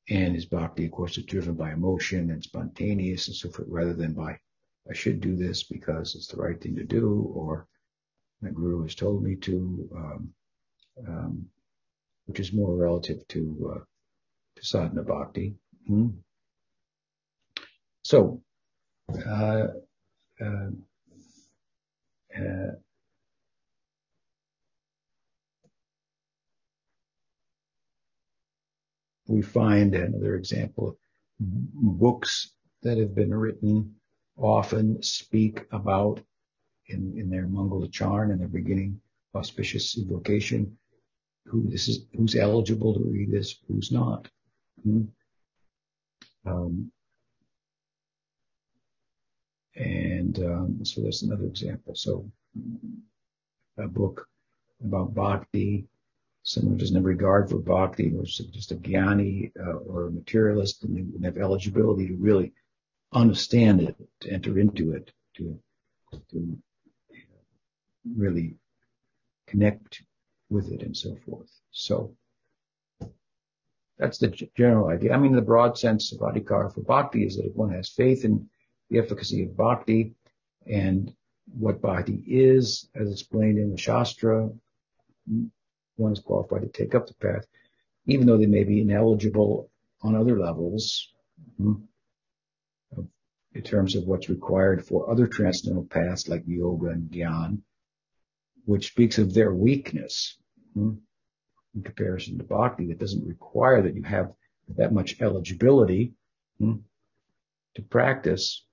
and 0.09 0.35
his 0.35 0.47
bhakti, 0.47 0.87
of 0.87 0.93
course, 0.93 1.17
is 1.19 1.25
driven 1.25 1.55
by 1.55 1.73
emotion 1.73 2.31
and 2.31 2.43
spontaneous 2.43 3.29
and 3.29 3.37
so 3.37 3.49
forth, 3.51 3.69
rather 3.69 3.95
than 3.95 4.13
by 4.13 4.39
I 4.91 4.95
should 4.95 5.21
do 5.21 5.37
this 5.37 5.63
because 5.63 6.15
it's 6.15 6.27
the 6.27 6.37
right 6.37 6.61
thing 6.61 6.75
to 6.77 6.85
do, 6.85 7.33
or 7.35 7.69
my 8.41 8.51
guru 8.51 8.83
has 8.83 8.97
told 8.97 9.23
me 9.23 9.37
to, 9.37 9.89
um, 9.95 10.35
um, 11.07 11.49
which 12.27 12.41
is 12.41 12.53
more 12.53 12.75
relative 12.77 13.27
to 13.29 13.75
uh, 13.77 13.85
to 14.57 14.65
sadhana 14.65 15.03
bhakti. 15.05 15.55
Hmm. 15.87 16.09
So, 18.03 18.43
uh, 19.25 19.69
uh, 20.41 20.71
we 29.33 29.41
find 29.41 29.95
another 29.95 30.37
example 30.37 30.99
books 31.41 32.53
that 32.83 32.99
have 32.99 33.15
been 33.15 33.35
written 33.35 33.95
often 34.37 35.03
speak 35.03 35.65
about 35.73 36.21
in, 36.89 37.15
in 37.17 37.31
their 37.31 37.47
Mangalacharan 37.47 38.31
in 38.31 38.39
their 38.39 38.49
beginning 38.49 39.01
auspicious 39.35 39.97
invocation 39.97 40.77
who 41.47 41.69
this 41.71 41.89
is 41.89 42.05
who's 42.15 42.37
eligible 42.37 42.93
to 42.93 43.01
read 43.01 43.31
this 43.33 43.57
who's 43.67 43.91
not 43.91 44.29
hmm? 44.85 45.05
um, 46.47 46.93
and 49.75 50.39
um, 50.41 50.85
so 50.85 51.01
that's 51.01 51.23
another 51.23 51.47
example 51.47 51.95
so 51.95 52.31
a 53.79 53.89
book 53.89 54.29
about 54.85 55.15
bhakti 55.15 55.87
someone 56.43 56.79
who 56.79 56.95
have 56.95 57.05
regard 57.05 57.49
for 57.49 57.59
bhakti 57.59 58.13
or 58.17 58.25
just 58.25 58.73
a 58.73 58.77
jnani 58.77 59.53
uh, 59.61 59.75
or 59.75 60.07
a 60.07 60.11
materialist 60.11 60.85
and 60.85 61.25
have 61.25 61.37
eligibility 61.37 62.09
to 62.09 62.17
really 62.17 62.53
understand 63.13 63.81
it, 63.81 63.97
to 64.21 64.31
enter 64.31 64.59
into 64.59 64.93
it, 64.93 65.13
to, 65.37 65.59
to 66.31 66.59
really 68.17 68.57
connect 69.47 70.03
with 70.51 70.73
it 70.73 70.83
and 70.83 70.97
so 70.97 71.17
forth. 71.27 71.51
So 71.71 72.17
that's 73.99 74.19
the 74.19 74.29
general 74.57 74.89
idea. 74.89 75.13
I 75.13 75.19
mean, 75.19 75.37
the 75.37 75.43
broad 75.43 75.79
sense 75.79 76.13
of 76.13 76.21
adhikar 76.21 76.75
for 76.75 76.81
bhakti 76.81 77.25
is 77.25 77.37
that 77.37 77.47
if 77.47 77.55
one 77.55 77.71
has 77.71 77.89
faith 77.89 78.25
in 78.25 78.49
the 78.91 78.99
efficacy 78.99 79.45
of 79.45 79.57
bhakti 79.57 80.15
and 80.67 81.15
what 81.47 81.83
bhakti 81.83 82.23
is, 82.27 82.89
as 82.95 83.13
explained 83.13 83.59
in 83.59 83.71
the 83.71 83.77
Shastra, 83.77 84.51
one 86.03 86.13
is 86.13 86.21
qualified 86.21 86.63
to 86.63 86.69
take 86.69 86.95
up 86.95 87.07
the 87.07 87.15
path, 87.15 87.47
even 88.07 88.27
though 88.27 88.37
they 88.37 88.47
may 88.47 88.65
be 88.65 88.81
ineligible 88.81 89.71
on 90.03 90.17
other 90.17 90.39
levels 90.39 91.13
hmm, 91.57 91.75
in 93.55 93.63
terms 93.63 93.95
of 93.95 94.05
what's 94.05 94.29
required 94.29 94.85
for 94.85 95.11
other 95.11 95.27
transcendental 95.27 95.85
paths 95.85 96.29
like 96.29 96.43
yoga 96.47 96.89
and 96.89 97.11
gyan, 97.11 97.59
which 98.65 98.89
speaks 98.89 99.19
of 99.19 99.33
their 99.33 99.53
weakness 99.55 100.37
hmm, 100.75 100.93
in 101.75 101.83
comparison 101.83 102.39
to 102.39 102.45
bhakti 102.45 102.89
that 102.89 102.99
doesn't 102.99 103.27
require 103.27 103.83
that 103.83 103.95
you 103.95 104.03
have 104.03 104.33
that 104.77 104.93
much 104.93 105.21
eligibility 105.21 106.15
hmm, 106.59 106.77
to 107.75 107.83
practice, 107.83 108.65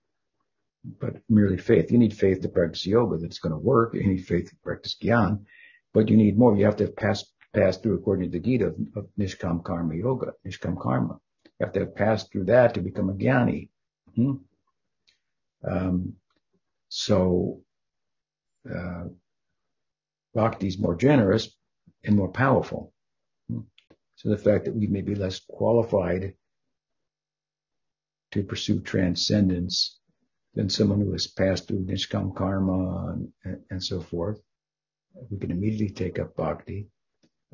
but 1.00 1.18
merely 1.30 1.58
faith. 1.58 1.92
You 1.92 1.98
need 1.98 2.13
faith 2.13 2.42
to 2.42 2.50
practice 2.50 2.86
yoga 2.86 3.18
that's 3.18 3.39
going 3.39 3.54
to 3.54 3.60
work. 3.60 3.94
You 3.94 4.08
need 4.08 4.26
faith 4.26 4.50
to 4.50 4.56
practice 4.63 4.96
gyan 5.02 5.46
but 5.93 6.10
you 6.10 6.17
need 6.17 6.38
more. 6.38 6.56
You 6.56 6.65
have 6.65 6.78
to 6.78 6.88
pass 6.88 7.25
pass 7.54 7.78
through, 7.78 7.95
according 7.95 8.32
to 8.32 8.38
the 8.38 8.43
Gita, 8.43 8.67
of, 8.67 8.75
of 8.95 9.08
Nishkam 9.17 9.63
Karma 9.63 9.95
Yoga, 9.95 10.34
Nishkam 10.45 10.80
Karma. 10.80 11.19
You 11.45 11.65
have 11.65 11.73
to 11.73 11.86
pass 11.88 12.28
through 12.28 12.45
that 12.45 12.75
to 12.75 12.82
become 12.82 13.10
a 13.10 13.13
jnani. 13.13 13.69
Hmm? 14.15 14.34
Um, 15.67 16.13
so 16.89 17.62
uh, 18.69 19.06
bhakti 20.34 20.67
is 20.67 20.78
more 20.78 20.95
generous 20.95 21.49
and 22.04 22.15
more 22.15 22.30
powerful. 22.30 22.93
Hmm? 23.49 23.62
So 24.15 24.30
the 24.30 24.38
fact 24.38 24.65
that 24.65 24.75
we 24.75 24.88
may 24.88 25.02
be 25.02 25.15
less 25.15 25.39
qualified 25.39 26.36
to 28.32 28.43
pursue 28.43 28.80
transcendence 28.80 29.97
than 30.54 30.69
someone 30.69 31.02
who 31.02 31.12
has 31.13 31.25
passed 31.25 31.67
through 31.67 31.86
Nishkam 31.86 32.36
Karma 32.36 33.17
and, 33.43 33.63
and 33.71 33.84
so 33.84 34.02
forth 34.02 34.39
we 35.30 35.38
can 35.38 35.52
immediately 35.52 35.89
take 35.89 36.19
up 36.19 36.36
bhakti, 36.36 36.88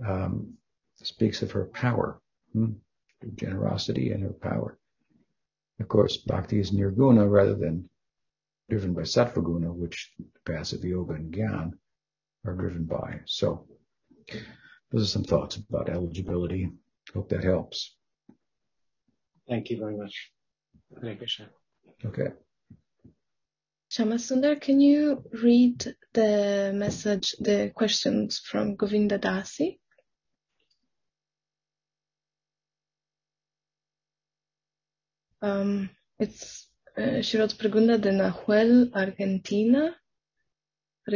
um, 0.06 0.54
speaks 0.98 1.42
of 1.42 1.52
her 1.52 1.66
power, 1.66 2.22
hmm? 2.54 2.74
her 3.22 3.30
generosity 3.36 4.12
and 4.12 4.24
her 4.24 4.34
power. 4.34 4.78
Of 5.80 5.88
course, 5.88 6.18
bhakti 6.18 6.60
is 6.60 6.72
nirguna 6.72 7.30
rather 7.30 7.56
than 7.56 7.90
driven 8.70 8.94
by 8.94 9.02
sattvaguna, 9.02 9.74
which 9.74 10.12
passive 10.46 10.84
yoga 10.84 11.14
and 11.14 11.34
gyan 11.34 11.74
are 12.46 12.56
driven 12.56 12.86
by. 12.86 13.20
So, 13.26 13.68
those 14.92 15.04
are 15.04 15.06
some 15.08 15.24
thoughts 15.24 15.58
about 15.58 15.90
eligibility. 15.90 16.72
Hope 17.14 17.30
that 17.30 17.44
helps. 17.44 17.96
Thank 19.48 19.70
you 19.70 19.78
very 19.78 19.98
much. 19.98 20.32
Hare 21.02 21.16
Krishna. 21.16 21.50
Okay. 22.06 22.30
Shamasundar, 23.96 24.60
can 24.60 24.82
you 24.82 25.24
read 25.42 25.96
the 26.12 26.74
message, 26.76 27.34
the 27.40 27.72
questions 27.74 28.40
from 28.40 28.76
Govinda 28.76 29.18
Dasi? 29.18 29.80
Um, 35.42 35.90
it's 36.20 36.68
uh, 36.98 37.22
she 37.22 37.38
wrote 37.38 37.58
Pregunta 37.58 38.02
de 38.02 38.12
Nahuel, 38.12 38.92
Argentina. 38.94 39.96
So 41.08 41.16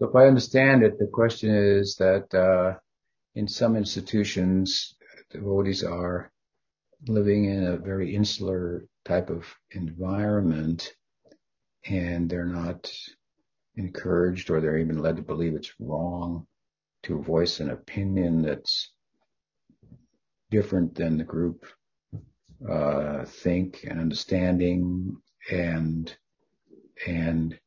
if 0.00 0.14
I 0.14 0.26
understand 0.26 0.84
it, 0.84 0.98
the 0.98 1.08
question 1.12 1.54
is 1.54 1.96
that 1.96 2.32
uh, 2.32 2.78
in 3.34 3.46
some 3.46 3.76
institutions, 3.76 4.94
devotees 5.30 5.84
are 5.84 6.32
living 7.08 7.44
in 7.44 7.64
a 7.66 7.76
very 7.76 8.14
insular 8.14 8.86
type 9.10 9.28
of 9.28 9.44
environment 9.72 10.94
and 11.84 12.30
they're 12.30 12.44
not 12.62 12.88
encouraged 13.74 14.50
or 14.50 14.60
they're 14.60 14.78
even 14.78 15.02
led 15.02 15.16
to 15.16 15.22
believe 15.22 15.54
it's 15.56 15.74
wrong 15.80 16.46
to 17.02 17.20
voice 17.20 17.58
an 17.58 17.70
opinion 17.70 18.40
that's 18.42 18.92
different 20.52 20.94
than 20.94 21.18
the 21.18 21.24
group 21.24 21.66
uh, 22.70 23.24
think 23.24 23.84
and 23.88 23.98
understanding 23.98 25.16
and 25.50 26.16
and 27.04 27.58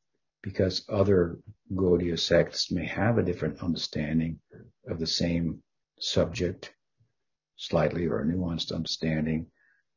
because 0.43 0.86
other 0.88 1.39
Gaudiya 1.73 2.19
sects 2.19 2.71
may 2.71 2.86
have 2.86 3.17
a 3.17 3.23
different 3.23 3.62
understanding 3.62 4.39
of 4.88 4.97
the 4.99 5.08
same 5.08 5.62
subject, 5.99 6.73
slightly 7.56 8.06
or 8.08 8.19
a 8.19 8.25
nuanced 8.25 8.73
understanding, 8.73 9.47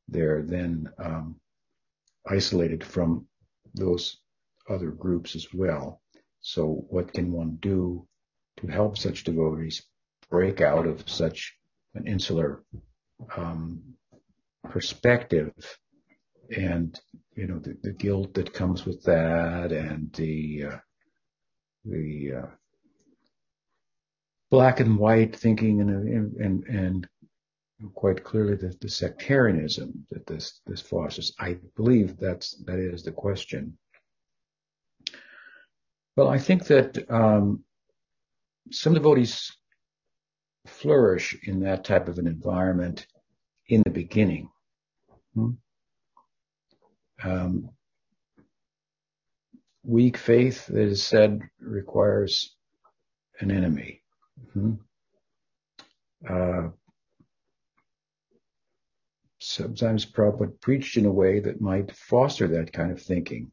they're 0.08 0.42
then 0.42 0.88
um, 0.98 1.36
isolated 2.28 2.84
from 2.84 3.26
those 3.74 4.18
other 4.68 4.90
groups 4.90 5.34
as 5.36 5.46
well. 5.52 6.00
So 6.40 6.86
what 6.88 7.12
can 7.12 7.32
one 7.32 7.58
do 7.60 8.06
to 8.58 8.66
help 8.66 8.98
such 8.98 9.24
devotees 9.24 9.82
break 10.30 10.60
out 10.60 10.86
of 10.86 11.08
such 11.08 11.54
an 11.94 12.06
insular 12.06 12.62
um, 13.36 13.82
perspective 14.68 15.52
and 16.56 16.98
you 17.34 17.46
know 17.46 17.58
the, 17.58 17.76
the, 17.82 17.92
guilt 17.92 18.34
that 18.34 18.52
comes 18.52 18.84
with 18.86 19.02
that 19.04 19.72
and 19.72 20.12
the 20.14 20.64
uh, 20.64 20.76
the 21.84 22.32
uh, 22.42 22.46
black 24.50 24.80
and 24.80 24.98
white 24.98 25.34
thinking 25.34 25.80
and 25.80 26.36
and 26.36 26.64
and 26.64 27.08
quite 27.94 28.24
clearly 28.24 28.56
the, 28.56 28.74
the 28.80 28.88
sectarianism 28.88 30.06
that 30.10 30.26
this 30.26 30.60
this 30.66 30.80
fosters. 30.80 31.34
I 31.38 31.58
believe 31.76 32.16
that's 32.18 32.56
that 32.64 32.78
is 32.78 33.02
the 33.02 33.12
question. 33.12 33.76
Well, 36.16 36.28
I 36.28 36.38
think 36.38 36.66
that 36.66 37.10
um, 37.10 37.62
some 38.70 38.94
devotees 38.94 39.52
flourish 40.66 41.38
in 41.44 41.60
that 41.60 41.84
type 41.84 42.08
of 42.08 42.18
an 42.18 42.26
environment 42.26 43.06
in 43.68 43.82
the 43.84 43.90
beginning. 43.90 44.48
Hmm? 45.34 45.50
Um, 47.22 47.70
weak 49.84 50.16
faith, 50.16 50.70
it 50.70 50.76
is 50.76 51.04
said, 51.04 51.40
requires 51.60 52.56
an 53.40 53.50
enemy. 53.50 54.02
Hmm? 54.54 54.74
Uh, 56.28 56.68
sometimes 59.46 60.04
Prabhupada 60.04 60.60
preached 60.60 60.96
in 60.96 61.06
a 61.06 61.12
way 61.12 61.40
that 61.40 61.60
might 61.60 61.94
foster 61.94 62.48
that 62.48 62.72
kind 62.72 62.90
of 62.90 63.00
thinking. 63.00 63.52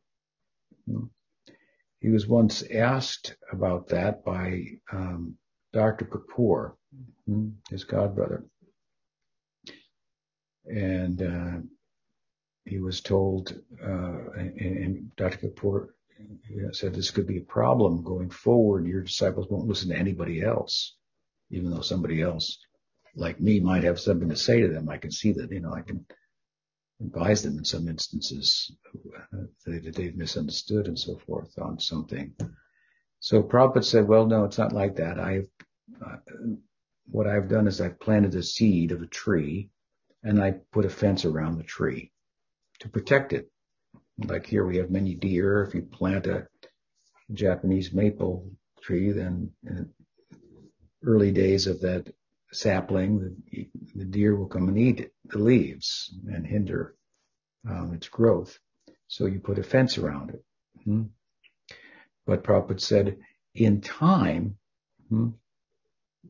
He 2.00 2.10
was 2.10 2.28
once 2.28 2.64
asked 2.72 3.36
about 3.52 3.88
that 3.90 4.26
by 4.26 4.64
um, 4.92 5.38
Dr. 5.72 6.06
Kapoor, 6.06 6.74
hmm, 7.28 7.50
his 7.70 7.86
godbrother. 7.86 8.44
And 10.66 11.22
uh, 11.22 11.60
he 12.66 12.80
was 12.80 13.02
told, 13.02 13.56
uh, 13.82 14.32
and, 14.36 15.16
Dr. 15.16 15.48
Kapoor 15.48 15.90
said 16.72 16.94
this 16.94 17.12
could 17.12 17.28
be 17.28 17.38
a 17.38 17.42
problem 17.42 18.04
going 18.04 18.30
forward. 18.30 18.88
Your 18.88 19.02
disciples 19.02 19.48
won't 19.50 19.68
listen 19.68 19.90
to 19.90 19.98
anybody 19.98 20.42
else, 20.42 20.96
even 21.52 21.70
though 21.70 21.82
somebody 21.82 22.22
else 22.22 22.58
like 23.16 23.40
me 23.40 23.60
might 23.60 23.84
have 23.84 24.00
something 24.00 24.30
to 24.30 24.36
say 24.36 24.62
to 24.62 24.68
them. 24.68 24.90
I 24.90 24.98
can 24.98 25.12
see 25.12 25.34
that, 25.34 25.52
you 25.52 25.60
know, 25.60 25.74
I 25.74 25.82
can 25.82 26.06
advise 27.02 27.44
them 27.44 27.58
in 27.58 27.66
some 27.66 27.88
instances 27.88 28.76
that 29.66 29.94
they've 29.96 30.16
misunderstood 30.16 30.88
and 30.88 30.98
so 30.98 31.18
forth 31.18 31.58
on 31.60 31.80
something. 31.80 32.34
So 33.20 33.44
Prabhupada 33.44 33.84
said, 33.84 34.08
well, 34.08 34.26
no, 34.26 34.46
it's 34.46 34.58
not 34.58 34.74
like 34.74 34.96
that. 34.98 35.20
I've, 35.20 35.48
uh, 36.06 36.18
what 37.08 37.28
I've 37.28 37.50
done 37.50 37.68
is 37.68 37.82
I've 37.82 38.00
planted 38.00 38.36
a 38.36 38.44
seed 38.44 38.92
of 38.92 39.02
a 39.02 39.08
tree 39.08 39.70
and 40.24 40.42
I 40.42 40.56
put 40.72 40.86
a 40.86 40.90
fence 40.90 41.26
around 41.26 41.58
the 41.58 41.64
tree 41.64 42.12
to 42.80 42.90
protect 42.90 43.34
it. 43.34 43.50
Like 44.18 44.46
here 44.46 44.66
we 44.66 44.78
have 44.78 44.90
many 44.90 45.16
deer. 45.16 45.64
If 45.64 45.74
you 45.76 45.82
plant 45.84 46.28
a 46.28 46.48
Japanese 47.34 47.94
maple 47.94 48.50
tree, 48.82 49.12
then 49.12 49.52
in 49.66 49.90
early 51.06 51.32
days 51.32 51.68
of 51.68 51.82
that 51.82 52.14
sapling, 52.54 53.38
the, 53.52 53.70
the 53.96 54.06
deer 54.06 54.36
will 54.36 54.48
come 54.48 54.68
and 54.68 54.78
eat 54.78 55.12
the 55.26 55.40
leaves 55.40 56.14
and 56.28 56.46
hinder 56.46 56.96
um, 57.70 57.94
its 57.94 58.10
growth. 58.10 58.60
So 59.08 59.26
you 59.26 59.40
put 59.40 59.60
a 59.60 59.64
fence 59.64 59.98
around 59.98 60.32
it. 60.32 60.44
Hmm? 60.86 61.04
But 62.26 62.44
Prabhupada 62.44 62.80
said, 62.82 63.18
in 63.56 63.82
time, 63.82 64.58
hmm, 65.10 65.30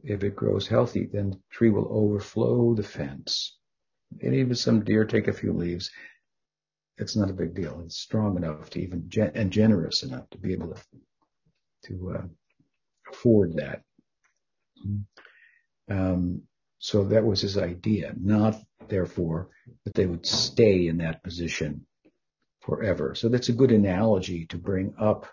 if 0.03 0.23
it 0.23 0.35
grows 0.35 0.67
healthy, 0.67 1.07
then 1.11 1.31
the 1.31 1.39
tree 1.51 1.69
will 1.69 1.87
overflow 1.89 2.73
the 2.75 2.83
fence. 2.83 3.57
And 4.21 4.35
even 4.35 4.55
some 4.55 4.83
deer 4.83 5.05
take 5.05 5.27
a 5.27 5.33
few 5.33 5.53
leaves. 5.53 5.91
It's 6.97 7.15
not 7.15 7.29
a 7.29 7.33
big 7.33 7.55
deal. 7.55 7.81
It's 7.85 7.97
strong 7.97 8.37
enough 8.37 8.69
to 8.71 8.81
even 8.81 9.09
gen- 9.09 9.31
and 9.35 9.51
generous 9.51 10.03
enough 10.03 10.29
to 10.31 10.37
be 10.37 10.53
able 10.53 10.73
to 10.73 10.81
to 11.85 12.15
uh, 12.17 12.25
afford 13.11 13.55
that. 13.57 13.83
Um, 15.89 16.43
so 16.79 17.05
that 17.05 17.23
was 17.23 17.41
his 17.41 17.57
idea, 17.57 18.13
not 18.19 18.55
therefore 18.89 19.49
that 19.85 19.93
they 19.93 20.05
would 20.05 20.25
stay 20.25 20.87
in 20.87 20.97
that 20.97 21.23
position 21.23 21.85
forever. 22.61 23.15
So 23.15 23.29
that's 23.29 23.49
a 23.49 23.53
good 23.53 23.71
analogy 23.71 24.45
to 24.47 24.57
bring 24.57 24.93
up 24.99 25.27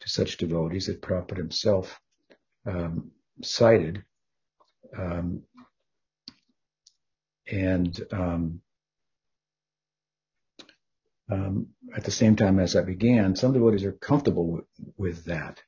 to 0.00 0.08
such 0.08 0.36
devotees 0.36 0.86
that 0.86 1.02
Prabhupada 1.02 1.38
himself 1.38 2.00
um, 2.66 3.10
cited. 3.42 4.04
Um, 4.96 5.42
and 7.50 8.00
um, 8.12 8.60
um, 11.30 11.68
at 11.96 12.04
the 12.04 12.10
same 12.10 12.36
time 12.36 12.58
as 12.58 12.76
I 12.76 12.82
began, 12.82 13.36
some 13.36 13.52
devotees 13.52 13.84
are 13.84 13.92
comfortable 13.92 14.46
with, 14.46 14.64
with 14.96 15.24
that 15.26 15.60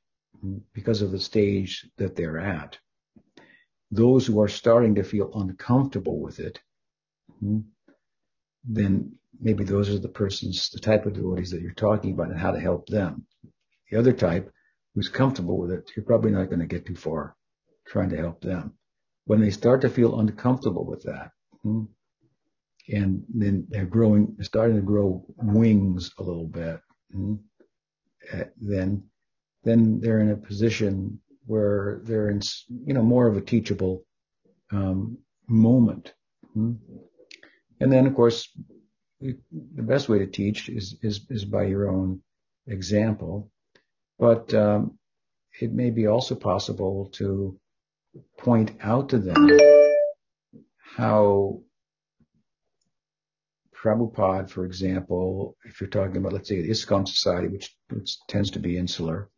because 0.73 1.03
of 1.03 1.11
the 1.11 1.21
stage 1.21 1.87
that 1.97 2.17
they're 2.17 2.39
at. 2.39 2.79
Those 3.91 4.27
who 4.27 4.41
are 4.41 4.49
starting 4.49 4.95
to 4.97 5.03
feel 5.03 5.33
uncomfortable 5.35 6.21
with 6.21 6.39
it, 6.39 6.61
hmm, 7.41 7.61
then 8.65 9.13
maybe 9.41 9.65
those 9.65 9.89
are 9.89 9.99
the 9.99 10.09
persons, 10.09 10.71
the 10.71 10.79
type 10.79 11.07
of 11.07 11.15
devotees 11.15 11.51
that 11.51 11.63
you're 11.63 11.73
talking 11.73 12.13
about 12.13 12.31
and 12.31 12.39
how 12.39 12.53
to 12.53 12.61
help 12.61 12.87
them. 12.87 13.27
The 13.91 13.99
other 13.99 14.13
type 14.13 14.53
who's 14.95 15.09
comfortable 15.09 15.59
with 15.59 15.73
it, 15.73 15.91
you're 15.97 16.05
probably 16.05 16.31
not 16.31 16.47
going 16.47 16.61
to 16.61 16.67
get 16.67 16.87
too 16.87 16.97
far 16.97 17.37
trying 17.87 18.11
to 18.11 18.17
help 18.17 18.41
them. 18.41 18.75
When 19.25 19.41
they 19.41 19.51
start 19.51 19.81
to 19.83 19.89
feel 19.89 20.21
uncomfortable 20.21 20.85
with 20.85 21.03
that, 21.05 21.33
hmm, 21.63 21.85
and 22.89 23.25
then 23.29 23.67
they're 23.69 23.87
growing, 23.87 24.37
starting 24.41 24.77
to 24.77 24.83
grow 24.83 25.25
wings 25.37 26.11
a 26.19 26.23
little 26.23 26.47
bit, 26.47 26.81
hmm, 27.13 27.35
eh, 28.33 28.45
then 28.61 29.05
then 29.63 30.01
they're 30.01 30.21
in 30.21 30.31
a 30.31 30.37
position 30.37 31.21
where 31.51 32.01
they're 32.05 32.31
in, 32.31 32.41
you 32.87 32.95
know, 32.95 33.03
more 33.03 33.27
of 33.27 33.37
a 33.37 33.41
teachable 33.41 34.05
um, 34.71 35.19
moment. 35.49 36.15
Hmm. 36.55 36.75
And 37.81 37.91
then, 37.93 38.07
of 38.07 38.15
course, 38.15 38.49
the 39.21 39.83
best 39.93 40.09
way 40.09 40.19
to 40.21 40.27
teach 40.27 40.69
is 40.69 40.97
is, 41.03 41.27
is 41.29 41.45
by 41.45 41.65
your 41.65 41.89
own 41.89 42.23
example. 42.67 43.51
But 44.19 44.55
um, 44.55 44.99
it 45.61 45.73
may 45.73 45.91
be 45.91 46.07
also 46.07 46.35
possible 46.37 47.11
to 47.15 47.59
point 48.39 48.71
out 48.81 49.09
to 49.09 49.19
them 49.19 49.49
how 50.97 51.63
Prabhupada, 53.75 54.49
for 54.49 54.65
example, 54.67 55.57
if 55.65 55.81
you're 55.81 55.91
talking 55.91 56.19
about, 56.19 56.35
let's 56.35 56.49
say, 56.49 56.61
the 56.61 56.71
ISKCON 56.71 57.09
society, 57.09 57.49
which, 57.49 57.75
which 57.89 58.19
tends 58.29 58.51
to 58.51 58.59
be 58.59 58.77
insular, 58.77 59.31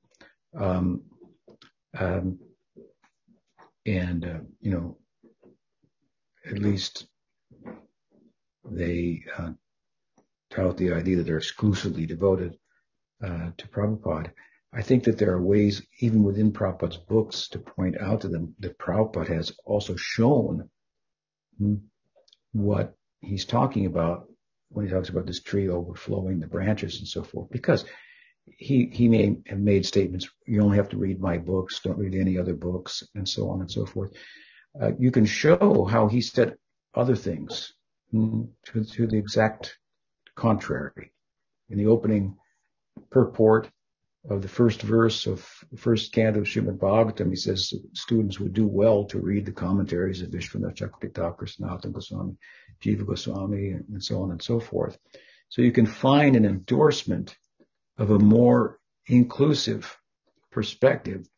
um, 0.59 1.03
um, 1.99 2.39
and, 3.87 4.25
uh, 4.25 4.41
you 4.61 4.71
know, 4.71 4.99
at 6.47 6.59
least 6.59 7.07
they 8.65 9.25
uh, 9.37 9.51
tout 10.51 10.77
the 10.77 10.93
idea 10.93 11.17
that 11.17 11.25
they're 11.25 11.39
exclusively 11.39 12.07
devoted 12.07 12.59
uh, 13.23 13.51
to 13.57 13.69
Prabhupada. 13.69 14.33
I 14.73 14.83
think 14.83 15.05
that 15.05 15.19
there 15.19 15.33
are 15.33 15.43
ways, 15.43 15.83
even 16.01 16.23
within 16.23 16.53
Prabhupada's 16.53 16.97
books, 16.97 17.49
to 17.49 17.59
point 17.59 18.01
out 18.01 18.23
to 18.23 18.29
them 18.29 18.55
that 18.61 18.79
Prabhupada 18.79 19.29
has 19.29 19.53
also 19.65 19.97
shown 19.97 20.71
hmm, 21.59 21.75
what 22.53 22.95
he's 23.21 23.45
talking 23.45 23.87
about 23.87 24.29
when 24.71 24.87
he 24.87 24.93
talks 24.93 25.11
about 25.11 25.27
this 25.27 25.43
tree 25.43 25.69
overflowing 25.69 26.41
the 26.41 26.47
branches 26.47 26.99
and 26.99 27.09
so 27.09 27.23
forth. 27.23 27.51
Because 27.51 27.85
he 28.59 28.87
he 28.87 29.09
may 29.09 29.37
have 29.47 29.59
made 29.59 29.87
statements. 29.87 30.29
You 30.47 30.63
only 30.63 30.77
have 30.77 30.89
to 30.91 30.97
read 30.97 31.21
my 31.21 31.39
books. 31.39 31.81
Don't 31.81 31.99
read 31.99 32.15
any 32.15 32.39
other 32.39 32.55
books, 32.55 33.03
and 33.15 33.29
so 33.29 33.51
on 33.51 33.61
and 33.61 33.71
so 33.71 33.87
forth. 33.87 34.13
Uh, 34.81 34.93
you 34.99 35.11
can 35.11 35.27
show 35.27 35.85
how 35.85 36.09
he 36.09 36.21
said 36.21 36.57
other 36.95 37.17
things 37.17 37.75
mm, 38.13 38.49
to, 38.67 38.85
to 38.85 39.07
the 39.07 39.17
exact 39.17 39.79
contrary. 40.35 41.13
In 41.69 41.79
the 41.79 41.87
opening 41.87 42.37
purport, 43.11 43.71
of 44.29 44.41
the 44.41 44.49
first 44.49 44.83
verse 44.83 45.27
of 45.27 45.47
the 45.73 45.77
first 45.77 46.13
canto 46.13 46.41
of 46.41 46.47
Srimad 46.47 46.79
Bhagavatam, 46.79 47.31
he 47.31 47.37
says 47.37 47.75
students 47.93 48.39
would 48.39 48.53
do 48.53 48.67
well 48.67 49.05
to 49.07 49.19
read 49.19 49.47
the 49.47 49.53
commentaries 49.53 50.23
of 50.23 50.31
Vishwanath 50.31 50.77
Chakravarti, 50.77 51.57
Sanatana 51.57 51.93
Goswami, 51.93 52.37
Jiva 52.81 53.05
Goswami, 53.05 53.71
and 53.71 54.03
so 54.03 54.23
on 54.23 54.31
and 54.31 54.41
so 54.41 54.61
forth. 54.61 54.97
So 55.49 55.61
you 55.61 55.73
can 55.73 55.87
find 55.87 56.37
an 56.37 56.45
endorsement 56.45 57.37
of 58.03 58.11
a 58.11 58.19
more 58.19 58.81
inclusive 59.07 59.97
perspective 60.51 61.29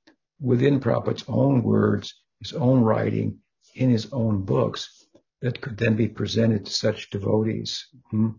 within 0.41 0.81
Prabhupada's 0.81 1.25
own 1.29 1.63
words, 1.63 2.15
his 2.41 2.55
own 2.55 2.81
writing, 2.81 3.39
in 3.75 3.91
his 3.91 4.11
own 4.13 4.45
books 4.45 5.07
that 5.43 5.61
could 5.61 5.77
then 5.77 5.95
be 5.95 6.09
presented 6.09 6.65
to 6.65 6.73
such 6.73 7.11
devotees. 7.11 7.87
Hmm? 8.11 8.31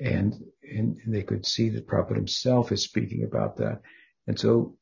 And, 0.00 0.34
and 0.62 0.96
they 1.08 1.24
could 1.24 1.44
see 1.44 1.70
that 1.70 1.88
Prabhupada 1.88 2.16
himself 2.16 2.70
is 2.70 2.84
speaking 2.84 3.24
about 3.24 3.56
that. 3.56 3.82
And 4.28 4.38
so 4.38 4.76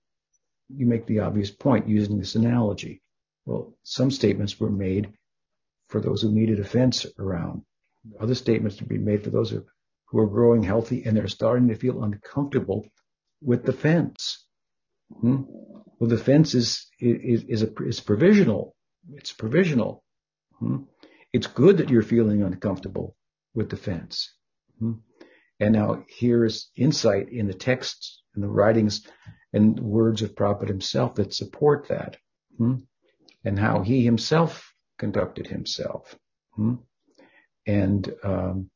you 0.68 0.84
make 0.84 1.06
the 1.06 1.20
obvious 1.20 1.50
point 1.50 1.88
using 1.88 2.18
this 2.18 2.34
analogy. 2.34 3.02
Well, 3.46 3.74
some 3.82 4.10
statements 4.10 4.60
were 4.60 4.70
made 4.70 5.14
for 5.88 6.02
those 6.02 6.20
who 6.20 6.30
needed 6.30 6.60
a 6.60 6.64
fence 6.64 7.06
around. 7.18 7.62
Other 8.20 8.34
statements 8.34 8.76
to 8.76 8.84
be 8.84 8.98
made 8.98 9.24
for 9.24 9.30
those 9.30 9.48
who, 9.48 9.64
who 10.10 10.18
are 10.18 10.26
growing 10.26 10.62
healthy 10.62 11.04
and 11.04 11.16
they're 11.16 11.28
starting 11.28 11.68
to 11.68 11.74
feel 11.74 12.02
uncomfortable 12.02 12.86
with 13.42 13.64
the 13.64 13.72
fence. 13.72 14.44
Hmm? 15.20 15.42
Well, 15.98 16.10
the 16.10 16.18
fence 16.18 16.54
is, 16.54 16.86
is, 16.98 17.44
is, 17.44 17.62
a, 17.62 17.72
is 17.84 18.00
provisional. 18.00 18.74
It's 19.12 19.32
provisional. 19.32 20.04
Hmm? 20.58 20.84
It's 21.32 21.46
good 21.46 21.78
that 21.78 21.90
you're 21.90 22.02
feeling 22.02 22.42
uncomfortable 22.42 23.16
with 23.54 23.70
the 23.70 23.76
fence. 23.76 24.32
Hmm? 24.78 24.92
And 25.60 25.72
now 25.72 26.04
here's 26.08 26.70
insight 26.76 27.30
in 27.30 27.46
the 27.46 27.54
texts 27.54 28.22
and 28.34 28.42
the 28.42 28.48
writings 28.48 29.06
and 29.52 29.78
words 29.80 30.22
of 30.22 30.34
Prabhupada 30.34 30.68
himself 30.68 31.16
that 31.16 31.34
support 31.34 31.88
that. 31.88 32.16
Hmm? 32.56 32.76
And 33.44 33.58
how 33.58 33.82
he 33.82 34.04
himself 34.04 34.72
conducted 34.98 35.46
himself. 35.46 36.16
Hmm? 36.54 36.74
And, 37.66 38.12
um, 38.22 38.70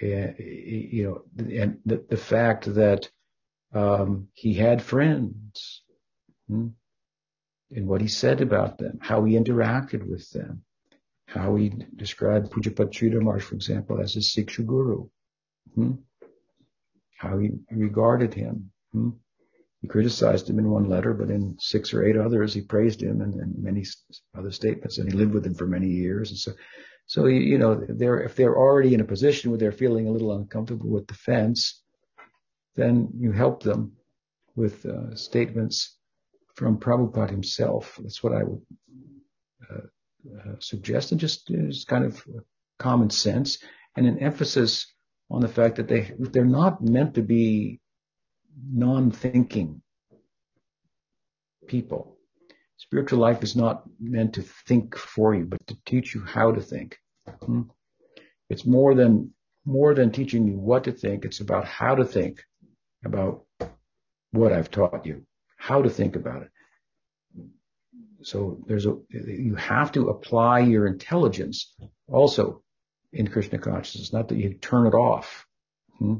you 0.00 1.04
know, 1.04 1.44
and 1.50 1.78
the, 1.84 2.04
the 2.08 2.16
fact 2.16 2.74
that 2.74 3.08
um, 3.72 4.28
he 4.32 4.54
had 4.54 4.82
friends, 4.82 5.82
hmm? 6.48 6.68
and 7.70 7.86
what 7.86 8.00
he 8.00 8.08
said 8.08 8.40
about 8.40 8.78
them, 8.78 8.98
how 9.00 9.24
he 9.24 9.34
interacted 9.34 10.08
with 10.08 10.30
them, 10.30 10.62
how 11.26 11.56
he 11.56 11.72
described 11.96 12.50
Pujyapad 12.50 12.92
Sridhar 12.92 13.42
for 13.42 13.54
example, 13.54 14.00
as 14.00 14.14
his 14.14 14.34
Siksha 14.34 14.64
Guru, 14.64 15.08
hmm? 15.74 15.92
how 17.16 17.38
he 17.38 17.50
regarded 17.70 18.34
him. 18.34 18.70
Hmm? 18.92 19.10
He 19.82 19.88
criticized 19.88 20.48
him 20.48 20.58
in 20.58 20.70
one 20.70 20.88
letter, 20.88 21.12
but 21.12 21.30
in 21.30 21.56
six 21.58 21.92
or 21.92 22.04
eight 22.04 22.16
others, 22.16 22.54
he 22.54 22.62
praised 22.62 23.02
him 23.02 23.20
and, 23.20 23.34
and 23.34 23.62
many 23.62 23.84
other 24.36 24.50
statements, 24.50 24.98
and 24.98 25.10
he 25.10 25.16
lived 25.16 25.34
with 25.34 25.46
him 25.46 25.54
for 25.54 25.66
many 25.66 25.88
years. 25.88 26.30
And 26.30 26.38
so, 26.38 26.52
so 27.06 27.26
you 27.26 27.58
know, 27.58 27.74
they're 27.88 28.20
if 28.20 28.34
they're 28.34 28.56
already 28.56 28.94
in 28.94 29.00
a 29.00 29.04
position 29.04 29.50
where 29.50 29.58
they're 29.58 29.72
feeling 29.72 30.08
a 30.08 30.10
little 30.10 30.32
uncomfortable 30.32 30.90
with 30.90 31.06
the 31.06 31.14
fence, 31.14 31.82
then 32.74 33.08
you 33.16 33.32
help 33.32 33.62
them 33.62 33.92
with 34.56 34.84
uh, 34.86 35.14
statements 35.14 35.96
from 36.54 36.78
Prabhupada 36.78 37.30
himself. 37.30 37.98
That's 38.02 38.22
what 38.22 38.32
I 38.32 38.42
would 38.42 38.62
uh, 39.70 39.86
uh, 40.36 40.54
suggest, 40.58 41.12
and 41.12 41.20
just, 41.20 41.46
just 41.48 41.86
kind 41.86 42.04
of 42.04 42.22
common 42.78 43.10
sense 43.10 43.58
and 43.96 44.06
an 44.06 44.18
emphasis 44.18 44.92
on 45.30 45.40
the 45.40 45.48
fact 45.48 45.76
that 45.76 45.88
they 45.88 46.12
they're 46.18 46.44
not 46.44 46.82
meant 46.82 47.14
to 47.14 47.22
be 47.22 47.80
non-thinking 48.72 49.82
people. 51.66 52.15
Spiritual 52.88 53.18
life 53.18 53.42
is 53.42 53.56
not 53.56 53.82
meant 53.98 54.34
to 54.34 54.42
think 54.42 54.96
for 54.96 55.34
you, 55.34 55.44
but 55.44 55.66
to 55.66 55.76
teach 55.84 56.14
you 56.14 56.22
how 56.22 56.52
to 56.52 56.60
think. 56.60 56.98
Hmm? 57.44 57.62
It's 58.48 58.64
more 58.64 58.94
than 58.94 59.32
more 59.64 59.94
than 59.94 60.12
teaching 60.12 60.46
you 60.46 60.56
what 60.56 60.84
to 60.84 60.92
think. 60.92 61.24
It's 61.24 61.40
about 61.40 61.64
how 61.64 61.96
to 61.96 62.04
think 62.04 62.44
about 63.04 63.44
what 64.30 64.52
I've 64.52 64.70
taught 64.70 65.04
you, 65.04 65.26
how 65.56 65.82
to 65.82 65.90
think 65.90 66.14
about 66.14 66.42
it. 66.42 66.50
So 68.22 68.58
there's 68.66 68.86
a, 68.86 68.96
you 69.10 69.56
have 69.56 69.90
to 69.92 70.08
apply 70.08 70.60
your 70.60 70.86
intelligence 70.86 71.74
also 72.08 72.62
in 73.12 73.26
Krishna 73.26 73.58
consciousness, 73.58 74.12
not 74.12 74.28
that 74.28 74.38
you 74.38 74.54
turn 74.54 74.86
it 74.86 74.94
off 74.94 75.46
hmm, 75.98 76.18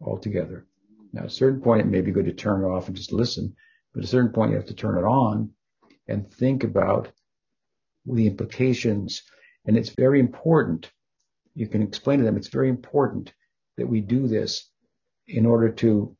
altogether. 0.00 0.66
Now, 1.12 1.22
at 1.22 1.26
a 1.26 1.30
certain 1.30 1.60
point, 1.60 1.82
it 1.82 1.86
may 1.86 2.00
be 2.00 2.10
good 2.10 2.26
to 2.26 2.32
turn 2.32 2.62
it 2.62 2.66
off 2.66 2.88
and 2.88 2.96
just 2.96 3.12
listen, 3.12 3.54
but 3.92 4.00
at 4.00 4.04
a 4.04 4.08
certain 4.08 4.32
point, 4.32 4.50
you 4.50 4.56
have 4.56 4.66
to 4.66 4.74
turn 4.74 4.98
it 4.98 5.06
on 5.06 5.50
and 6.08 6.32
think 6.32 6.64
about 6.64 7.12
the 8.06 8.26
implications. 8.26 9.22
And 9.66 9.76
it's 9.76 9.90
very 9.90 10.20
important. 10.20 10.90
You 11.54 11.68
can 11.68 11.82
explain 11.82 12.18
to 12.18 12.24
them 12.24 12.36
it's 12.36 12.48
very 12.48 12.68
important 12.68 13.32
that 13.76 13.86
we 13.86 14.00
do 14.00 14.26
this 14.26 14.70
in 15.26 15.46
order 15.46 15.70
to 15.70 16.16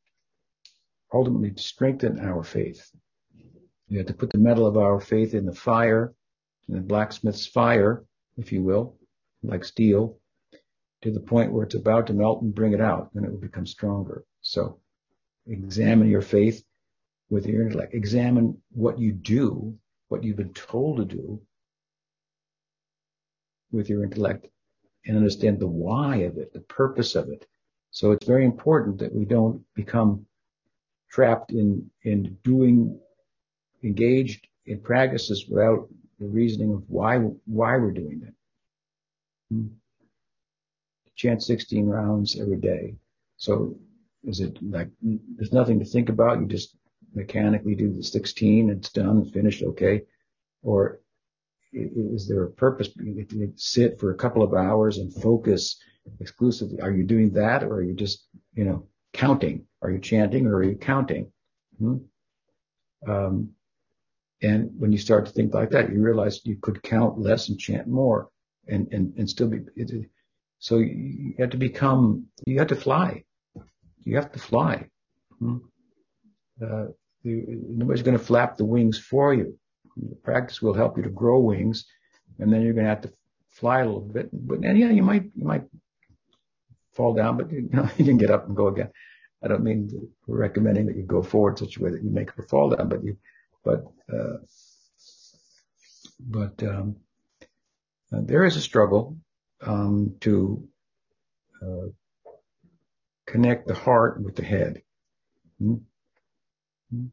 ultimately 1.12 1.52
strengthen 1.56 2.20
our 2.20 2.44
faith. 2.44 2.90
We 3.88 3.96
have 3.96 4.06
to 4.06 4.14
put 4.14 4.30
the 4.30 4.38
metal 4.38 4.66
of 4.66 4.76
our 4.76 5.00
faith 5.00 5.32
in 5.32 5.46
the 5.46 5.54
fire, 5.54 6.14
in 6.68 6.74
the 6.74 6.80
blacksmith's 6.80 7.46
fire, 7.46 8.04
if 8.36 8.52
you 8.52 8.62
will, 8.62 8.98
like 9.42 9.64
steel, 9.64 10.18
to 11.02 11.10
the 11.10 11.20
point 11.20 11.52
where 11.52 11.64
it's 11.64 11.74
about 11.74 12.06
to 12.08 12.12
melt 12.12 12.42
and 12.42 12.54
bring 12.54 12.74
it 12.74 12.80
out, 12.80 13.10
and 13.14 13.24
it 13.24 13.30
will 13.30 13.38
become 13.38 13.66
stronger. 13.66 14.24
So 14.42 14.80
examine 15.46 16.08
your 16.08 16.20
faith 16.22 16.62
with 17.30 17.46
your 17.46 17.62
intellect. 17.62 17.94
Examine 17.94 18.60
what 18.70 18.98
you 18.98 19.12
do, 19.12 19.74
what 20.08 20.24
you've 20.24 20.36
been 20.36 20.54
told 20.54 20.98
to 20.98 21.04
do 21.04 21.40
with 23.70 23.88
your 23.88 24.02
intellect 24.02 24.48
and 25.04 25.16
understand 25.16 25.58
the 25.58 25.66
why 25.66 26.16
of 26.16 26.38
it, 26.38 26.52
the 26.52 26.60
purpose 26.60 27.14
of 27.14 27.28
it. 27.28 27.46
So 27.90 28.12
it's 28.12 28.26
very 28.26 28.44
important 28.44 28.98
that 28.98 29.14
we 29.14 29.24
don't 29.24 29.62
become 29.74 30.26
trapped 31.10 31.52
in, 31.52 31.90
in 32.02 32.36
doing, 32.44 32.98
engaged 33.82 34.46
in 34.66 34.80
practices 34.80 35.46
without 35.48 35.88
the 36.18 36.26
reasoning 36.26 36.72
of 36.72 36.82
why, 36.88 37.16
why 37.16 37.76
we're 37.76 37.92
doing 37.92 38.22
it. 38.26 38.34
Hmm. 39.50 39.66
Chant 41.16 41.42
16 41.42 41.86
rounds 41.86 42.38
every 42.40 42.58
day. 42.58 42.94
So 43.36 43.76
is 44.24 44.40
it 44.40 44.58
like, 44.62 44.88
there's 45.02 45.52
nothing 45.52 45.78
to 45.78 45.84
think 45.84 46.08
about. 46.08 46.40
You 46.40 46.46
just 46.46 46.76
mechanically 47.14 47.74
do 47.74 47.92
the 47.92 48.02
16, 48.02 48.70
it's 48.70 48.90
done, 48.90 49.18
and 49.18 49.32
finished, 49.32 49.62
okay. 49.62 50.02
Or 50.62 51.00
is 51.72 52.28
there 52.28 52.44
a 52.44 52.50
purpose? 52.50 52.88
Sit 53.56 53.98
for 53.98 54.10
a 54.10 54.16
couple 54.16 54.42
of 54.42 54.54
hours 54.54 54.98
and 54.98 55.12
focus 55.12 55.78
exclusively. 56.20 56.80
Are 56.80 56.92
you 56.92 57.04
doing 57.04 57.32
that 57.34 57.62
or 57.62 57.74
are 57.74 57.82
you 57.82 57.94
just, 57.94 58.26
you 58.54 58.64
know, 58.64 58.86
counting? 59.12 59.66
Are 59.82 59.90
you 59.90 59.98
chanting 59.98 60.46
or 60.46 60.56
are 60.56 60.64
you 60.64 60.76
counting? 60.76 61.30
Hmm? 61.78 61.96
Um, 63.06 63.50
and 64.42 64.70
when 64.78 64.92
you 64.92 64.98
start 64.98 65.26
to 65.26 65.32
think 65.32 65.54
like 65.54 65.70
that, 65.70 65.90
you 65.90 66.00
realize 66.00 66.40
you 66.44 66.56
could 66.60 66.82
count 66.82 67.18
less 67.18 67.48
and 67.48 67.58
chant 67.58 67.86
more 67.86 68.28
and, 68.66 68.88
and, 68.92 69.14
and 69.18 69.28
still 69.28 69.48
be, 69.48 69.60
it, 69.76 70.08
so 70.58 70.78
you 70.78 71.34
have 71.38 71.50
to 71.50 71.56
become, 71.56 72.26
you 72.46 72.58
have 72.58 72.68
to 72.68 72.76
fly. 72.76 73.24
You 74.04 74.16
have 74.16 74.32
to 74.32 74.38
fly. 74.38 74.88
Hmm? 75.38 75.58
Uh, 76.62 76.86
nobody's 77.24 78.02
going 78.02 78.18
to 78.18 78.24
flap 78.24 78.56
the 78.56 78.64
wings 78.64 78.98
for 78.98 79.34
you. 79.34 79.58
The 79.96 80.16
practice 80.16 80.62
will 80.62 80.74
help 80.74 80.96
you 80.96 81.02
to 81.02 81.10
grow 81.10 81.40
wings 81.40 81.86
and 82.38 82.52
then 82.52 82.62
you're 82.62 82.72
going 82.72 82.84
to 82.84 82.90
have 82.90 83.02
to 83.02 83.12
fly 83.48 83.80
a 83.80 83.86
little 83.86 84.00
bit. 84.00 84.28
But 84.32 84.64
and 84.64 84.78
yeah, 84.78 84.90
you 84.90 85.02
might, 85.02 85.24
you 85.34 85.44
might 85.44 85.64
fall 86.92 87.14
down, 87.14 87.36
but 87.36 87.50
you, 87.50 87.68
know, 87.72 87.88
you 87.96 88.04
can 88.04 88.18
get 88.18 88.30
up 88.30 88.46
and 88.46 88.56
go 88.56 88.68
again. 88.68 88.90
I 89.42 89.48
don't 89.48 89.62
mean 89.62 89.90
recommending 90.26 90.86
that 90.86 90.96
you 90.96 91.04
go 91.04 91.22
forward 91.22 91.58
such 91.58 91.76
a 91.76 91.82
way 91.82 91.90
that 91.90 92.02
you 92.02 92.10
make 92.10 92.30
a 92.36 92.42
fall 92.42 92.70
down, 92.70 92.88
but 92.88 93.04
you, 93.04 93.16
but, 93.64 93.84
uh, 94.12 94.38
but, 96.20 96.62
um, 96.62 96.96
uh, 98.12 98.20
there 98.22 98.44
is 98.44 98.56
a 98.56 98.60
struggle, 98.60 99.16
um, 99.60 100.14
to, 100.20 100.66
uh, 101.62 101.88
connect 103.26 103.68
the 103.68 103.74
heart 103.74 104.20
with 104.22 104.34
the 104.34 104.44
head. 104.44 104.82
Hmm? 105.60 105.74
Hmm? 106.90 107.06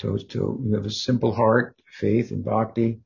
So, 0.00 0.18
you 0.28 0.72
have 0.74 0.86
a 0.86 0.90
simple 0.90 1.32
heart, 1.32 1.80
faith 1.86 2.30
and 2.32 2.44
bhakti. 2.44 3.00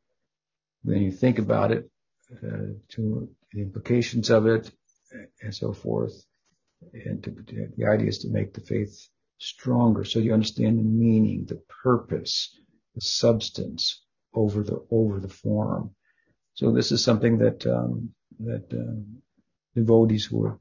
Then 0.84 1.02
you 1.02 1.12
think 1.12 1.38
about 1.38 1.70
it, 1.70 1.90
uh, 2.32 2.72
to 2.90 3.28
the 3.52 3.60
implications 3.60 4.30
of 4.30 4.46
it 4.46 4.70
and 5.42 5.54
so 5.54 5.72
forth. 5.72 6.24
And 6.92 7.22
to, 7.24 7.30
the 7.76 7.86
idea 7.86 8.08
is 8.08 8.18
to 8.20 8.28
make 8.28 8.54
the 8.54 8.60
faith 8.60 9.08
stronger 9.38 10.04
so 10.04 10.18
you 10.18 10.32
understand 10.32 10.78
the 10.78 10.82
meaning, 10.82 11.44
the 11.44 11.60
purpose, 11.82 12.56
the 12.94 13.00
substance 13.00 14.02
over 14.34 14.62
the, 14.62 14.84
over 14.90 15.20
the 15.20 15.28
form. 15.28 15.94
So 16.54 16.72
this 16.72 16.92
is 16.92 17.02
something 17.02 17.38
that, 17.38 17.66
um, 17.66 18.14
that, 18.40 18.72
uh, 18.72 19.00
devotees 19.74 20.24
who 20.24 20.46
are 20.46 20.58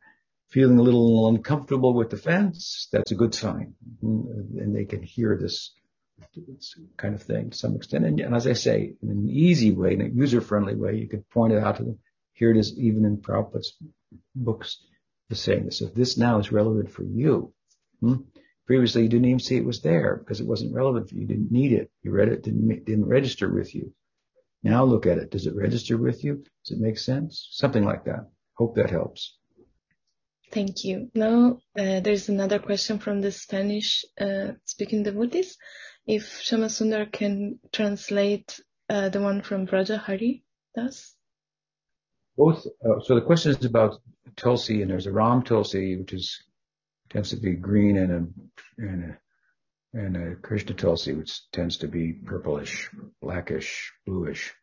feeling 0.50 0.80
a 0.80 0.84
little 0.84 1.28
uncomfortable 1.28 1.94
with 1.94 2.10
the 2.10 2.18
fence, 2.18 2.88
that's 2.92 3.12
a 3.12 3.16
good 3.16 3.34
sign. 3.34 3.74
And 4.02 4.76
they 4.76 4.86
can 4.86 5.02
hear 5.02 5.38
this, 5.38 5.74
kind 6.98 7.14
of 7.14 7.22
thing 7.22 7.52
to 7.52 7.58
some 7.58 7.76
extent. 7.76 8.06
And, 8.06 8.20
and, 8.20 8.36
as 8.36 8.48
I 8.48 8.54
say, 8.54 8.94
in 9.02 9.10
an 9.10 9.28
easy 9.30 9.72
way, 9.72 9.94
in 9.94 10.02
a 10.02 10.08
user-friendly 10.08 10.76
way, 10.76 10.96
you 10.96 11.08
could 11.08 11.30
point 11.30 11.54
it 11.54 11.64
out 11.64 11.78
to 11.78 11.84
them. 11.84 12.00
Here 12.34 12.52
it 12.52 12.58
is, 12.58 12.78
even 12.78 13.06
in 13.06 13.18
Prabhupada's 13.18 13.76
books, 14.36 14.84
the 15.30 15.36
saying 15.36 15.66
this. 15.66 15.82
If 15.82 15.94
this 15.94 16.18
now 16.18 16.40
is 16.40 16.52
relevant 16.52 16.92
for 16.92 17.04
you, 17.04 17.54
hmm? 18.00 18.16
previously 18.66 19.04
you 19.04 19.10
didn't 19.10 19.26
even 19.26 19.40
see 19.40 19.58
it 19.58 19.66
was 19.66 19.82
there 19.82 20.18
because 20.18 20.40
it 20.40 20.48
wasn't 20.48 20.74
relevant 20.74 21.10
for 21.10 21.16
you. 21.16 21.22
You 21.22 21.28
didn't 21.28 21.52
need 21.52 21.72
it. 21.72 21.90
You 22.04 22.12
read 22.12 22.30
it, 22.30 22.44
didn't 22.44 22.86
didn't 22.86 23.06
register 23.06 23.52
with 23.52 23.74
you. 23.74 23.94
Now 24.64 24.84
look 24.84 25.06
at 25.06 25.18
it. 25.18 25.32
Does 25.32 25.48
it 25.48 25.56
register 25.56 25.98
with 25.98 26.24
you? 26.24 26.44
Does 26.66 26.78
it 26.78 26.82
make 26.82 26.98
sense? 26.98 27.48
Something 27.52 27.86
like 27.86 28.06
that. 28.06 28.30
Hope 28.54 28.76
that 28.76 28.90
helps. 28.90 29.38
Thank 30.52 30.86
you. 30.86 31.12
Now, 31.14 31.60
uh, 31.78 32.00
there's 32.00 32.30
another 32.30 32.60
question 32.60 33.00
from 33.00 33.22
the 33.22 33.32
Spanish 33.32 34.06
uh, 34.20 34.54
speaking 34.66 35.04
devotees. 35.04 35.58
If 36.06 36.42
Shamasundar 36.42 37.12
can 37.12 37.60
translate 37.74 38.60
uh, 38.90 39.10
the 39.10 39.22
one 39.22 39.42
from 39.42 39.66
Braja 39.66 39.98
Hari 39.98 40.44
Das? 40.74 41.14
Both. 42.38 42.66
Uh, 42.86 43.02
so 43.02 43.16
the 43.16 43.22
question 43.22 43.52
is 43.52 43.66
about 43.66 44.00
Tulsi, 44.38 44.82
and 44.82 44.90
there's 44.90 45.08
a 45.08 45.12
Ram 45.12 45.44
Tulsi, 45.44 45.98
which 45.98 46.14
is 46.14 46.42
tends 47.10 47.32
to 47.32 47.38
be 47.38 47.54
green, 47.54 47.98
and 47.98 48.12
a 48.12 48.82
and 48.82 49.04
a 49.04 49.18
and 49.94 50.18
a 50.18 50.36
Krishna 50.36 50.76
Tulsi, 50.76 51.14
which 51.14 51.50
tends 51.52 51.78
to 51.78 51.88
be 51.88 52.14
purplish, 52.14 52.90
blackish, 53.22 53.92
bluish. 54.06 54.54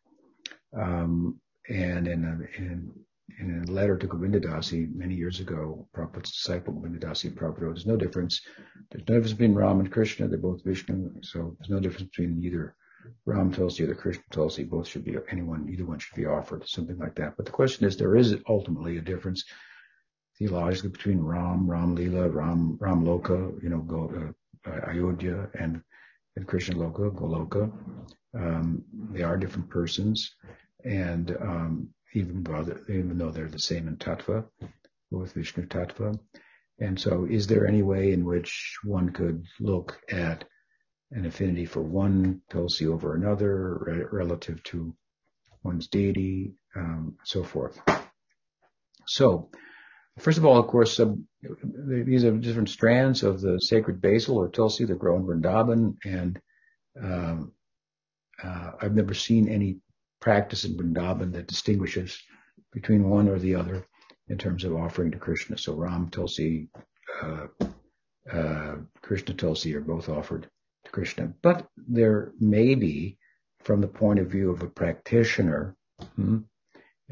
Um, 0.75 1.39
and 1.67 2.07
in 2.07 2.47
in 2.57 3.04
in 3.39 3.65
a 3.67 3.71
letter 3.71 3.97
to 3.97 4.07
Govindadasi 4.07 4.93
many 4.93 5.15
years 5.15 5.39
ago, 5.39 5.87
Prabhupada's 5.95 6.31
disciple 6.31 6.73
Govindadasi 6.73 7.33
Prabhupada 7.33 7.61
wrote, 7.61 7.75
there's 7.75 7.85
no 7.85 7.97
difference. 7.97 8.41
There's 8.91 9.07
no 9.07 9.15
difference 9.15 9.33
between 9.33 9.55
Ram 9.55 9.79
and 9.79 9.91
Krishna. 9.91 10.27
They're 10.27 10.37
both 10.37 10.63
Vishnu. 10.63 11.11
So 11.21 11.55
there's 11.57 11.69
no 11.69 11.79
difference 11.79 12.09
between 12.09 12.43
either 12.43 12.75
Ram 13.25 13.51
Tulsi 13.51 13.83
or 13.83 13.87
the 13.87 13.95
Krishna 13.95 14.23
Tulsi. 14.31 14.63
Both 14.63 14.87
should 14.87 15.03
be, 15.03 15.17
anyone, 15.31 15.67
either 15.69 15.85
one 15.85 15.99
should 15.99 16.15
be 16.15 16.25
offered, 16.25 16.67
something 16.67 16.97
like 16.97 17.15
that. 17.15 17.35
But 17.35 17.45
the 17.45 17.51
question 17.51 17.87
is, 17.87 17.97
there 17.97 18.15
is 18.15 18.37
ultimately 18.47 18.97
a 18.97 19.01
difference 19.01 19.43
theologically 20.37 20.89
between 20.89 21.19
Ram, 21.19 21.69
Ram 21.69 21.95
Lila, 21.95 22.29
Ram, 22.29 22.77
Ram 22.79 23.03
Loka, 23.03 23.61
you 23.63 23.69
know, 23.69 23.79
go, 23.79 24.33
uh, 24.67 24.89
Ayodhya 24.89 25.49
and, 25.59 25.81
and 26.35 26.47
Krishna 26.47 26.75
Loka, 26.75 27.11
Goloka. 27.11 27.71
Um, 28.37 28.83
they 29.11 29.23
are 29.23 29.37
different 29.37 29.69
persons. 29.69 30.35
And, 30.83 31.35
um, 31.39 31.89
even 32.15 32.43
though, 32.43 32.77
even 32.89 33.17
though 33.17 33.31
they're 33.31 33.47
the 33.47 33.59
same 33.59 33.87
in 33.87 33.97
tattva, 33.97 34.45
with 35.11 35.33
Vishnu 35.33 35.67
tattva. 35.67 36.17
And 36.79 36.99
so 36.99 37.25
is 37.29 37.47
there 37.47 37.67
any 37.67 37.81
way 37.81 38.11
in 38.11 38.25
which 38.25 38.77
one 38.83 39.11
could 39.11 39.45
look 39.59 39.99
at 40.09 40.43
an 41.11 41.25
affinity 41.25 41.65
for 41.65 41.81
one 41.81 42.41
Tulsi 42.49 42.87
over 42.87 43.15
another 43.15 43.77
re- 43.85 44.05
relative 44.11 44.61
to 44.63 44.95
one's 45.63 45.87
deity, 45.87 46.53
um, 46.75 47.15
so 47.23 47.43
forth. 47.43 47.79
So, 49.07 49.49
first 50.19 50.37
of 50.37 50.45
all, 50.45 50.57
of 50.57 50.67
course, 50.67 50.99
uh, 50.99 51.13
these 51.87 52.25
are 52.25 52.31
different 52.31 52.69
strands 52.69 53.23
of 53.23 53.41
the 53.41 53.59
sacred 53.59 54.01
basil 54.01 54.37
or 54.37 54.49
Tulsi 54.49 54.85
that 54.85 54.99
grow 54.99 55.17
in 55.17 55.25
Vrindavan, 55.25 55.95
and 56.03 56.39
um, 57.01 57.51
uh, 58.43 58.71
I've 58.81 58.95
never 58.95 59.13
seen 59.13 59.47
any 59.47 59.77
practice 60.25 60.65
in 60.65 60.75
Vrindavan 60.75 61.31
that 61.33 61.45
distinguishes 61.45 62.19
between 62.73 63.07
one 63.07 63.29
or 63.29 63.37
the 63.37 63.53
other 63.53 63.85
in 64.27 64.39
terms 64.39 64.63
of 64.63 64.75
offering 64.75 65.11
to 65.11 65.19
Krishna. 65.19 65.55
So 65.55 65.75
Ram 65.75 66.09
Tulsi, 66.09 66.67
uh, 67.21 67.45
uh, 68.33 68.75
Krishna 69.03 69.35
Tulsi 69.35 69.75
are 69.75 69.81
both 69.81 70.09
offered 70.09 70.49
to 70.85 70.91
Krishna. 70.91 71.31
But 71.43 71.67
there 71.77 72.31
may 72.39 72.73
be, 72.73 73.19
from 73.59 73.81
the 73.81 73.87
point 73.87 74.17
of 74.17 74.31
view 74.31 74.49
of 74.49 74.63
a 74.63 74.67
practitioner, 74.67 75.75
hmm, 76.15 76.39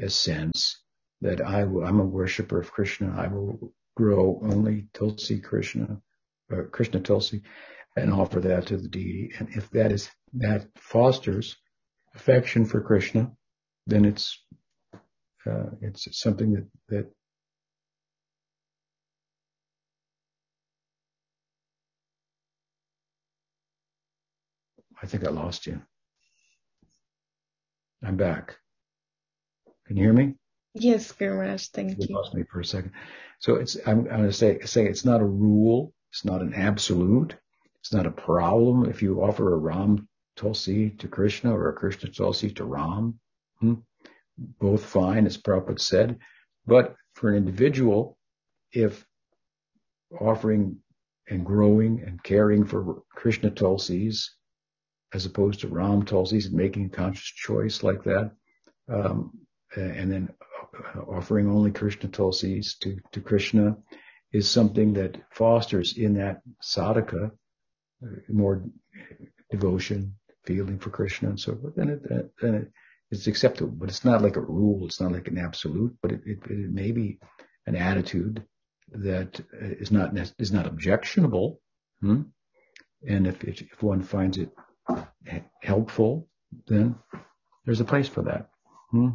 a 0.00 0.10
sense 0.10 0.82
that 1.20 1.40
I 1.40 1.60
I'm 1.60 2.00
a 2.00 2.04
worshiper 2.04 2.58
of 2.58 2.72
Krishna. 2.72 3.14
I 3.16 3.28
will 3.28 3.72
grow 3.96 4.40
only 4.42 4.88
Tulsi 4.92 5.38
Krishna, 5.38 6.02
Krishna 6.72 6.98
Tulsi, 6.98 7.42
and 7.94 8.12
offer 8.12 8.40
that 8.40 8.66
to 8.66 8.76
the 8.76 8.88
deity. 8.88 9.32
And 9.38 9.50
if 9.50 9.70
that 9.70 9.92
is, 9.92 10.10
that 10.32 10.66
fosters 10.76 11.56
affection 12.14 12.64
for 12.64 12.80
Krishna, 12.80 13.32
then 13.86 14.04
it's 14.04 14.42
uh, 15.46 15.70
it's 15.80 16.08
something 16.18 16.52
that 16.54 16.66
that 16.88 17.10
I 25.02 25.06
think 25.06 25.26
I 25.26 25.30
lost 25.30 25.66
you. 25.66 25.82
I'm 28.02 28.16
back. 28.16 28.56
Can 29.86 29.96
you 29.96 30.04
hear 30.04 30.12
me? 30.12 30.34
Yes, 30.74 31.12
Gurmaharaj, 31.12 31.70
thank 31.70 31.98
you. 31.98 32.06
You 32.08 32.16
lost 32.16 32.34
me 32.34 32.42
for 32.50 32.60
a 32.60 32.64
second. 32.64 32.92
So 33.38 33.56
it's 33.56 33.76
I'm, 33.86 34.00
I'm 34.00 34.04
going 34.04 34.22
to 34.24 34.32
say 34.32 34.60
say 34.60 34.86
it's 34.86 35.04
not 35.04 35.20
a 35.20 35.26
rule. 35.26 35.92
It's 36.10 36.24
not 36.24 36.40
an 36.40 36.54
absolute. 36.54 37.36
It's 37.80 37.92
not 37.92 38.06
a 38.06 38.10
problem 38.10 38.88
if 38.88 39.02
you 39.02 39.22
offer 39.22 39.52
a 39.52 39.58
Ram 39.58 40.08
Tulsi 40.36 40.90
to 40.90 41.08
Krishna 41.08 41.56
or 41.56 41.72
Krishna 41.72 42.10
Tulsi 42.10 42.50
to 42.52 42.64
Ram. 42.64 43.18
Hmm? 43.60 43.74
Both 44.36 44.84
fine, 44.84 45.26
as 45.26 45.36
Prabhupada 45.36 45.80
said. 45.80 46.18
But 46.66 46.96
for 47.14 47.30
an 47.30 47.36
individual, 47.36 48.18
if 48.72 49.06
offering 50.20 50.78
and 51.28 51.46
growing 51.46 52.02
and 52.04 52.22
caring 52.22 52.64
for 52.64 53.02
Krishna 53.10 53.50
Tulsis 53.50 54.30
as 55.12 55.26
opposed 55.26 55.60
to 55.60 55.68
Ram 55.68 56.04
Tulsis 56.04 56.46
and 56.46 56.54
making 56.54 56.86
a 56.86 56.88
conscious 56.88 57.26
choice 57.26 57.82
like 57.82 58.02
that, 58.04 58.32
um, 58.88 59.38
and 59.76 60.10
then 60.10 60.28
offering 61.08 61.48
only 61.48 61.70
Krishna 61.70 62.08
Tulsis 62.08 62.78
to, 62.80 62.98
to 63.12 63.20
Krishna 63.20 63.76
is 64.32 64.50
something 64.50 64.92
that 64.94 65.16
fosters 65.30 65.96
in 65.96 66.14
that 66.14 66.42
sadhaka 66.62 67.30
more 68.28 68.64
devotion, 69.50 70.16
feeling 70.44 70.78
for 70.78 70.90
Krishna 70.90 71.30
and 71.30 71.40
so 71.40 71.56
forth, 71.56 71.74
then 71.76 71.88
it, 71.88 72.02
then 72.40 72.54
it, 72.54 72.72
it's 73.10 73.26
acceptable. 73.26 73.72
But 73.72 73.88
it's 73.88 74.04
not 74.04 74.22
like 74.22 74.36
a 74.36 74.40
rule. 74.40 74.86
It's 74.86 75.00
not 75.00 75.12
like 75.12 75.28
an 75.28 75.38
absolute. 75.38 75.96
But 76.02 76.12
it, 76.12 76.20
it, 76.26 76.38
it 76.48 76.70
may 76.70 76.92
be 76.92 77.18
an 77.66 77.76
attitude 77.76 78.44
that 78.92 79.40
is 79.52 79.90
not 79.90 80.16
is 80.38 80.52
not 80.52 80.66
objectionable. 80.66 81.60
Hmm? 82.00 82.22
And 83.08 83.26
if 83.26 83.44
if 83.44 83.82
one 83.82 84.02
finds 84.02 84.38
it 84.38 84.50
helpful, 85.62 86.28
then 86.66 86.96
there's 87.64 87.80
a 87.80 87.84
place 87.84 88.08
for 88.08 88.22
that. 88.22 88.50
Hmm? 88.90 89.10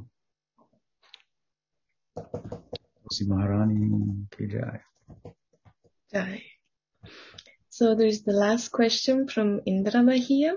So 7.69 7.95
there's 7.95 8.23
the 8.23 8.33
last 8.33 8.69
question 8.69 9.27
from 9.27 9.61
Indra 9.65 10.03
Bahia. 10.03 10.55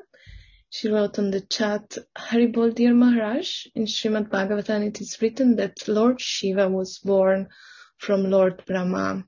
She 0.75 0.89
wrote 0.89 1.19
on 1.19 1.31
the 1.31 1.43
chat, 1.43 1.99
Haribol 2.17 2.75
dear 2.75 2.95
Maharaj, 2.95 3.67
in 3.75 3.85
Srimad 3.85 4.31
Bhagavatam 4.31 4.87
it 4.87 5.03
is 5.03 5.21
written 5.21 5.57
that 5.57 5.87
Lord 5.87 6.19
Shiva 6.19 6.67
was 6.67 6.99
born 6.99 7.51
from 7.99 8.31
Lord 8.31 8.65
Brahma. 8.65 9.27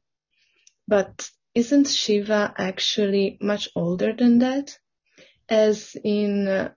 But 0.88 1.28
isn't 1.54 1.88
Shiva 1.88 2.54
actually 2.56 3.36
much 3.42 3.68
older 3.76 4.14
than 4.14 4.38
that? 4.38 4.78
As 5.46 5.94
in, 6.02 6.48
uh, 6.48 6.72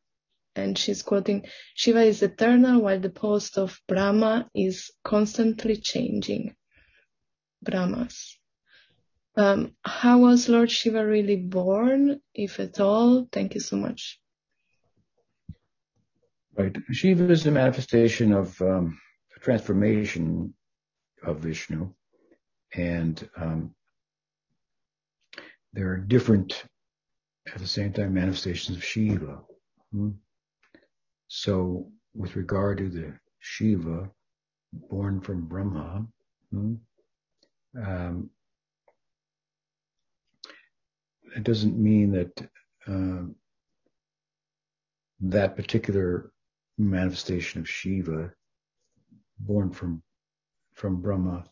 and 0.54 0.78
she's 0.78 1.02
quoting, 1.02 1.46
Shiva 1.74 2.02
is 2.02 2.22
eternal 2.22 2.82
while 2.82 3.00
the 3.00 3.10
post 3.10 3.58
of 3.58 3.80
Brahma 3.88 4.50
is 4.54 4.92
constantly 5.02 5.78
changing. 5.78 6.58
Brahmas. 7.64 8.38
Um, 9.38 9.78
how 9.82 10.20
was 10.20 10.50
Lord 10.50 10.70
Shiva 10.70 11.08
really 11.08 11.38
born, 11.38 12.20
if 12.34 12.60
at 12.60 12.82
all? 12.82 13.30
Thank 13.32 13.54
you 13.54 13.62
so 13.62 13.78
much. 13.78 14.20
Right. 16.58 16.76
Shiva 16.92 17.32
is 17.32 17.46
a 17.46 17.52
manifestation 17.52 18.34
of 18.34 18.60
um, 18.64 19.00
a 19.36 19.40
transformation 19.40 20.56
of 21.24 21.38
Vishnu, 21.38 21.94
and 22.74 23.30
um, 23.38 23.76
there 25.72 25.92
are 25.92 25.98
different, 25.98 26.64
at 27.54 27.60
the 27.60 27.68
same 27.68 27.94
time, 27.94 28.16
manifestations 28.16 28.76
of 28.76 28.84
Shiva. 28.84 29.42
Hmm? 29.92 30.10
So, 31.28 31.92
with 32.16 32.36
regard 32.36 32.80
to 32.80 32.90
the 32.90 33.14
Shiva 33.38 34.10
born 34.74 35.22
from 35.22 35.46
Brahma, 35.46 36.08
hmm, 36.52 36.74
um, 37.80 38.32
it 41.36 41.44
doesn't 41.44 41.78
mean 41.78 42.12
that 42.14 42.50
uh, 42.88 43.32
that 45.20 45.56
particular 45.56 46.32
manifestation 46.78 47.62
of 47.62 47.70
Shiva, 47.70 48.34
born 49.40 49.72
from 49.72 50.02
from 50.74 51.02
Brahma, 51.02 51.44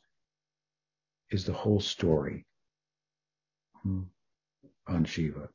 is 1.31 1.45
the 1.45 1.53
whole 1.53 1.79
story 1.79 2.45
on 4.87 5.05
Shiva. 5.05 5.49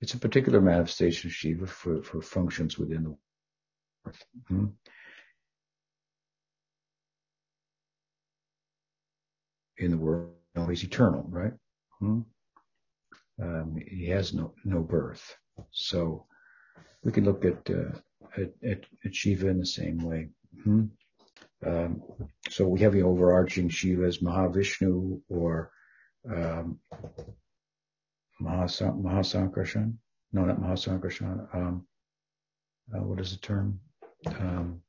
It's 0.00 0.14
a 0.14 0.18
particular 0.18 0.60
manifestation 0.60 1.28
of 1.28 1.34
Shiva 1.34 1.66
for, 1.66 2.02
for 2.02 2.22
functions 2.22 2.78
within 2.78 3.02
the 3.04 3.10
world. 3.10 4.16
Hmm. 4.48 4.66
In 9.78 9.90
the 9.90 9.98
world, 9.98 10.32
he's 10.68 10.84
eternal, 10.84 11.24
right? 11.28 11.52
Hmm. 11.98 12.20
Um, 13.42 13.76
he 13.86 14.06
has 14.08 14.34
no 14.34 14.54
no 14.64 14.80
birth, 14.80 15.34
so 15.70 16.26
we 17.02 17.12
can 17.12 17.24
look 17.24 17.44
at 17.46 17.70
uh, 17.70 17.98
at, 18.36 18.84
at, 19.04 19.14
Shiva 19.14 19.48
in 19.48 19.58
the 19.58 19.66
same 19.66 19.98
way. 19.98 20.28
Hmm. 20.64 20.84
Um, 21.66 22.02
so 22.48 22.66
we 22.66 22.80
have 22.80 22.92
the 22.92 23.02
overarching 23.02 23.68
Shiva 23.68 24.04
as 24.04 24.18
Mahavishnu 24.18 25.20
or 25.28 25.70
um, 26.28 26.78
Mahasankarshan. 28.42 29.94
No, 30.32 30.44
not 30.44 30.60
Mahasankarshan. 30.60 31.54
Um, 31.54 31.86
uh, 32.94 33.02
what 33.02 33.20
is 33.20 33.32
the 33.32 33.38
term? 33.38 33.80
Um, 34.26 34.82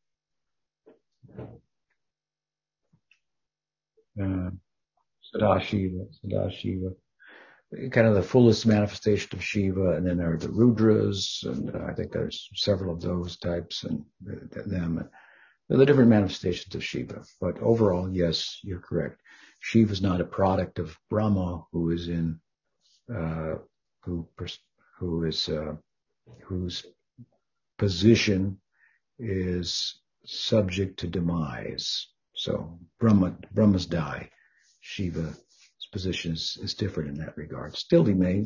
uh, 4.21 4.49
Sadashiva, 5.33 6.07
Sadashiva, 6.23 6.95
kind 7.91 8.07
of 8.07 8.15
the 8.15 8.23
fullest 8.23 8.65
manifestation 8.65 9.29
of 9.33 9.43
Shiva, 9.43 9.91
and 9.91 10.05
then 10.05 10.17
there 10.17 10.33
are 10.33 10.37
the 10.37 10.47
Rudras, 10.47 11.43
and 11.43 11.73
uh, 11.73 11.85
I 11.85 11.93
think 11.93 12.11
there's 12.11 12.49
several 12.55 12.93
of 12.93 13.01
those 13.01 13.37
types, 13.37 13.83
and 13.83 14.03
them. 14.19 15.09
They're 15.67 15.77
the 15.77 15.85
different 15.85 16.09
manifestations 16.09 16.75
of 16.75 16.83
Shiva. 16.83 17.23
But 17.39 17.59
overall, 17.59 18.09
yes, 18.11 18.59
you're 18.61 18.81
correct. 18.81 19.21
Shiva 19.61 19.93
is 19.93 20.01
not 20.01 20.19
a 20.19 20.25
product 20.25 20.79
of 20.79 20.97
Brahma, 21.09 21.63
who 21.71 21.91
is 21.91 22.09
in, 22.09 22.39
uh, 23.13 23.55
who 24.03 24.27
who 24.99 25.23
is 25.23 25.47
uh, 25.47 25.75
whose 26.43 26.85
position 27.77 28.59
is 29.17 30.01
subject 30.25 30.99
to 30.99 31.07
demise. 31.07 32.07
So 32.35 32.79
Brahma 32.99 33.37
Brahmas 33.53 33.85
die. 33.85 34.29
Shiva's 34.81 35.39
position 35.91 36.33
is, 36.33 36.57
is 36.61 36.73
different 36.73 37.09
in 37.09 37.15
that 37.15 37.37
regard. 37.37 37.75
Still, 37.75 38.05
he 38.05 38.13
may 38.13 38.45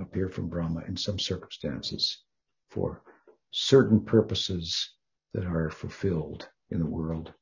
appear 0.00 0.28
from 0.28 0.48
Brahma 0.48 0.84
in 0.86 0.96
some 0.96 1.18
circumstances 1.18 2.22
for 2.70 3.02
certain 3.50 4.04
purposes 4.04 4.94
that 5.34 5.44
are 5.44 5.70
fulfilled 5.70 6.48
in 6.70 6.78
the 6.78 6.86
world 6.86 7.32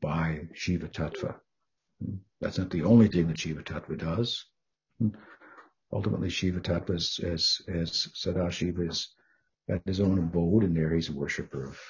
by 0.00 0.48
Shiva 0.54 0.88
Tattva. 0.88 1.34
That's 2.40 2.58
not 2.58 2.70
the 2.70 2.84
only 2.84 3.08
thing 3.08 3.28
that 3.28 3.38
Shiva 3.38 3.62
Tattva 3.62 3.98
does. 3.98 4.44
Ultimately, 5.92 6.28
Shiva 6.28 6.60
Tattva, 6.60 6.94
as, 6.94 7.20
as, 7.24 7.60
as 7.68 7.90
Sadashiva 8.14 8.88
is 8.88 9.14
at 9.68 9.82
his 9.86 10.00
own 10.00 10.18
abode, 10.18 10.64
and 10.64 10.76
there 10.76 10.94
he's 10.94 11.08
a 11.08 11.12
worshiper 11.12 11.64
of, 11.64 11.80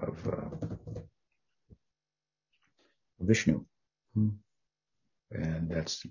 of 0.00 0.28
uh, 0.28 1.00
Vishnu. 3.20 3.64
And 5.30 5.70
that's 5.70 6.06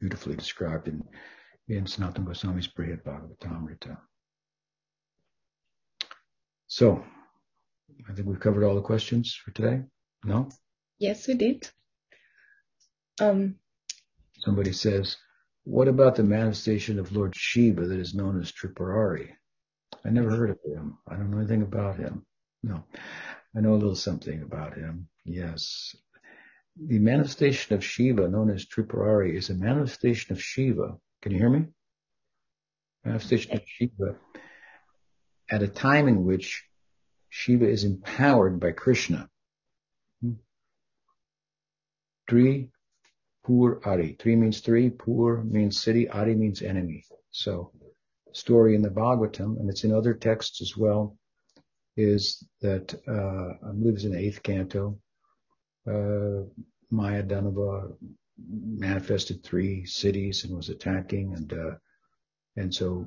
beautifully 0.00 0.36
described 0.36 0.88
in, 0.88 1.02
in 1.68 1.84
Sanatana 1.84 2.26
Goswami's 2.26 2.68
Brihad 2.68 3.02
Bhagavatamrita. 3.04 3.96
So, 6.68 7.04
I 8.08 8.12
think 8.12 8.26
we've 8.28 8.40
covered 8.40 8.64
all 8.64 8.74
the 8.74 8.80
questions 8.80 9.34
for 9.34 9.50
today. 9.52 9.82
No? 10.24 10.48
Yes, 10.98 11.26
we 11.28 11.34
did. 11.34 11.68
Um, 13.20 13.56
Somebody 14.40 14.72
says, 14.72 15.16
what 15.64 15.88
about 15.88 16.14
the 16.16 16.22
manifestation 16.22 16.98
of 16.98 17.12
Lord 17.12 17.34
Shiva 17.34 17.86
that 17.86 17.98
is 17.98 18.14
known 18.14 18.40
as 18.40 18.52
Tripurari? 18.52 19.30
I 20.04 20.10
never 20.10 20.30
heard 20.30 20.50
of 20.50 20.58
him. 20.64 20.98
I 21.08 21.16
don't 21.16 21.30
know 21.30 21.38
anything 21.38 21.62
about 21.62 21.96
him. 21.96 22.24
No. 22.62 22.84
I 23.56 23.60
know 23.60 23.72
a 23.72 23.74
little 23.74 23.96
something 23.96 24.42
about 24.42 24.76
him. 24.76 25.08
Yes. 25.24 25.96
The 26.78 26.98
manifestation 26.98 27.74
of 27.74 27.84
Shiva 27.84 28.28
known 28.28 28.50
as 28.50 28.66
Tripurari 28.66 29.34
is 29.34 29.48
a 29.48 29.54
manifestation 29.54 30.32
of 30.32 30.42
Shiva. 30.42 30.98
Can 31.22 31.32
you 31.32 31.38
hear 31.38 31.50
me? 31.50 31.66
Manifestation 33.04 33.56
of 33.56 33.62
Shiva 33.66 34.16
at 35.50 35.62
a 35.62 35.68
time 35.68 36.08
in 36.08 36.24
which 36.24 36.64
Shiva 37.30 37.66
is 37.68 37.84
empowered 37.84 38.60
by 38.60 38.72
Krishna. 38.72 39.28
Tri 42.28 42.68
Pur 43.44 43.80
Ari. 43.84 44.16
Tri 44.18 44.34
means 44.34 44.60
three, 44.60 44.90
Pur 44.90 45.44
means 45.44 45.80
city, 45.80 46.08
Ari 46.08 46.34
means 46.34 46.62
enemy. 46.62 47.04
So, 47.30 47.72
story 48.32 48.74
in 48.74 48.82
the 48.82 48.90
Bhagavatam, 48.90 49.60
and 49.60 49.70
it's 49.70 49.84
in 49.84 49.92
other 49.92 50.14
texts 50.14 50.60
as 50.60 50.76
well, 50.76 51.16
is 51.96 52.44
that, 52.60 52.92
uh, 53.06 53.66
I 53.66 53.72
believe 53.72 53.94
it's 53.94 54.04
in 54.04 54.12
the 54.12 54.18
eighth 54.18 54.42
canto, 54.42 54.98
uh, 55.86 56.42
Maya 56.90 57.22
Danava 57.22 57.92
manifested 58.38 59.42
three 59.42 59.84
cities 59.86 60.44
and 60.44 60.54
was 60.54 60.68
attacking 60.68 61.34
and, 61.34 61.52
uh, 61.52 61.74
and 62.56 62.74
so 62.74 63.06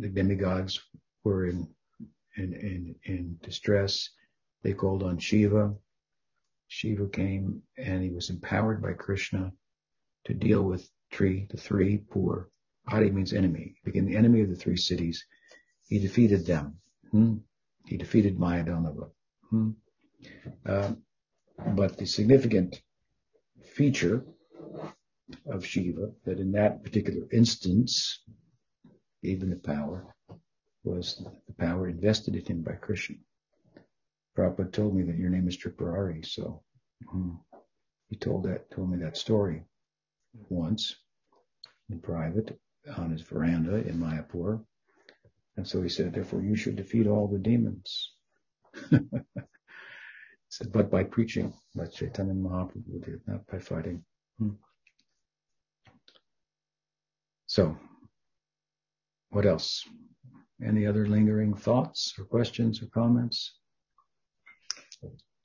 the 0.00 0.08
demigods 0.08 0.80
were 1.24 1.46
in 1.46 1.68
in, 2.38 2.54
in, 2.54 2.94
in 3.04 3.38
distress. 3.42 4.10
They 4.62 4.72
called 4.72 5.02
on 5.02 5.18
Shiva. 5.18 5.74
Shiva 6.68 7.08
came 7.08 7.62
and 7.76 8.02
he 8.02 8.10
was 8.10 8.30
empowered 8.30 8.82
by 8.82 8.92
Krishna 8.92 9.52
to 10.26 10.34
deal 10.34 10.62
with 10.62 10.88
three, 11.12 11.46
the 11.50 11.56
three 11.56 11.98
pur. 11.98 12.48
Ari 12.88 13.10
means 13.10 13.32
enemy. 13.32 13.74
He 13.74 13.90
became 13.90 14.06
the 14.06 14.16
enemy 14.16 14.42
of 14.42 14.50
the 14.50 14.56
three 14.56 14.76
cities. 14.76 15.24
He 15.88 15.98
defeated 15.98 16.46
them. 16.46 16.78
Hmm? 17.10 17.36
He 17.86 17.96
defeated 17.96 18.38
Mayadanava. 18.38 19.10
Hmm? 19.50 19.70
Uh, 20.64 20.92
but 21.66 21.96
the 21.96 22.06
significant 22.06 22.80
feature 23.62 24.24
of 25.46 25.64
Shiva 25.64 26.12
that 26.24 26.38
in 26.38 26.52
that 26.52 26.82
particular 26.82 27.26
instance 27.32 28.22
gave 29.22 29.42
him 29.42 29.50
the 29.50 29.56
power 29.56 30.14
was 30.84 31.22
the 31.46 31.54
power 31.54 31.88
invested 31.88 32.36
in 32.36 32.44
him 32.44 32.62
by 32.62 32.72
Krishna. 32.72 33.16
Prabhupada 34.36 34.72
told 34.72 34.94
me 34.94 35.02
that 35.02 35.18
your 35.18 35.30
name 35.30 35.48
is 35.48 35.56
Tripurari, 35.56 36.24
so 36.24 36.62
hmm, 37.10 37.34
he 38.08 38.16
told 38.16 38.44
that, 38.44 38.70
told 38.70 38.90
me 38.90 38.98
that 38.98 39.16
story 39.16 39.64
once 40.48 40.94
in 41.90 42.00
private 42.00 42.58
on 42.96 43.10
his 43.10 43.22
veranda 43.22 43.76
in 43.76 43.98
Mayapur. 43.98 44.64
And 45.56 45.66
so 45.66 45.82
he 45.82 45.88
said, 45.88 46.14
therefore 46.14 46.42
you 46.42 46.54
should 46.54 46.76
defeat 46.76 47.08
all 47.08 47.26
the 47.26 47.38
demons. 47.38 48.14
he 50.48 50.64
said, 50.64 50.72
but 50.72 50.90
by 50.90 51.04
preaching, 51.04 51.52
like 51.74 51.92
Chaitanya 51.92 52.32
Mahaprabhu 52.32 53.04
did, 53.04 53.20
not 53.26 53.46
by 53.46 53.58
fighting. 53.58 54.02
Hmm. 54.38 54.52
So, 57.46 57.76
what 59.30 59.44
else? 59.44 59.84
Any 60.64 60.86
other 60.86 61.06
lingering 61.06 61.54
thoughts 61.54 62.14
or 62.18 62.24
questions 62.24 62.82
or 62.82 62.86
comments? 62.86 63.58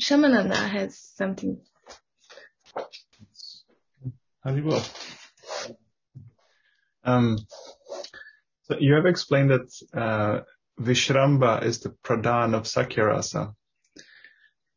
Shamananda 0.01 0.56
has 0.56 0.97
something. 0.97 1.60
Haribol. 4.45 4.82
Um, 7.04 7.38
so 8.64 8.78
you 8.80 8.93
have 8.93 9.06
explained 9.06 9.51
that 9.51 9.70
uh, 9.93 10.41
Vishramba 10.80 11.64
is 11.64 11.82
the 11.82 11.89
pradhan 12.04 12.56
of 12.56 12.64
Sakyarasa. 12.64 13.54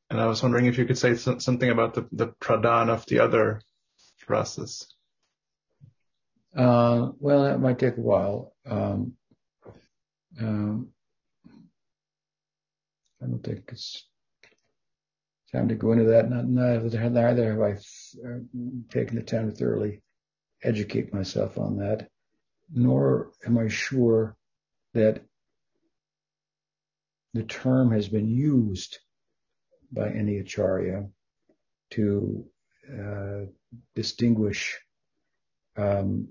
And 0.09 0.21
I 0.21 0.27
was 0.27 0.43
wondering 0.43 0.67
if 0.67 0.79
you 0.79 0.85
could 0.85 0.99
say 0.99 1.17
something 1.17 1.71
about 1.71 1.95
the, 1.95 2.07
the 2.13 2.29
pradhan 2.29 2.89
of 2.89 3.07
the 3.07 3.19
other 3.21 3.61
rasas. 4.29 4.87
Uh, 6.57 7.11
well, 7.19 7.45
that 7.45 7.61
might 7.61 7.79
take 7.79 7.97
a 7.97 8.01
while. 8.01 8.55
Um, 8.65 9.15
um, 10.41 10.89
I 13.23 13.27
don't 13.27 13.43
think 13.43 13.65
it's 13.69 14.07
time 15.53 15.69
to 15.69 15.75
go 15.75 15.93
into 15.93 16.05
that. 16.05 16.31
Not, 16.31 16.47
neither, 16.47 16.99
have 16.99 17.17
I 17.17 17.73
uh, 17.73 18.39
taken 18.91 19.17
the 19.17 19.23
time 19.23 19.51
to 19.51 19.57
thoroughly 19.57 20.03
educate 20.63 21.13
myself 21.13 21.59
on 21.59 21.79
that, 21.79 22.09
nor 22.73 23.33
am 23.45 23.59
I 23.59 23.69
sure 23.69 24.37
that 24.95 25.23
the 27.35 27.43
term 27.43 27.93
has 27.93 28.09
been 28.09 28.29
used 28.29 28.99
by 29.97 30.11
any 30.11 30.39
acharya 30.39 31.09
to 31.93 32.45
uh, 32.93 33.47
distinguish 33.95 34.79
um, 35.77 36.29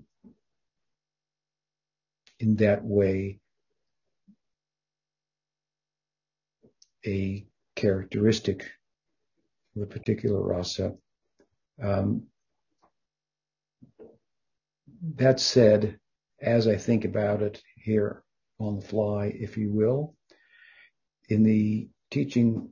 in 2.38 2.56
that 2.56 2.84
way 2.84 3.40
a 7.06 7.46
characteristic 7.74 8.66
of 9.76 9.82
a 9.82 9.86
particular 9.86 10.42
rasa. 10.42 10.94
Um, 11.82 12.24
that 15.16 15.40
said, 15.40 15.98
as 16.40 16.66
I 16.66 16.76
think 16.76 17.04
about 17.04 17.42
it 17.42 17.62
here 17.76 18.22
on 18.58 18.80
the 18.80 18.86
fly, 18.86 19.26
if 19.26 19.56
you 19.56 19.72
will, 19.72 20.14
in 21.28 21.42
the 21.42 21.88
teaching, 22.10 22.70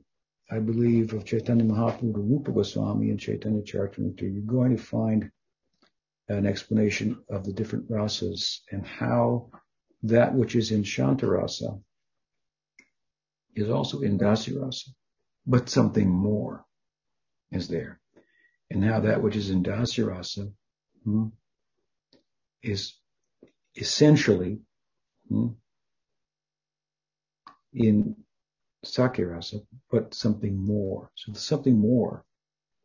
I 0.49 0.59
believe, 0.59 1.13
of 1.13 1.25
Chaitanya 1.25 1.65
Mahaprabhu 1.65 2.13
Rupa 2.15 2.51
Goswami 2.51 3.09
and 3.09 3.19
Chaitanya 3.19 3.61
Charitamrita, 3.61 4.21
you're 4.21 4.41
going 4.43 4.75
to 4.75 4.81
find 4.81 5.31
an 6.27 6.45
explanation 6.45 7.23
of 7.29 7.43
the 7.43 7.53
different 7.53 7.89
rasas 7.89 8.59
and 8.71 8.85
how 8.85 9.49
that 10.03 10.33
which 10.33 10.55
is 10.55 10.71
in 10.71 10.83
Shantarasa 10.83 11.81
is 13.55 13.69
also 13.69 14.01
in 14.01 14.19
Dasirasa, 14.19 14.89
but 15.47 15.69
something 15.69 16.09
more 16.09 16.65
is 17.51 17.67
there. 17.67 17.99
And 18.69 18.83
how 18.83 18.99
that 19.01 19.21
which 19.21 19.35
is 19.35 19.49
in 19.49 19.63
Dasirasa 19.63 20.51
hmm, 21.03 21.27
is 22.61 22.93
essentially 23.75 24.59
hmm, 25.29 25.49
in 27.73 28.15
Sakyarasa, 28.85 29.65
but 29.91 30.13
something 30.13 30.57
more. 30.57 31.11
So 31.15 31.33
something 31.33 31.77
more 31.77 32.23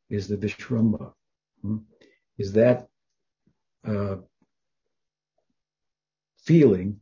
is 0.08 0.28
the 0.28 0.36
Vishramba. 0.36 1.12
Hmm, 1.62 1.78
is 2.38 2.52
that 2.52 2.88
uh, 3.86 4.16
feeling 6.44 7.00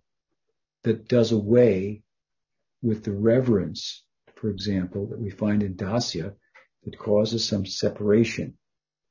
that 0.84 1.08
does 1.08 1.32
away 1.32 2.02
with 2.82 3.04
the 3.04 3.12
reverence, 3.12 4.04
for 4.36 4.50
example, 4.50 5.06
that 5.08 5.18
we 5.18 5.30
find 5.30 5.62
in 5.62 5.74
Dasya 5.74 6.34
that 6.84 6.98
causes 6.98 7.46
some 7.46 7.66
separation 7.66 8.56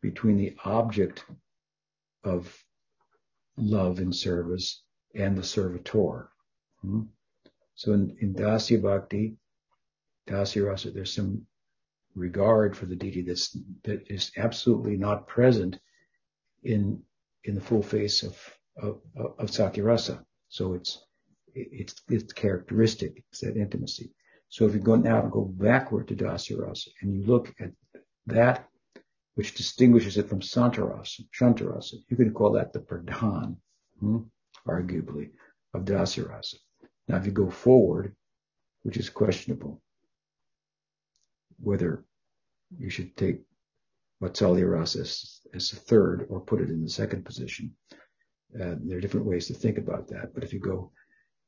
between 0.02 0.38
the 0.38 0.56
object 0.64 1.26
of 2.24 2.64
love 3.58 4.00
and 4.00 4.16
service 4.16 4.84
and 5.16 5.38
the 5.38 5.44
servitor. 5.44 6.30
Hmm? 6.82 7.04
So 7.76 7.94
in, 7.94 8.18
in 8.22 8.34
Dasya 8.34 8.82
Bhakti, 8.82 9.38
Dasya 10.28 10.66
Rasa, 10.66 10.92
there's 10.92 11.14
some 11.14 11.46
regard 12.16 12.76
for 12.76 12.86
the 12.86 12.96
deity 12.96 13.22
that's, 13.22 13.58
that 13.84 14.12
is 14.12 14.32
absolutely 14.38 14.98
not 14.98 15.28
present 15.28 15.80
in, 16.64 17.02
in 17.44 17.56
the 17.56 17.62
full 17.62 17.84
face 17.84 18.24
of, 18.24 18.38
of, 18.82 19.00
of. 19.40 19.52
So 20.50 20.74
it's, 20.74 21.04
it's, 21.54 21.96
it's 22.10 22.34
characteristic. 22.34 23.24
It's 23.32 23.42
that 23.42 23.58
intimacy. 23.58 24.12
So 24.50 24.66
if 24.66 24.74
you 24.74 24.80
go 24.80 24.96
now 24.96 25.22
go 25.22 25.46
backward 25.46 26.08
to 26.08 26.16
Dasya 26.16 26.88
and 27.02 27.14
you 27.14 27.26
look 27.26 27.54
at 27.60 27.72
that 28.28 28.68
which 29.36 29.54
distinguishes 29.54 30.18
it 30.18 30.28
from 30.28 30.40
Santarasa, 30.40 31.22
Shantarasa, 31.40 31.94
you 32.10 32.18
can 32.18 32.34
call 32.34 32.54
that 32.54 32.74
the 32.74 32.80
Pradhan, 32.80 33.58
hmm, 34.00 34.20
arguably, 34.68 35.30
of 35.76 35.86
dasirasa. 35.86 36.56
Now 37.08 37.18
if 37.18 37.26
you 37.28 37.32
go 37.32 37.50
forward, 37.50 38.16
which 38.82 38.98
is 38.98 39.12
questionable, 39.12 39.82
whether 41.60 42.04
you 42.78 42.90
should 42.90 43.16
take 43.16 43.42
Vatsalya 44.22 44.70
Rasa 44.70 45.02
as, 45.02 45.42
as 45.54 45.74
a 45.74 45.76
third 45.76 46.28
or 46.30 46.42
put 46.42 46.62
it 46.62 46.70
in 46.70 46.84
the 46.84 46.90
second 46.90 47.24
position. 47.24 47.74
Uh, 48.56 48.76
there 48.84 48.98
are 48.98 49.02
different 49.02 49.26
ways 49.26 49.48
to 49.48 49.54
think 49.54 49.78
about 49.78 50.08
that. 50.08 50.34
But 50.34 50.44
if 50.44 50.54
you 50.54 50.60
go 50.60 50.92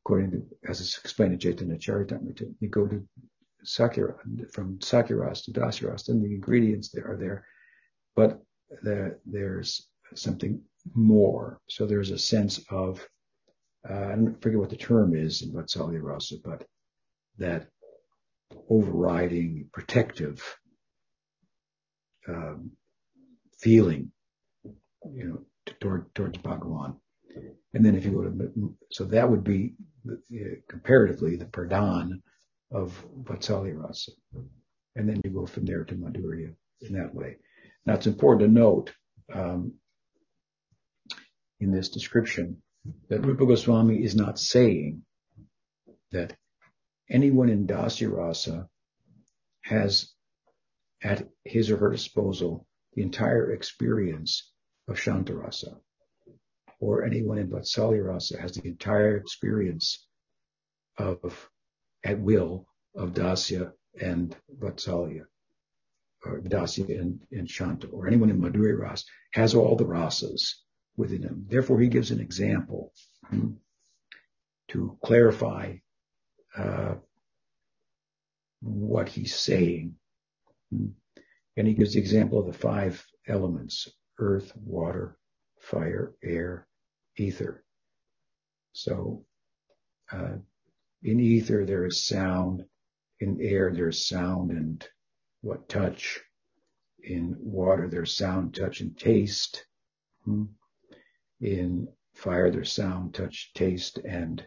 according 0.04 0.32
to, 0.32 0.44
as 0.68 0.82
it's 0.82 0.98
explained 0.98 1.34
in 1.34 1.40
Chaitanya 1.40 1.78
Charitamrita, 1.78 2.54
you 2.60 2.70
go 2.70 2.88
to 2.88 3.08
Sakya, 3.64 4.08
from 4.52 4.80
Sakyaras 4.80 5.44
to 5.46 5.52
Dasyaras, 5.52 6.06
then 6.06 6.22
the 6.22 6.34
ingredients 6.34 6.90
there 6.90 7.12
are 7.12 7.18
there, 7.18 7.46
but 8.16 8.42
the, 8.84 9.20
there's 9.26 9.88
something 10.16 10.62
more. 10.94 11.60
So 11.70 11.86
there's 11.86 12.12
a 12.12 12.18
sense 12.18 12.60
of, 12.70 13.06
uh, 13.90 13.94
I 13.94 14.16
don't 14.16 14.42
forget 14.42 14.60
what 14.60 14.70
the 14.70 14.78
term 14.78 15.16
is 15.16 15.42
in 15.42 15.52
Vatsalya 15.52 16.02
Rasa, 16.02 16.36
but 16.44 16.66
that 17.38 17.68
overriding 18.70 19.70
protective 19.74 20.58
um, 22.28 22.72
feeling, 23.60 24.12
you 24.64 25.24
know, 25.26 25.74
toward, 25.80 26.14
towards 26.16 26.38
Bhagavan. 26.40 26.96
And 27.74 27.86
then 27.86 27.96
if 27.96 28.06
you 28.06 28.12
go 28.12 28.24
to, 28.24 28.76
so 28.92 29.06
that 29.06 29.30
would 29.30 29.44
be 29.44 29.76
comparatively 30.68 31.36
the 31.36 31.46
pradhan 31.46 32.22
of 32.72 33.06
Vatsalya 33.24 33.76
Rasa. 33.76 34.12
And 34.96 35.08
then 35.08 35.22
you 35.24 35.32
go 35.32 35.46
from 35.46 35.66
there 35.66 35.84
to 35.84 35.96
Madhurya 35.96 36.54
in 36.82 36.94
that 36.94 37.14
way. 37.14 37.38
Now 37.86 37.94
it's 37.96 38.08
important 38.08 38.50
to 38.50 38.60
note 38.60 38.92
um, 39.34 39.74
in 41.60 41.72
this 41.72 41.90
description 41.90 42.62
that 43.10 43.26
Rupa 43.26 43.46
Goswami 43.46 44.04
is 44.04 44.16
not 44.16 44.40
saying 44.40 45.04
that 46.12 46.36
anyone 47.10 47.50
in 47.50 47.68
Dasya 47.68 48.12
Rasa 48.12 48.70
has 49.62 50.14
at 51.02 51.28
his 51.44 51.72
or 51.72 51.78
her 51.78 51.92
disposal 51.92 52.68
the 52.94 53.02
entire 53.02 53.52
experience 53.52 54.52
of 54.88 54.98
Shantarasa 54.98 55.80
or 56.80 57.04
anyone 57.04 57.38
in 57.38 57.50
Vatsalya 57.50 58.06
Rasa 58.06 58.40
has 58.40 58.54
the 58.54 58.68
entire 58.68 59.18
experience 59.18 60.08
of, 60.98 61.50
at 62.04 62.20
will, 62.20 62.68
of 62.96 63.14
Dasya 63.14 63.74
and 64.00 64.36
Vatsalya, 64.58 65.26
or 66.26 66.40
Dasya 66.42 67.00
and, 67.00 67.22
and 67.32 67.50
Shanta, 67.50 67.88
or 67.88 68.08
anyone 68.08 68.30
in 68.30 68.40
Madhurya 68.40 68.78
Rasa 68.78 69.06
has 69.34 69.56
all 69.56 69.76
the 69.76 69.86
rasas 69.86 70.56
within 70.96 71.24
him. 71.24 71.46
Therefore, 71.50 71.80
he 71.80 71.88
gives 71.88 72.12
an 72.12 72.20
example 72.20 72.94
hmm, 73.30 73.52
to 74.70 74.98
clarify 75.04 75.76
uh, 76.58 76.96
what 78.62 79.10
he's 79.10 79.36
saying. 79.36 79.96
And 80.72 81.68
he 81.68 81.74
gives 81.74 81.94
the 81.94 82.00
example 82.00 82.40
of 82.40 82.48
the 82.48 82.54
five 82.54 83.06
elements, 83.28 83.88
earth, 84.18 84.52
water, 84.56 85.18
fire, 85.60 86.14
air, 86.24 86.68
ether. 87.18 87.64
So 88.74 89.26
uh, 90.12 90.38
in 91.04 91.20
ether 91.20 91.66
there 91.66 91.86
is 91.86 92.06
sound, 92.06 92.66
in 93.20 93.40
air 93.42 93.72
there's 93.74 94.08
sound 94.08 94.52
and 94.52 94.88
what 95.42 95.70
touch, 95.70 96.22
in 97.04 97.36
water 97.40 97.88
there's 97.90 98.16
sound, 98.16 98.56
touch, 98.56 98.82
and 98.82 98.98
taste. 98.98 99.66
Hmm. 100.26 100.46
In 101.42 101.88
fire 102.14 102.52
there's 102.52 102.72
sound, 102.72 103.14
touch, 103.14 103.52
taste, 103.54 104.00
and 104.00 104.46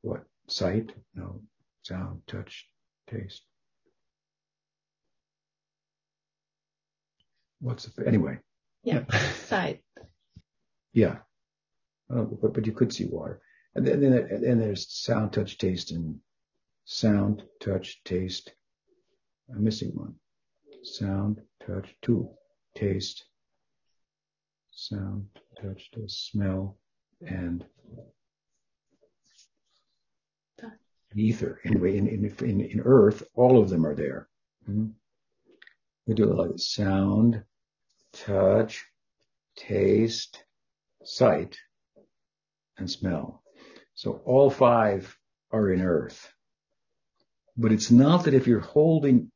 what 0.00 0.24
sight? 0.48 0.92
No, 1.14 1.40
sound, 1.82 2.22
touch, 2.26 2.66
taste. 3.10 3.42
What's 7.60 7.86
the 7.86 8.06
anyway? 8.06 8.38
Yeah, 8.84 9.04
sight. 9.46 9.82
Yeah, 10.92 11.18
uh, 12.10 12.22
but, 12.22 12.54
but 12.54 12.66
you 12.66 12.72
could 12.72 12.92
see 12.92 13.06
water. 13.06 13.40
And 13.74 13.86
then, 13.86 14.00
then, 14.00 14.40
then 14.42 14.58
there's 14.58 14.90
sound, 14.92 15.32
touch, 15.32 15.58
taste, 15.58 15.90
and 15.92 16.18
sound, 16.84 17.42
touch, 17.60 18.02
taste. 18.04 18.52
I'm 19.50 19.62
missing 19.62 19.90
one. 19.94 20.14
Sound, 20.82 21.40
touch, 21.66 21.94
two, 22.02 22.30
taste, 22.74 23.24
sound, 24.70 25.26
touch, 25.60 25.90
taste, 25.94 26.30
smell, 26.30 26.78
and 27.26 27.64
ether. 31.14 31.60
Anyway, 31.64 31.96
in, 31.96 32.06
in, 32.06 32.24
in, 32.40 32.60
in 32.60 32.80
earth, 32.80 33.22
all 33.34 33.60
of 33.60 33.70
them 33.70 33.86
are 33.86 33.94
there. 33.94 34.28
Mm-hmm. 34.68 34.88
We 36.06 36.14
do 36.14 36.30
it 36.30 36.36
like 36.36 36.58
sound, 36.58 37.42
touch, 38.12 38.84
taste, 39.56 40.42
sight, 41.04 41.58
and 42.78 42.90
smell. 42.90 43.42
So 43.94 44.22
all 44.24 44.50
five 44.50 45.16
are 45.50 45.70
in 45.70 45.82
earth. 45.82 46.32
But 47.56 47.72
it's 47.72 47.90
not 47.90 48.24
that 48.24 48.34
if 48.34 48.46
you're 48.46 48.60
holding 48.60 49.30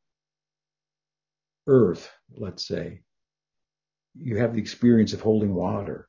earth, 1.66 2.10
let's 2.36 2.66
say, 2.66 3.02
you 4.14 4.38
have 4.38 4.54
the 4.54 4.60
experience 4.60 5.12
of 5.12 5.20
holding 5.20 5.54
water. 5.54 6.08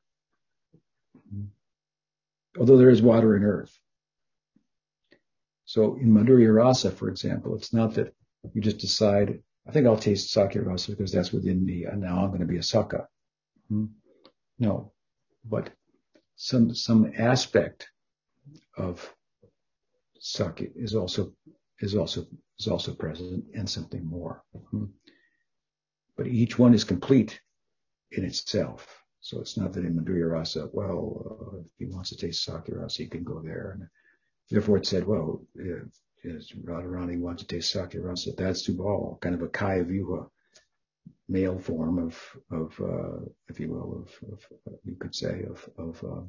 Although 2.58 2.76
there 2.76 2.90
is 2.90 3.02
water 3.02 3.34
in 3.34 3.42
earth. 3.42 3.76
So 5.74 5.96
in 5.96 6.12
Madhurya 6.12 6.54
Rasa, 6.54 6.92
for 6.92 7.08
example, 7.08 7.56
it's 7.56 7.72
not 7.72 7.94
that 7.94 8.14
you 8.52 8.60
just 8.60 8.78
decide, 8.78 9.42
I 9.66 9.72
think 9.72 9.88
I'll 9.88 9.96
taste 9.96 10.30
Sakya 10.30 10.62
Rasa 10.62 10.92
because 10.92 11.10
that's 11.10 11.32
within 11.32 11.66
me 11.66 11.82
and 11.82 12.00
now 12.00 12.22
I'm 12.22 12.28
going 12.28 12.46
to 12.46 12.46
be 12.46 12.58
a 12.58 12.62
Saka. 12.62 13.08
Hmm? 13.68 13.86
No, 14.60 14.92
but 15.44 15.70
some 16.36 16.72
some 16.76 17.10
aspect 17.18 17.88
of 18.76 19.12
sakya 20.20 20.68
is 20.76 20.94
also 20.94 21.32
is 21.80 21.96
also 21.96 22.28
is 22.60 22.68
also 22.68 22.94
present 22.94 23.44
and 23.54 23.68
something 23.68 24.06
more. 24.06 24.44
Hmm. 24.70 24.84
But 26.16 26.28
each 26.28 26.56
one 26.56 26.72
is 26.72 26.84
complete 26.84 27.40
in 28.12 28.24
itself. 28.24 28.86
So 29.18 29.40
it's 29.40 29.56
not 29.56 29.72
that 29.72 29.84
in 29.84 29.96
Madhurya 29.96 30.30
Rasa, 30.30 30.70
well, 30.72 31.02
uh, 31.28 31.58
if 31.58 31.78
he 31.78 31.86
wants 31.86 32.10
to 32.10 32.16
taste 32.16 32.44
Sakya 32.44 32.76
Rasa, 32.76 33.02
he 33.02 33.08
can 33.08 33.24
go 33.24 33.40
there. 33.42 33.72
And 33.72 33.88
therefore 34.50 34.78
it 34.78 34.86
said, 34.86 35.06
well, 35.06 35.42
if 35.54 36.48
Radharani 36.64 37.18
wants 37.18 37.42
to 37.42 37.48
taste 37.48 37.72
Sakya 37.72 38.00
Rasa, 38.00 38.32
that's 38.36 38.68
Subal, 38.68 39.20
kind 39.20 39.34
of 39.34 39.42
a 39.42 39.48
Kaya 39.48 39.84
male 41.28 41.58
form 41.58 41.98
of, 41.98 42.18
of, 42.50 42.80
uh, 42.80 43.24
if 43.48 43.58
you 43.60 43.70
will, 43.70 44.04
of, 44.04 44.32
of, 44.32 44.46
you 44.84 44.96
could 44.96 45.14
say, 45.14 45.44
of, 45.48 45.68
of, 45.78 46.04
uh, 46.04 46.22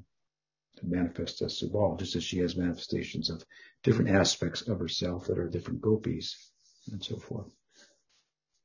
manifest 0.84 1.42
as 1.42 1.60
Subal, 1.60 1.98
just 1.98 2.16
as 2.16 2.24
she 2.24 2.40
has 2.40 2.56
manifestations 2.56 3.30
of 3.30 3.46
different 3.84 4.12
aspects 4.12 4.68
of 4.68 4.80
herself 4.80 5.28
that 5.28 5.38
are 5.38 5.50
different 5.50 5.82
gopis 5.82 6.52
and 6.92 7.04
so 7.04 7.18
forth. 7.18 7.52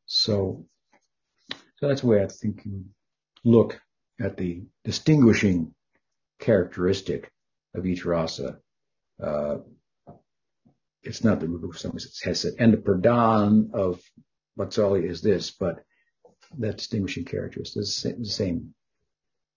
So, 0.07 0.67
so 1.51 1.89
that's 1.89 2.01
the 2.01 2.09
way 2.09 2.23
I 2.23 2.27
think 2.27 2.63
you 2.65 2.85
look 3.45 3.81
at 4.21 4.37
the 4.37 4.65
distinguishing 4.85 5.75
characteristic 6.39 7.31
of 7.75 7.87
each 7.87 8.05
rasa. 8.05 8.59
Uh, 9.23 9.59
it's 11.03 11.25
not 11.25 11.41
the 11.41 11.49
Rupa 11.49 11.77
it's 11.95 12.23
Hesed. 12.23 12.55
And 12.59 12.73
the 12.73 12.77
Pradhan 12.77 13.73
of 13.75 14.03
Vatsalya 14.59 15.09
is 15.09 15.23
this, 15.23 15.51
but 15.51 15.83
that 16.59 16.77
distinguishing 16.77 17.25
characteristic 17.25 17.83
is 17.83 18.03
the 18.03 18.25
same. 18.25 18.75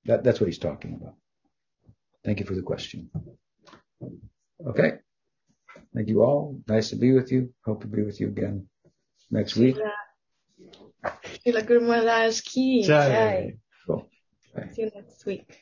That, 0.05 0.23
that's 0.23 0.39
what 0.39 0.47
he's 0.47 0.59
talking 0.59 0.95
about. 0.95 1.15
Thank 2.23 2.39
you 2.39 2.45
for 2.45 2.55
the 2.55 2.61
question. 2.61 3.09
Okay. 4.67 4.93
Thank 5.93 6.07
you 6.07 6.23
all. 6.23 6.59
Nice 6.67 6.89
to 6.89 6.95
be 6.95 7.11
with 7.11 7.31
you. 7.31 7.53
Hope 7.65 7.81
to 7.81 7.87
be 7.87 8.03
with 8.03 8.19
you 8.19 8.27
again 8.27 8.67
next 9.29 9.55
week. 9.55 9.77
Srila 11.03 11.65
Guru 11.65 11.81
Maharaj 11.81 12.41
ki 12.41 12.83
Jai. 12.83 13.57
Cool. 13.85 14.09
See 14.71 14.83
you 14.83 14.91
next 14.95 15.25
week. 15.25 15.59